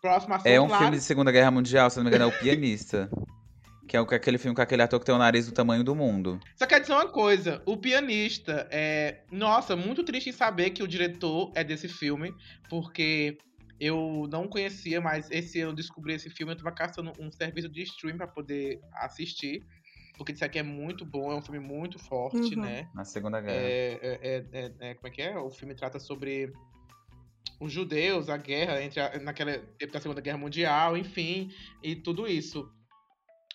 Próximo 0.02 0.34
assunto. 0.34 0.48
É 0.48 0.60
um 0.60 0.66
Lara. 0.66 0.78
filme 0.82 0.96
de 0.96 1.02
Segunda 1.04 1.30
Guerra 1.30 1.52
Mundial, 1.52 1.88
se 1.88 1.96
não 1.98 2.04
me 2.04 2.10
engano, 2.10 2.24
é 2.24 2.34
o 2.34 2.38
Pianista. 2.40 3.08
Que 3.89 3.97
é 3.97 4.01
o- 4.01 4.05
aquele 4.05 4.39
filme 4.39 4.55
com 4.55 4.61
aquele 4.62 4.82
ator 4.82 5.01
que 5.01 5.07
tem 5.07 5.14
o 5.14 5.18
nariz 5.18 5.47
do 5.47 5.53
tamanho 5.53 5.82
do 5.82 5.95
mundo. 5.95 6.39
Só 6.57 6.66
quer 6.66 6.80
dizer 6.80 6.93
uma 6.93 7.09
coisa, 7.09 7.62
o 7.66 7.76
pianista 7.76 8.68
é. 8.70 9.22
Nossa, 9.32 9.74
muito 9.74 10.05
triste 10.05 10.28
em 10.28 10.32
saber 10.32 10.70
que 10.70 10.82
o 10.82 10.86
diretor 10.89 11.51
é 11.55 11.64
desse 11.64 11.89
filme, 11.89 12.32
porque 12.68 13.39
eu 13.80 14.28
não 14.30 14.47
conhecia, 14.47 15.01
mas 15.01 15.30
esse 15.30 15.61
ano 15.61 15.70
eu 15.70 15.74
descobri 15.76 16.12
esse 16.12 16.28
filme, 16.28 16.53
eu 16.53 16.57
tava 16.57 16.72
caçando 16.72 17.12
um 17.18 17.30
serviço 17.32 17.68
de 17.68 17.82
stream 17.82 18.16
pra 18.16 18.26
poder 18.26 18.78
assistir. 18.95 19.62
Porque 20.16 20.32
isso 20.32 20.45
aqui 20.45 20.59
é 20.59 20.64
muito 20.64 21.05
bom, 21.07 21.30
é 21.30 21.36
um 21.36 21.41
filme 21.41 21.61
muito 21.61 21.97
forte, 21.99 22.57
Uhum. 22.57 22.62
né? 22.62 22.89
Na 22.93 23.05
Segunda 23.05 23.41
Guerra. 23.41 23.57
É, 23.57 23.99
é, 24.03 24.18
é, 24.20 24.45
é- 24.53 24.91
é- 24.91 24.95
como 24.95 25.07
é 25.07 25.11
que 25.11 25.22
é? 25.22 25.39
O 25.39 25.49
filme 25.49 25.76
trata 25.76 26.01
sobre 26.01 26.53
os 27.61 27.72
judeus, 27.72 28.28
a 28.28 28.36
guerra 28.36 28.82
entre 28.82 29.01
a, 29.01 29.18
naquela 29.20 29.53
da 29.93 30.01
Segunda 30.01 30.20
Guerra 30.20 30.39
Mundial, 30.39 30.97
enfim, 30.97 31.51
e 31.82 31.95
tudo 31.97 32.26
isso. 32.26 32.68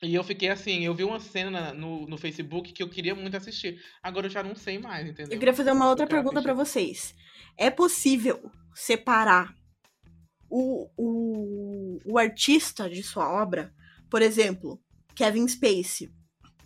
E 0.03 0.13
eu 0.13 0.23
fiquei 0.23 0.49
assim, 0.49 0.83
eu 0.83 0.93
vi 0.93 1.03
uma 1.03 1.19
cena 1.19 1.73
no, 1.73 2.05
no 2.05 2.17
Facebook 2.17 2.73
que 2.73 2.83
eu 2.83 2.89
queria 2.89 3.15
muito 3.15 3.37
assistir. 3.37 3.81
Agora 4.01 4.27
eu 4.27 4.29
já 4.29 4.43
não 4.43 4.55
sei 4.55 4.77
mais, 4.77 5.07
entendeu? 5.07 5.33
Eu 5.33 5.39
queria 5.39 5.53
fazer 5.53 5.71
uma 5.71 5.89
outra 5.89 6.05
pergunta 6.05 6.41
para 6.41 6.53
vocês. 6.53 7.15
É 7.57 7.69
possível 7.69 8.51
separar 8.75 9.55
o, 10.49 10.89
o, 10.97 11.99
o 12.05 12.17
artista 12.17 12.89
de 12.89 13.01
sua 13.01 13.31
obra? 13.31 13.73
Por 14.09 14.21
exemplo, 14.21 14.79
Kevin 15.15 15.47
Spacey 15.47 16.11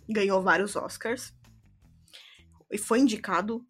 ganhou 0.08 0.42
vários 0.42 0.74
Oscars 0.74 1.32
e 2.70 2.76
foi 2.76 3.00
indicado. 3.00 3.64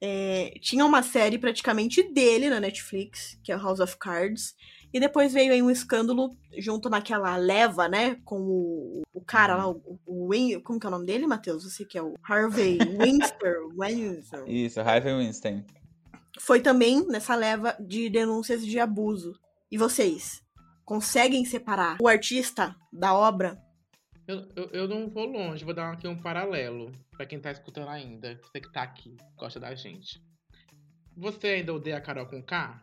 É, 0.00 0.52
tinha 0.60 0.84
uma 0.84 1.02
série 1.02 1.38
praticamente 1.38 2.02
dele 2.12 2.50
na 2.50 2.60
Netflix, 2.60 3.38
que 3.42 3.50
é 3.50 3.56
House 3.56 3.80
of 3.80 3.96
Cards. 3.98 4.54
E 4.94 5.00
depois 5.00 5.32
veio 5.32 5.52
aí 5.52 5.60
um 5.60 5.72
escândalo 5.72 6.30
junto 6.56 6.88
naquela 6.88 7.36
leva, 7.36 7.88
né? 7.88 8.14
Com 8.24 8.40
o, 8.42 9.02
o 9.12 9.20
cara 9.20 9.56
lá, 9.56 9.68
o, 9.68 9.98
o 10.06 10.30
Win, 10.30 10.60
Como 10.60 10.78
que 10.78 10.86
é 10.86 10.88
o 10.88 10.92
nome 10.92 11.04
dele, 11.04 11.26
Matheus? 11.26 11.64
Você 11.64 11.84
que 11.84 11.98
é 11.98 12.02
o 12.02 12.14
Harvey 12.22 12.78
Weinstein. 13.76 14.44
Isso, 14.46 14.80
Harvey 14.80 15.12
Weinstein. 15.12 15.66
Foi 16.38 16.60
também 16.60 17.04
nessa 17.08 17.34
leva 17.34 17.76
de 17.80 18.08
denúncias 18.08 18.64
de 18.64 18.78
abuso. 18.78 19.36
E 19.68 19.76
vocês? 19.76 20.40
Conseguem 20.84 21.44
separar 21.44 21.96
o 22.00 22.06
artista 22.06 22.76
da 22.92 23.12
obra? 23.14 23.60
Eu, 24.28 24.46
eu, 24.54 24.70
eu 24.72 24.88
não 24.88 25.10
vou 25.10 25.26
longe, 25.26 25.64
vou 25.64 25.74
dar 25.74 25.92
aqui 25.92 26.06
um 26.06 26.16
paralelo 26.16 26.92
para 27.10 27.26
quem 27.26 27.40
tá 27.40 27.50
escutando 27.50 27.88
ainda. 27.88 28.40
Você 28.44 28.60
que 28.60 28.72
tá 28.72 28.82
aqui, 28.82 29.16
gosta 29.36 29.58
da 29.58 29.74
gente. 29.74 30.22
Você 31.16 31.48
ainda 31.48 31.74
odeia 31.74 31.96
a 31.96 32.00
Carol 32.00 32.26
com 32.26 32.40
K? 32.40 32.80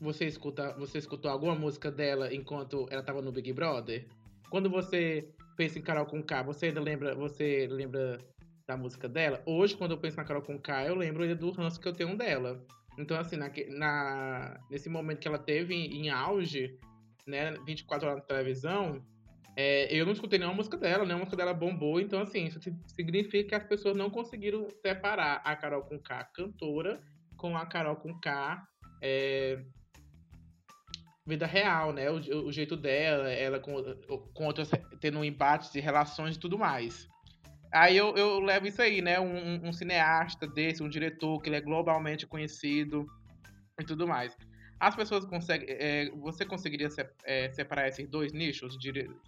Você, 0.00 0.26
escuta, 0.26 0.72
você 0.78 0.98
escutou 0.98 1.30
alguma 1.30 1.54
música 1.54 1.90
dela 1.90 2.32
enquanto 2.34 2.86
ela 2.90 3.02
tava 3.02 3.20
no 3.20 3.30
Big 3.30 3.52
Brother? 3.52 4.06
Quando 4.48 4.70
você 4.70 5.28
pensa 5.56 5.78
em 5.78 5.82
Carol 5.82 6.06
com 6.06 6.22
K, 6.22 6.42
você 6.42 6.66
ainda 6.66 6.80
lembra, 6.80 7.14
você 7.14 7.68
lembra 7.70 8.18
da 8.66 8.76
música 8.76 9.08
dela? 9.08 9.42
Hoje, 9.44 9.76
quando 9.76 9.90
eu 9.90 9.98
penso 9.98 10.16
na 10.16 10.24
Carol 10.24 10.42
com 10.42 10.58
K, 10.58 10.88
eu 10.88 10.94
lembro 10.94 11.36
do 11.36 11.50
ranço 11.50 11.78
que 11.78 11.86
eu 11.86 11.92
tenho 11.92 12.16
dela. 12.16 12.64
Então, 12.98 13.18
assim, 13.18 13.36
na, 13.36 13.50
na, 13.68 14.60
nesse 14.70 14.88
momento 14.88 15.20
que 15.20 15.28
ela 15.28 15.38
teve 15.38 15.74
em, 15.74 16.06
em 16.06 16.10
auge, 16.10 16.78
né, 17.26 17.52
24 17.66 18.08
horas 18.08 18.20
na 18.20 18.26
televisão, 18.26 19.04
é, 19.56 19.92
eu 19.94 20.06
não 20.06 20.12
escutei 20.12 20.38
nenhuma 20.38 20.56
música 20.56 20.76
dela, 20.76 21.04
nenhuma 21.04 21.24
música 21.24 21.36
dela 21.36 21.52
bombou, 21.52 22.00
então 22.00 22.20
assim, 22.22 22.46
isso 22.46 22.58
significa 22.86 23.48
que 23.48 23.54
as 23.54 23.64
pessoas 23.64 23.96
não 23.96 24.08
conseguiram 24.08 24.66
separar 24.80 25.42
a 25.44 25.54
Carol 25.56 25.82
com 25.82 25.98
K 25.98 26.24
cantora 26.24 27.00
com 27.36 27.56
a 27.56 27.66
Carol 27.66 27.96
com 27.96 28.18
K 28.18 28.66
é, 29.02 29.62
vida 31.26 31.46
real, 31.46 31.92
né? 31.92 32.10
O, 32.10 32.46
o, 32.46 32.52
jeito 32.52 32.76
dela, 32.76 33.30
ela 33.30 33.60
com, 33.60 33.82
com 34.34 34.44
outras, 34.44 34.70
tendo 35.00 35.18
um 35.18 35.24
embate 35.24 35.72
de 35.72 35.80
relações 35.80 36.36
e 36.36 36.38
tudo 36.38 36.58
mais. 36.58 37.08
Aí 37.72 37.96
eu, 37.96 38.16
eu 38.16 38.40
levo 38.40 38.66
isso 38.66 38.82
aí, 38.82 39.00
né? 39.00 39.20
Um, 39.20 39.68
um, 39.68 39.72
cineasta 39.72 40.46
desse, 40.46 40.82
um 40.82 40.88
diretor 40.88 41.40
que 41.40 41.48
ele 41.48 41.56
é 41.56 41.60
globalmente 41.60 42.26
conhecido 42.26 43.06
e 43.80 43.84
tudo 43.84 44.08
mais. 44.08 44.36
As 44.78 44.96
pessoas 44.96 45.24
conseguem. 45.24 45.68
É, 45.70 46.10
você 46.16 46.44
conseguiria 46.44 46.90
se, 46.90 47.06
é, 47.24 47.50
separar 47.50 47.88
esses 47.88 48.08
dois 48.08 48.32
nichos? 48.32 48.76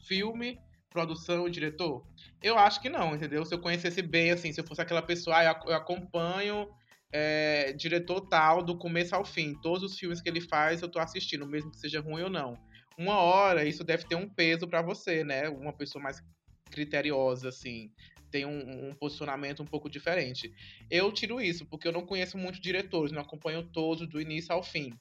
Filme, 0.07 0.59
produção 0.91 1.47
e 1.47 1.51
diretor? 1.51 2.05
Eu 2.43 2.59
acho 2.59 2.81
que 2.81 2.89
não, 2.89 3.15
entendeu? 3.15 3.45
Se 3.45 3.55
eu 3.55 3.61
conhecesse 3.61 4.03
bem, 4.03 4.33
assim, 4.33 4.53
se 4.53 4.61
eu 4.61 4.67
fosse 4.67 4.81
aquela 4.81 5.03
pessoa, 5.03 5.37
ah, 5.37 5.61
eu 5.67 5.75
acompanho 5.75 6.69
é, 7.13 7.73
diretor 7.75 8.23
tal 8.23 8.63
do 8.63 8.77
começo 8.77 9.15
ao 9.15 9.25
fim. 9.25 9.55
Todos 9.55 9.83
os 9.83 9.99
filmes 9.99 10.21
que 10.21 10.29
ele 10.29 10.41
faz 10.41 10.81
eu 10.81 10.89
tô 10.89 10.99
assistindo, 10.99 11.47
mesmo 11.47 11.71
que 11.71 11.79
seja 11.79 12.01
ruim 12.01 12.23
ou 12.23 12.31
não. 12.31 12.59
Uma 12.97 13.17
hora 13.17 13.65
isso 13.65 13.85
deve 13.85 14.05
ter 14.05 14.15
um 14.15 14.29
peso 14.29 14.67
para 14.67 14.83
você, 14.83 15.23
né? 15.23 15.49
Uma 15.49 15.73
pessoa 15.73 16.03
mais 16.03 16.23
criteriosa, 16.71 17.51
assim, 17.51 17.91
tem 18.31 18.47
um, 18.47 18.89
um, 18.89 18.95
posicionamento 18.95 19.63
um 19.63 19.67
pouco 19.67 19.91
diferente. 19.91 20.53
Eu 20.91 21.13
tiro 21.13 21.41
isso, 21.41 21.67
porque 21.67 21.87
eu 21.87 21.93
não 21.93 22.07
conheço 22.07 22.39
muitos 22.39 22.61
diretores, 22.61 23.13
não 23.13 23.21
acompanho 23.21 23.63
todos 23.63 24.09
do 24.09 24.21
início 24.21 24.55
ao 24.55 24.63
fim. 24.63 24.93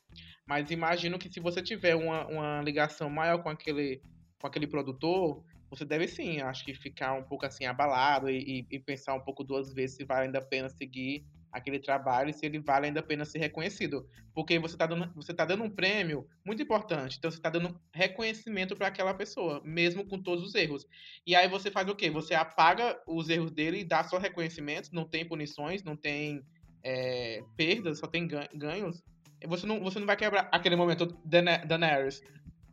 Mas 0.45 0.69
imagino 0.69 1.17
que 1.17 1.31
se 1.31 1.39
você 1.39 1.61
tiver 1.61 1.95
uma, 1.95 2.27
uma 2.27 2.61
ligação 2.61 3.09
maior 3.09 3.41
com 3.41 3.49
aquele, 3.49 4.01
com 4.39 4.47
aquele 4.47 4.67
produtor, 4.67 5.43
você 5.69 5.85
deve 5.85 6.07
sim, 6.07 6.41
acho 6.41 6.65
que 6.65 6.73
ficar 6.73 7.13
um 7.13 7.23
pouco 7.23 7.45
assim 7.45 7.65
abalado 7.65 8.29
e, 8.29 8.67
e, 8.69 8.79
pensar 8.79 9.13
um 9.13 9.21
pouco 9.21 9.41
duas 9.41 9.73
vezes 9.73 9.95
se 9.95 10.03
vale 10.03 10.25
ainda 10.25 10.39
a 10.39 10.41
pena 10.41 10.67
seguir 10.69 11.25
aquele 11.51 11.79
trabalho 11.79 12.33
se 12.33 12.45
ele 12.45 12.59
vale 12.59 12.87
ainda 12.87 13.01
a 13.01 13.03
pena 13.03 13.25
ser 13.25 13.39
reconhecido. 13.39 14.07
Porque 14.33 14.57
você 14.57 14.75
está 14.75 14.85
dando, 14.85 15.11
você 15.13 15.33
tá 15.33 15.43
dando 15.43 15.63
um 15.63 15.69
prêmio 15.69 16.27
muito 16.45 16.61
importante. 16.61 17.17
Então 17.17 17.29
você 17.29 17.37
está 17.37 17.49
dando 17.49 17.79
reconhecimento 17.93 18.75
para 18.75 18.87
aquela 18.87 19.13
pessoa, 19.13 19.61
mesmo 19.63 20.05
com 20.07 20.21
todos 20.21 20.43
os 20.45 20.55
erros. 20.55 20.87
E 21.25 21.35
aí 21.35 21.47
você 21.47 21.69
faz 21.69 21.87
o 21.89 21.95
quê? 21.95 22.09
Você 22.09 22.33
apaga 22.33 22.97
os 23.05 23.29
erros 23.29 23.51
dele 23.51 23.79
e 23.79 23.83
dá 23.83 24.03
só 24.03 24.17
reconhecimentos, 24.17 24.91
não 24.91 25.05
tem 25.05 25.25
punições, 25.25 25.83
não 25.83 25.95
tem 25.95 26.41
é, 26.83 27.43
perdas, 27.57 27.99
só 27.99 28.07
tem 28.07 28.27
ganhos. 28.53 29.03
Você 29.47 29.65
não, 29.65 29.81
você 29.81 29.99
não 29.99 30.07
vai 30.07 30.15
quebrar 30.15 30.47
aquele 30.51 30.75
momento 30.75 31.05
da 31.25 31.41
Daenerys. 31.65 32.21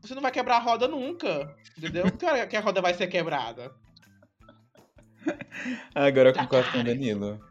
Você 0.01 0.14
não 0.14 0.22
vai 0.22 0.31
quebrar 0.31 0.57
a 0.57 0.61
roda 0.61 0.87
nunca. 0.87 1.57
Entendeu? 1.76 2.05
que 2.49 2.57
a 2.57 2.61
roda 2.61 2.81
vai 2.81 2.95
ser 2.95 3.09
quebrada. 3.09 3.74
Agora 5.95 6.29
eu 6.29 6.35
concordo 6.35 6.70
com 6.70 6.79
o 6.79 6.85
Danilo 6.85 7.47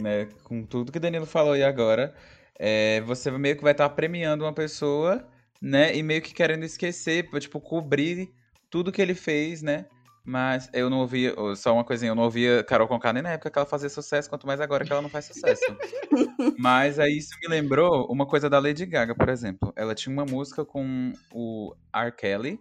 né? 0.00 0.28
Com 0.44 0.64
tudo 0.64 0.92
que 0.92 0.98
Danilo 0.98 1.26
falou 1.26 1.52
aí 1.52 1.62
agora, 1.62 2.14
é, 2.58 3.00
você 3.02 3.30
meio 3.30 3.56
que 3.56 3.62
vai 3.62 3.72
estar 3.72 3.88
tá 3.88 3.94
premiando 3.94 4.44
uma 4.44 4.52
pessoa, 4.52 5.26
né? 5.60 5.94
E 5.96 6.02
meio 6.02 6.22
que 6.22 6.34
querendo 6.34 6.64
esquecer, 6.64 7.28
tipo, 7.38 7.60
cobrir 7.60 8.32
tudo 8.70 8.92
que 8.92 9.00
ele 9.02 9.14
fez, 9.14 9.62
né? 9.62 9.86
Mas 10.24 10.68
eu 10.72 10.90
não 10.90 10.98
ouvia, 10.98 11.32
só 11.54 11.72
uma 11.72 11.84
coisinha, 11.84 12.10
eu 12.10 12.14
não 12.16 12.24
ouvia 12.24 12.64
Carol 12.64 12.88
Conká 12.88 13.12
nem 13.12 13.22
na 13.22 13.30
época 13.30 13.48
que 13.48 13.56
ela 13.56 13.66
fazia 13.66 13.88
sucesso, 13.88 14.28
quanto 14.28 14.44
mais 14.44 14.60
agora 14.60 14.84
que 14.84 14.90
ela 14.90 15.00
não 15.00 15.08
faz 15.08 15.26
sucesso. 15.26 15.62
Mas 16.58 16.98
aí 16.98 17.16
isso 17.16 17.30
me 17.40 17.48
lembrou 17.48 18.06
uma 18.10 18.26
coisa 18.26 18.50
da 18.50 18.58
Lady 18.58 18.84
Gaga, 18.86 19.14
por 19.14 19.28
exemplo. 19.28 19.72
Ela 19.76 19.94
tinha 19.94 20.12
uma 20.12 20.24
música 20.24 20.64
com 20.64 21.12
o 21.32 21.72
R. 21.94 22.10
Kelly, 22.10 22.58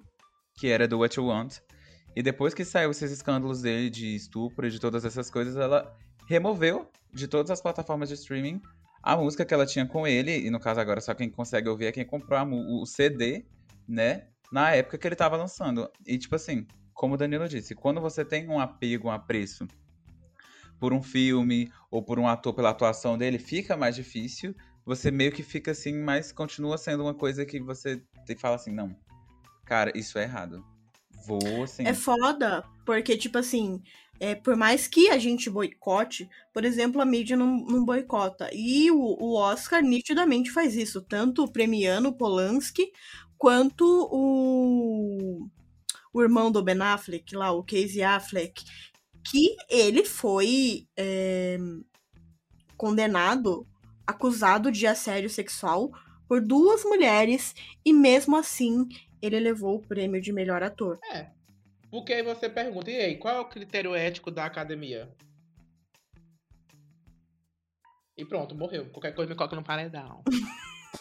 que 0.60 0.68
era 0.68 0.88
do 0.88 1.00
What 1.00 1.18
You 1.18 1.26
Want. 1.26 1.58
E 2.16 2.22
depois 2.22 2.54
que 2.54 2.64
saiu 2.64 2.92
esses 2.92 3.12
escândalos 3.12 3.64
dele 3.64 3.90
de 3.90 4.16
estupro 4.16 4.68
e 4.68 4.70
de 4.70 4.80
todas 4.80 5.04
essas 5.04 5.32
coisas, 5.32 5.58
ela 5.58 5.92
removeu 6.28 6.88
de 7.16 7.28
todas 7.28 7.50
as 7.50 7.62
plataformas 7.62 8.10
de 8.10 8.16
streaming 8.16 8.62
a 9.06 9.16
música 9.16 9.46
que 9.46 9.54
ela 9.54 9.68
tinha 9.68 9.86
com 9.86 10.08
ele, 10.08 10.36
e 10.36 10.50
no 10.50 10.60
caso 10.60 10.80
agora 10.80 11.00
só 11.00 11.14
quem 11.14 11.30
consegue 11.30 11.70
ouvir 11.70 11.86
é 11.86 11.92
quem 11.92 12.04
comprou 12.04 12.40
o 12.82 12.88
CD, 12.88 13.46
né? 13.88 14.30
Na 14.52 14.72
época 14.72 14.98
que 14.98 15.08
ele 15.08 15.16
tava 15.16 15.38
lançando. 15.38 15.88
E 16.08 16.18
tipo 16.18 16.36
assim, 16.36 16.66
como 16.92 17.14
o 17.14 17.18
Danilo 17.18 17.48
disse, 17.48 17.76
quando 17.76 18.02
você 18.02 18.26
tem 18.26 18.50
um 18.50 18.60
apego, 18.60 19.08
um 19.08 19.12
apreço 19.12 19.68
por 20.80 20.92
um 20.92 21.04
filme 21.04 21.72
ou 21.92 22.02
por 22.02 22.18
um 22.18 22.28
ator 22.28 22.56
pela 22.56 22.72
atuação 22.72 23.16
dele, 23.16 23.38
fica 23.38 23.78
mais 23.78 23.96
difícil. 23.96 24.56
Você 24.84 25.12
meio 25.12 25.32
que 25.32 25.44
fica 25.44 25.70
assim, 25.70 25.94
mas 26.02 26.32
continua 26.32 26.76
sendo 26.76 27.04
uma 27.04 27.14
coisa 27.14 27.46
que 27.46 27.60
você 27.60 28.02
fala 28.40 28.56
assim, 28.56 28.72
não, 28.72 28.96
cara, 29.66 29.96
isso 29.96 30.18
é 30.18 30.24
errado. 30.24 30.66
Vou, 31.26 31.64
assim. 31.64 31.86
É 31.86 31.94
foda, 31.94 32.64
porque, 32.86 33.18
tipo 33.18 33.38
assim, 33.38 33.82
é, 34.20 34.34
por 34.34 34.56
mais 34.56 34.88
que 34.88 35.10
a 35.10 35.18
gente 35.18 35.50
boicote, 35.50 36.30
por 36.54 36.64
exemplo, 36.64 37.02
a 37.02 37.06
mídia 37.06 37.36
não, 37.36 37.58
não 37.58 37.84
boicota. 37.84 38.50
E 38.54 38.90
o, 38.92 38.98
o, 38.98 39.36
Oscar 39.36 39.82
nitidamente 39.82 40.52
faz 40.52 40.76
isso, 40.76 41.02
tanto 41.02 41.48
premiando 41.48 42.14
Polanski, 42.14 42.92
quanto 43.38 43.86
o, 44.12 45.48
o 46.14 46.22
irmão 46.22 46.52
do 46.52 46.64
Ben 46.64 46.82
Affleck, 46.82 47.36
lá, 47.36 47.52
o 47.52 47.64
Casey 47.64 48.04
Affleck, 48.04 48.64
que 49.30 49.56
ele 49.70 50.06
foi 50.06 50.88
é, 50.96 51.58
condenado, 52.78 53.68
acusado 54.08 54.72
de 54.72 54.88
assédio 54.88 55.30
sexual 55.30 55.92
por 56.28 56.42
duas 56.42 56.84
mulheres, 56.84 57.54
e 57.84 57.92
mesmo 57.92 58.36
assim 58.36 58.88
ele 59.26 59.40
levou 59.40 59.76
o 59.76 59.82
prêmio 59.82 60.22
de 60.22 60.32
melhor 60.32 60.62
ator. 60.64 61.00
É, 61.12 61.28
porque 61.90 62.14
aí 62.14 62.24
você 62.24 62.50
pergunta, 62.50 62.92
e 62.92 62.98
aí, 62.98 63.16
qual 63.16 63.36
é 63.36 63.40
o 63.40 63.46
critério 63.46 63.96
ético 63.96 64.30
da 64.30 64.46
academia? 64.46 65.10
E 68.18 68.26
pronto, 68.26 68.56
morreu. 68.56 68.90
Qualquer 68.90 69.14
coisa 69.14 69.30
me 69.30 69.36
coloca 69.36 69.56
no 69.56 69.64
paredão. 69.64 70.24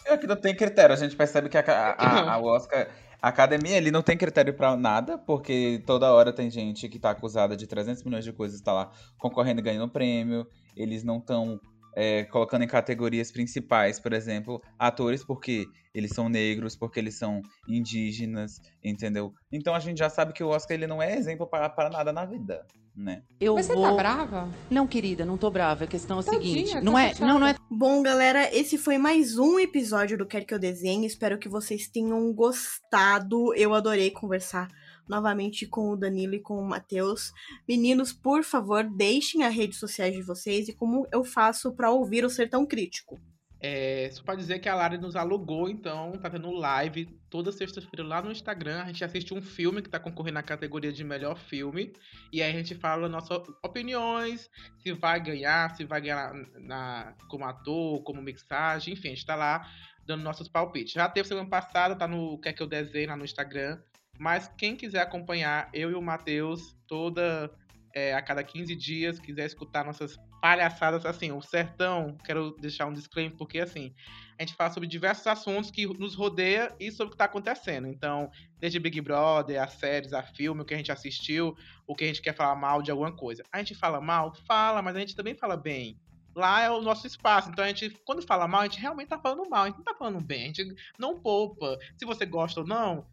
É 0.05 0.17
que 0.17 0.27
não 0.27 0.35
tem 0.35 0.55
critério. 0.55 0.93
A 0.93 0.97
gente 0.97 1.15
percebe 1.15 1.49
que 1.49 1.57
a, 1.57 1.61
a, 1.61 2.33
a 2.33 2.39
Oscar. 2.39 2.89
A 3.21 3.29
academia 3.29 3.75
ele 3.75 3.89
não 3.89 4.03
tem 4.03 4.17
critério 4.17 4.53
para 4.53 4.75
nada, 4.77 5.17
porque 5.17 5.81
toda 5.85 6.11
hora 6.11 6.31
tem 6.31 6.49
gente 6.49 6.87
que 6.87 6.99
tá 6.99 7.09
acusada 7.09 7.57
de 7.57 7.65
300 7.65 8.03
milhões 8.03 8.23
de 8.23 8.31
coisas, 8.31 8.61
tá 8.61 8.71
lá 8.71 8.91
concorrendo 9.17 9.61
e 9.61 9.63
ganhando 9.63 9.89
prêmio. 9.89 10.45
Eles 10.75 11.03
não 11.03 11.17
estão 11.17 11.59
é, 11.95 12.25
colocando 12.25 12.63
em 12.63 12.67
categorias 12.67 13.31
principais, 13.31 13.99
por 13.99 14.11
exemplo, 14.11 14.61
atores, 14.77 15.23
porque 15.23 15.65
eles 15.93 16.11
são 16.11 16.27
negros, 16.27 16.75
porque 16.75 16.99
eles 16.99 17.15
são 17.15 17.41
indígenas, 17.67 18.61
entendeu? 18.83 19.33
Então 19.51 19.73
a 19.73 19.79
gente 19.79 19.97
já 19.97 20.09
sabe 20.09 20.33
que 20.33 20.43
o 20.43 20.49
Oscar 20.49 20.75
ele 20.75 20.87
não 20.87 21.01
é 21.01 21.15
exemplo 21.15 21.47
para 21.47 21.89
nada 21.89 22.11
na 22.11 22.25
vida. 22.25 22.65
Né? 22.95 23.23
Eu 23.41 23.55
Mas 23.55 23.67
vou... 23.67 23.75
você 23.75 23.81
tá 23.81 23.93
brava? 23.93 24.49
Não, 24.71 24.87
querida, 24.87 25.25
não 25.25 25.37
tô 25.37 25.51
brava. 25.51 25.83
A 25.83 25.87
questão 25.87 26.17
é 26.17 26.21
a 26.21 26.23
Tadinha, 26.23 26.41
seguinte. 26.41 26.73
tá 26.73 26.81
Não 26.81 26.97
é, 26.97 27.09
chateada. 27.09 27.33
não, 27.33 27.39
não 27.39 27.47
é 27.47 27.55
Bom, 27.69 28.01
galera, 28.01 28.49
esse 28.55 28.77
foi 28.77 28.97
mais 28.97 29.37
um 29.37 29.59
episódio 29.59 30.17
do 30.17 30.25
Quer 30.25 30.45
Que 30.45 30.53
Eu 30.53 30.59
Desenhe. 30.59 31.05
Espero 31.05 31.37
que 31.37 31.49
vocês 31.49 31.89
tenham 31.89 32.31
gostado. 32.33 33.53
Eu 33.53 33.73
adorei 33.73 34.11
conversar 34.11 34.69
novamente 35.07 35.65
com 35.65 35.89
o 35.91 35.95
Danilo 35.97 36.35
e 36.35 36.39
com 36.41 36.57
o 36.59 36.67
Matheus. 36.67 37.31
Meninos, 37.67 38.11
por 38.13 38.43
favor, 38.43 38.83
deixem 38.83 39.43
as 39.43 39.53
redes 39.53 39.79
sociais 39.79 40.13
de 40.13 40.21
vocês 40.21 40.67
e 40.67 40.73
como 40.73 41.07
eu 41.11 41.23
faço 41.23 41.73
para 41.75 41.91
ouvir 41.91 42.23
o 42.25 42.29
Sertão 42.29 42.65
Crítico. 42.65 43.19
É, 43.67 44.09
só 44.11 44.21
pra 44.21 44.35
dizer 44.35 44.59
que 44.59 44.69
a 44.69 44.75
Lari 44.75 44.97
nos 44.99 45.15
alugou, 45.15 45.67
então 45.67 46.11
tá 46.21 46.29
tendo 46.29 46.51
live 46.51 47.07
toda 47.31 47.51
sexta-feira 47.51 48.03
lá 48.07 48.21
no 48.21 48.31
Instagram. 48.31 48.83
A 48.83 48.87
gente 48.87 49.03
assiste 49.03 49.33
um 49.33 49.41
filme 49.41 49.81
que 49.81 49.89
tá 49.89 49.99
concorrendo 49.99 50.35
na 50.35 50.43
categoria 50.43 50.91
de 50.93 51.03
melhor 51.03 51.35
filme. 51.35 51.91
E 52.31 52.43
aí 52.43 52.51
a 52.51 52.55
gente 52.55 52.75
fala 52.75 53.09
nossas 53.09 53.39
opiniões, 53.63 54.49
se 54.83 54.91
vai 54.93 55.19
ganhar, 55.23 55.73
se 55.75 55.83
vai 55.83 55.99
ganhar 56.01 56.31
na, 56.33 56.59
na- 56.59 57.15
como 57.27 57.45
ator, 57.45 58.03
como 58.03 58.21
mixagem, 58.21 58.93
enfim, 58.93 59.07
a 59.07 59.11
gente 59.15 59.25
tá 59.25 59.35
lá 59.35 59.67
dando 60.05 60.21
nossos 60.21 60.47
palpites. 60.47 60.93
Já 60.93 61.09
teve 61.09 61.27
semana 61.27 61.49
passada, 61.49 61.95
tá 61.95 62.07
no 62.07 62.37
Quer 62.39 62.53
Que 62.53 62.61
Eu 62.61 62.67
Desenhe 62.67 63.07
lá 63.07 63.15
no 63.17 63.25
Instagram. 63.25 63.79
Mas 64.19 64.49
quem 64.57 64.75
quiser 64.75 65.01
acompanhar, 65.01 65.69
eu 65.73 65.91
e 65.91 65.95
o 65.95 66.01
Matheus, 66.01 66.75
toda 66.87 67.51
é, 67.93 68.13
a 68.13 68.21
cada 68.21 68.43
15 68.43 68.75
dias, 68.75 69.19
quiser 69.19 69.45
escutar 69.45 69.85
nossas 69.85 70.17
palhaçadas, 70.41 71.05
assim, 71.05 71.31
o 71.31 71.41
Sertão, 71.41 72.15
quero 72.23 72.55
deixar 72.59 72.85
um 72.85 72.93
disclaimer, 72.93 73.35
porque 73.35 73.57
assim, 73.57 73.95
a 74.37 74.43
gente 74.43 74.53
fala 74.53 74.69
sobre 74.69 74.87
diversos 74.87 75.25
assuntos 75.25 75.71
que 75.71 75.87
nos 75.87 76.13
rodeia 76.13 76.71
e 76.79 76.91
sobre 76.91 77.07
o 77.07 77.11
que 77.11 77.17
tá 77.17 77.25
acontecendo. 77.25 77.87
Então, 77.87 78.29
desde 78.59 78.77
Big 78.77 79.01
Brother, 79.01 79.59
as 79.63 79.73
séries, 79.73 80.13
a 80.13 80.21
filme, 80.21 80.61
o 80.61 80.65
que 80.65 80.73
a 80.73 80.77
gente 80.77 80.91
assistiu, 80.91 81.55
o 81.87 81.95
que 81.95 82.03
a 82.03 82.07
gente 82.07 82.21
quer 82.21 82.35
falar 82.35 82.55
mal 82.55 82.81
de 82.81 82.91
alguma 82.91 83.11
coisa. 83.11 83.43
A 83.51 83.57
gente 83.57 83.73
fala 83.73 83.99
mal? 83.99 84.35
Fala, 84.45 84.81
mas 84.81 84.95
a 84.95 84.99
gente 84.99 85.15
também 85.15 85.33
fala 85.33 85.57
bem. 85.57 85.97
Lá 86.35 86.61
é 86.61 86.69
o 86.69 86.81
nosso 86.81 87.07
espaço, 87.07 87.49
então 87.49 87.63
a 87.63 87.67
gente, 87.69 87.89
quando 88.05 88.21
fala 88.21 88.45
mal, 88.45 88.61
a 88.61 88.65
gente 88.65 88.79
realmente 88.79 89.07
tá 89.07 89.17
falando 89.17 89.49
mal, 89.49 89.63
a 89.63 89.67
gente 89.67 89.77
não 89.77 89.85
tá 89.85 89.95
falando 89.97 90.21
bem, 90.21 90.43
a 90.43 90.47
gente 90.47 90.75
não 90.99 91.17
poupa. 91.17 91.77
Se 91.97 92.05
você 92.05 92.25
gosta 92.25 92.59
ou 92.59 92.67
não, 92.67 93.07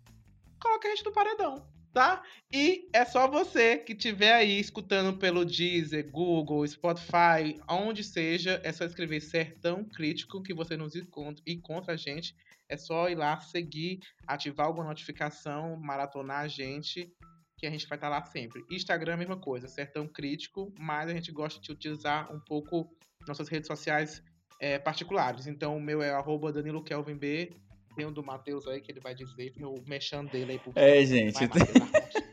coloca 0.63 0.87
a 0.87 0.91
gente 0.91 1.05
no 1.05 1.13
paredão, 1.13 1.67
tá? 1.93 2.23
E 2.53 2.89
é 2.93 3.05
só 3.05 3.29
você 3.29 3.79
que 3.79 3.93
estiver 3.93 4.33
aí 4.33 4.61
escutando 4.61 5.19
pelo 5.19 5.45
Deezer, 5.45 6.09
Google, 6.11 6.67
Spotify, 6.67 7.61
onde 7.69 8.05
seja, 8.05 8.61
é 8.63 8.73
só 8.73 8.85
escrever 8.85 9.21
Sertão 9.21 9.85
Crítico 9.85 10.43
que 10.43 10.55
você 10.55 10.77
nos 10.77 10.95
encontra, 10.95 11.43
encontra 11.47 11.95
a 11.95 11.97
gente. 11.97 12.35
É 12.69 12.77
só 12.77 13.11
ir 13.11 13.17
lá, 13.17 13.39
seguir, 13.41 14.01
ativar 14.27 14.67
alguma 14.67 14.87
notificação, 14.87 15.77
maratonar 15.77 16.41
a 16.41 16.49
gente, 16.49 17.13
que 17.59 17.67
a 17.67 17.71
gente 17.71 17.87
vai 17.87 17.99
estar 17.99 18.09
lá 18.09 18.25
sempre. 18.25 18.65
Instagram, 18.71 19.17
mesma 19.19 19.37
coisa, 19.37 19.69
Sertão 19.69 20.07
Crítico, 20.07 20.73
mas 20.79 21.11
a 21.11 21.13
gente 21.13 21.31
gosta 21.31 21.61
de 21.61 21.71
utilizar 21.71 22.33
um 22.35 22.41
pouco 22.41 22.91
nossas 23.27 23.49
redes 23.49 23.67
sociais 23.67 24.23
é, 24.59 24.79
particulares. 24.79 25.47
Então, 25.47 25.77
o 25.77 25.81
meu 25.81 26.03
é 26.03 26.11
arroba 26.11 26.53
Danilo 26.53 26.83
Kelvin 26.83 27.17
B. 27.17 27.53
Tem 27.97 28.07
o 28.07 28.11
do 28.11 28.23
Matheus 28.23 28.67
aí 28.67 28.81
que 28.81 28.91
ele 28.91 29.01
vai 29.01 29.15
dizer, 29.15 29.53
tem 29.53 29.65
o 29.65 29.75
mexão 29.87 30.25
dele 30.25 30.53
aí 30.53 30.59
por 30.59 30.73
É, 30.77 31.05
gente. 31.05 31.47
Vai. 31.47 32.23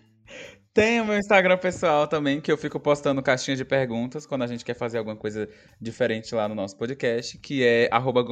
Tem 0.72 1.02
o 1.02 1.06
meu 1.06 1.18
Instagram 1.18 1.58
pessoal 1.58 2.08
também, 2.08 2.40
que 2.40 2.52
eu 2.52 2.58
fico 2.58 2.80
postando 2.80 3.24
caixinhas 3.24 3.58
de 3.58 3.66
perguntas 3.66 4.26
quando 4.26 4.44
a 4.44 4.48
gente 4.48 4.64
quer 4.64 4.76
fazer 4.76 5.00
alguma 5.00 5.16
coisa 5.16 5.50
diferente 5.82 6.34
lá 6.36 6.48
no 6.48 6.54
nosso 6.54 6.78
podcast, 6.78 7.38
que 7.40 7.64
é 7.64 7.90
arroba. 7.92 8.24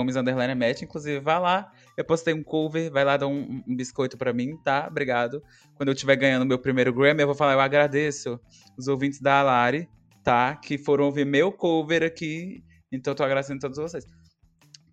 Inclusive, 0.81 1.19
vai 1.19 1.39
lá. 1.39 1.71
Eu 1.97 2.05
postei 2.05 2.33
um 2.33 2.43
cover, 2.43 2.91
vai 2.91 3.03
lá 3.03 3.17
dar 3.17 3.27
um, 3.27 3.63
um 3.67 3.75
biscoito 3.75 4.17
pra 4.17 4.31
mim, 4.31 4.55
tá? 4.63 4.87
Obrigado. 4.87 5.41
Quando 5.75 5.89
eu 5.89 5.93
estiver 5.93 6.15
ganhando 6.15 6.45
meu 6.45 6.59
primeiro 6.59 6.93
Grammy, 6.93 7.21
eu 7.21 7.27
vou 7.27 7.35
falar, 7.35 7.53
eu 7.53 7.59
agradeço 7.59 8.39
os 8.77 8.87
ouvintes 8.87 9.19
da 9.19 9.39
Alari, 9.39 9.89
tá? 10.23 10.55
Que 10.55 10.77
foram 10.77 11.05
ouvir 11.05 11.25
meu 11.25 11.51
cover 11.51 12.03
aqui. 12.03 12.63
Então, 12.91 13.11
eu 13.11 13.15
tô 13.15 13.23
agradecendo 13.23 13.57
a 13.57 13.61
todos 13.61 13.77
vocês. 13.77 14.05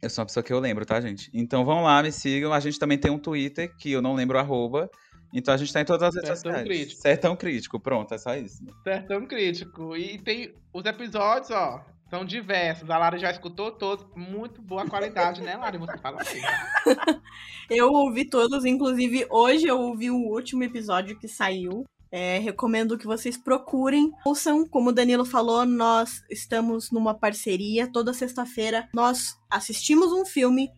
Eu 0.05 0.11
sou 0.11 0.21
uma 0.21 0.27
pessoa 0.27 0.45
que 0.45 0.53
eu 0.53 0.61
lembro, 0.61 0.85
tá, 0.85 1.01
gente? 1.01 1.31
Então 1.33 1.65
vão 1.65 1.83
lá, 1.83 2.03
me 2.03 2.13
sigam. 2.13 2.53
A 2.53 2.61
gente 2.61 2.79
também 2.79 2.99
tem 2.99 3.11
um 3.11 3.19
Twitter, 3.19 3.75
que 3.75 3.91
eu 3.91 4.03
não 4.03 4.15
lembro 4.15 4.37
o 4.37 4.41
arroba. 4.41 4.91
Então 5.33 5.55
a 5.55 5.57
gente 5.57 5.73
tá 5.73 5.81
em 5.81 5.85
todas 5.85 6.03
as 6.03 6.15
redes 6.15 6.29
Sertão 6.29 6.53
sociais. 6.53 6.69
Crítico. 6.69 7.01
Sertão 7.01 7.37
Crítico, 7.37 7.81
pronto, 7.81 8.13
é 8.13 8.19
só 8.19 8.37
isso. 8.37 8.63
Sertão 8.83 9.27
Crítico. 9.27 9.97
E 9.97 10.19
tem 10.19 10.55
os 10.75 10.85
episódios, 10.85 11.51
ó, 11.51 11.83
são 12.11 12.23
diversos. 12.23 12.91
A 12.91 12.99
Lara 12.99 13.17
já 13.17 13.31
escutou 13.31 13.73
todos. 13.73 14.05
Muito 14.15 14.61
boa 14.61 14.87
qualidade, 14.87 15.41
né, 15.41 15.57
Lara? 15.57 15.79
Você 15.79 15.97
fala 15.97 16.21
assim. 16.21 16.41
Eu 17.71 17.89
ouvi 17.91 18.29
todos, 18.29 18.67
inclusive 18.67 19.27
hoje 19.31 19.67
eu 19.67 19.81
ouvi 19.81 20.11
o 20.11 20.17
último 20.17 20.63
episódio 20.65 21.19
que 21.19 21.27
saiu. 21.27 21.87
É, 22.17 22.39
recomendo 22.39 22.97
que 22.97 23.09
vocês 23.09 23.37
procurem. 23.37 24.13
Ouçam, 24.25 24.65
como 24.69 24.91
o 24.91 24.93
Danilo 24.93 25.25
falou, 25.25 25.67
nós 25.67 26.23
estamos 26.31 26.93
numa 26.93 27.13
parceria. 27.13 27.91
Toda 27.91 28.15
sexta-feira 28.15 28.89
nós 28.95 29.37
assistimos 29.51 30.13
um 30.13 30.25
filme 30.25 30.71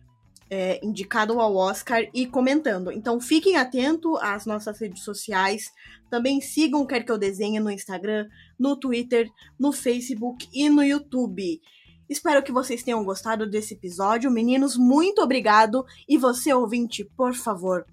é, 0.49 0.83
indicado 0.83 1.39
ao 1.39 1.55
Oscar 1.55 2.09
e 2.11 2.25
comentando. 2.25 2.91
Então 2.91 3.21
fiquem 3.21 3.55
atentos 3.55 4.19
às 4.19 4.47
nossas 4.47 4.79
redes 4.79 5.03
sociais. 5.03 5.71
Também 6.09 6.41
sigam 6.41 6.81
o 6.81 6.87
Quer 6.87 7.03
Que 7.03 7.11
Eu 7.11 7.19
Desenhe 7.19 7.59
no 7.59 7.69
Instagram, 7.69 8.27
no 8.57 8.75
Twitter, 8.75 9.29
no 9.59 9.71
Facebook 9.71 10.49
e 10.51 10.67
no 10.71 10.83
YouTube. 10.83 11.61
Espero 12.09 12.41
que 12.41 12.51
vocês 12.51 12.81
tenham 12.81 13.05
gostado 13.05 13.47
desse 13.47 13.75
episódio. 13.75 14.31
Meninos, 14.31 14.75
muito 14.75 15.21
obrigado. 15.21 15.85
E 16.09 16.17
você, 16.17 16.51
ouvinte, 16.51 17.05
por 17.15 17.35
favor, 17.35 17.85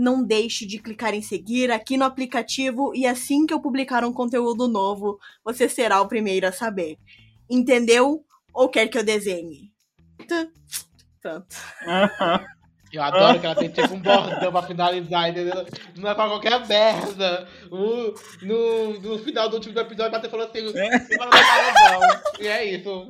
não 0.00 0.24
deixe 0.24 0.66
de 0.66 0.78
clicar 0.78 1.14
em 1.14 1.22
seguir 1.22 1.70
aqui 1.70 1.96
no 1.96 2.04
aplicativo 2.04 2.92
e 2.94 3.06
assim 3.06 3.46
que 3.46 3.52
eu 3.52 3.60
publicar 3.60 4.04
um 4.04 4.12
conteúdo 4.12 4.66
novo, 4.66 5.18
você 5.44 5.68
será 5.68 6.00
o 6.00 6.08
primeiro 6.08 6.46
a 6.46 6.52
saber. 6.52 6.98
Entendeu? 7.48 8.24
Ou 8.52 8.68
quer 8.68 8.88
que 8.88 8.98
eu 8.98 9.04
desenhe? 9.04 9.70
Tã. 10.26 10.48
Pronto. 11.20 11.56
Eu 12.92 13.02
adoro 13.04 13.38
que 13.38 13.46
ela 13.46 13.54
tem 13.54 13.68
tipo 13.68 13.94
um 13.94 14.00
bordão 14.00 14.50
pra 14.50 14.62
finalizar, 14.62 15.30
entendeu? 15.30 15.64
Não 15.96 16.10
é 16.10 16.14
pra 16.14 16.26
qualquer 16.26 16.66
merda. 16.66 17.46
No, 17.70 18.98
no 19.00 19.18
final 19.20 19.48
do 19.48 19.54
último 19.54 19.78
episódio, 19.78 20.10
Matheus 20.10 20.30
falou 20.30 20.46
assim: 20.46 20.72
semana 21.06 21.30
do 21.30 21.36
paredão. 21.36 22.20
E 22.40 22.48
é 22.48 22.64
isso. 22.64 23.06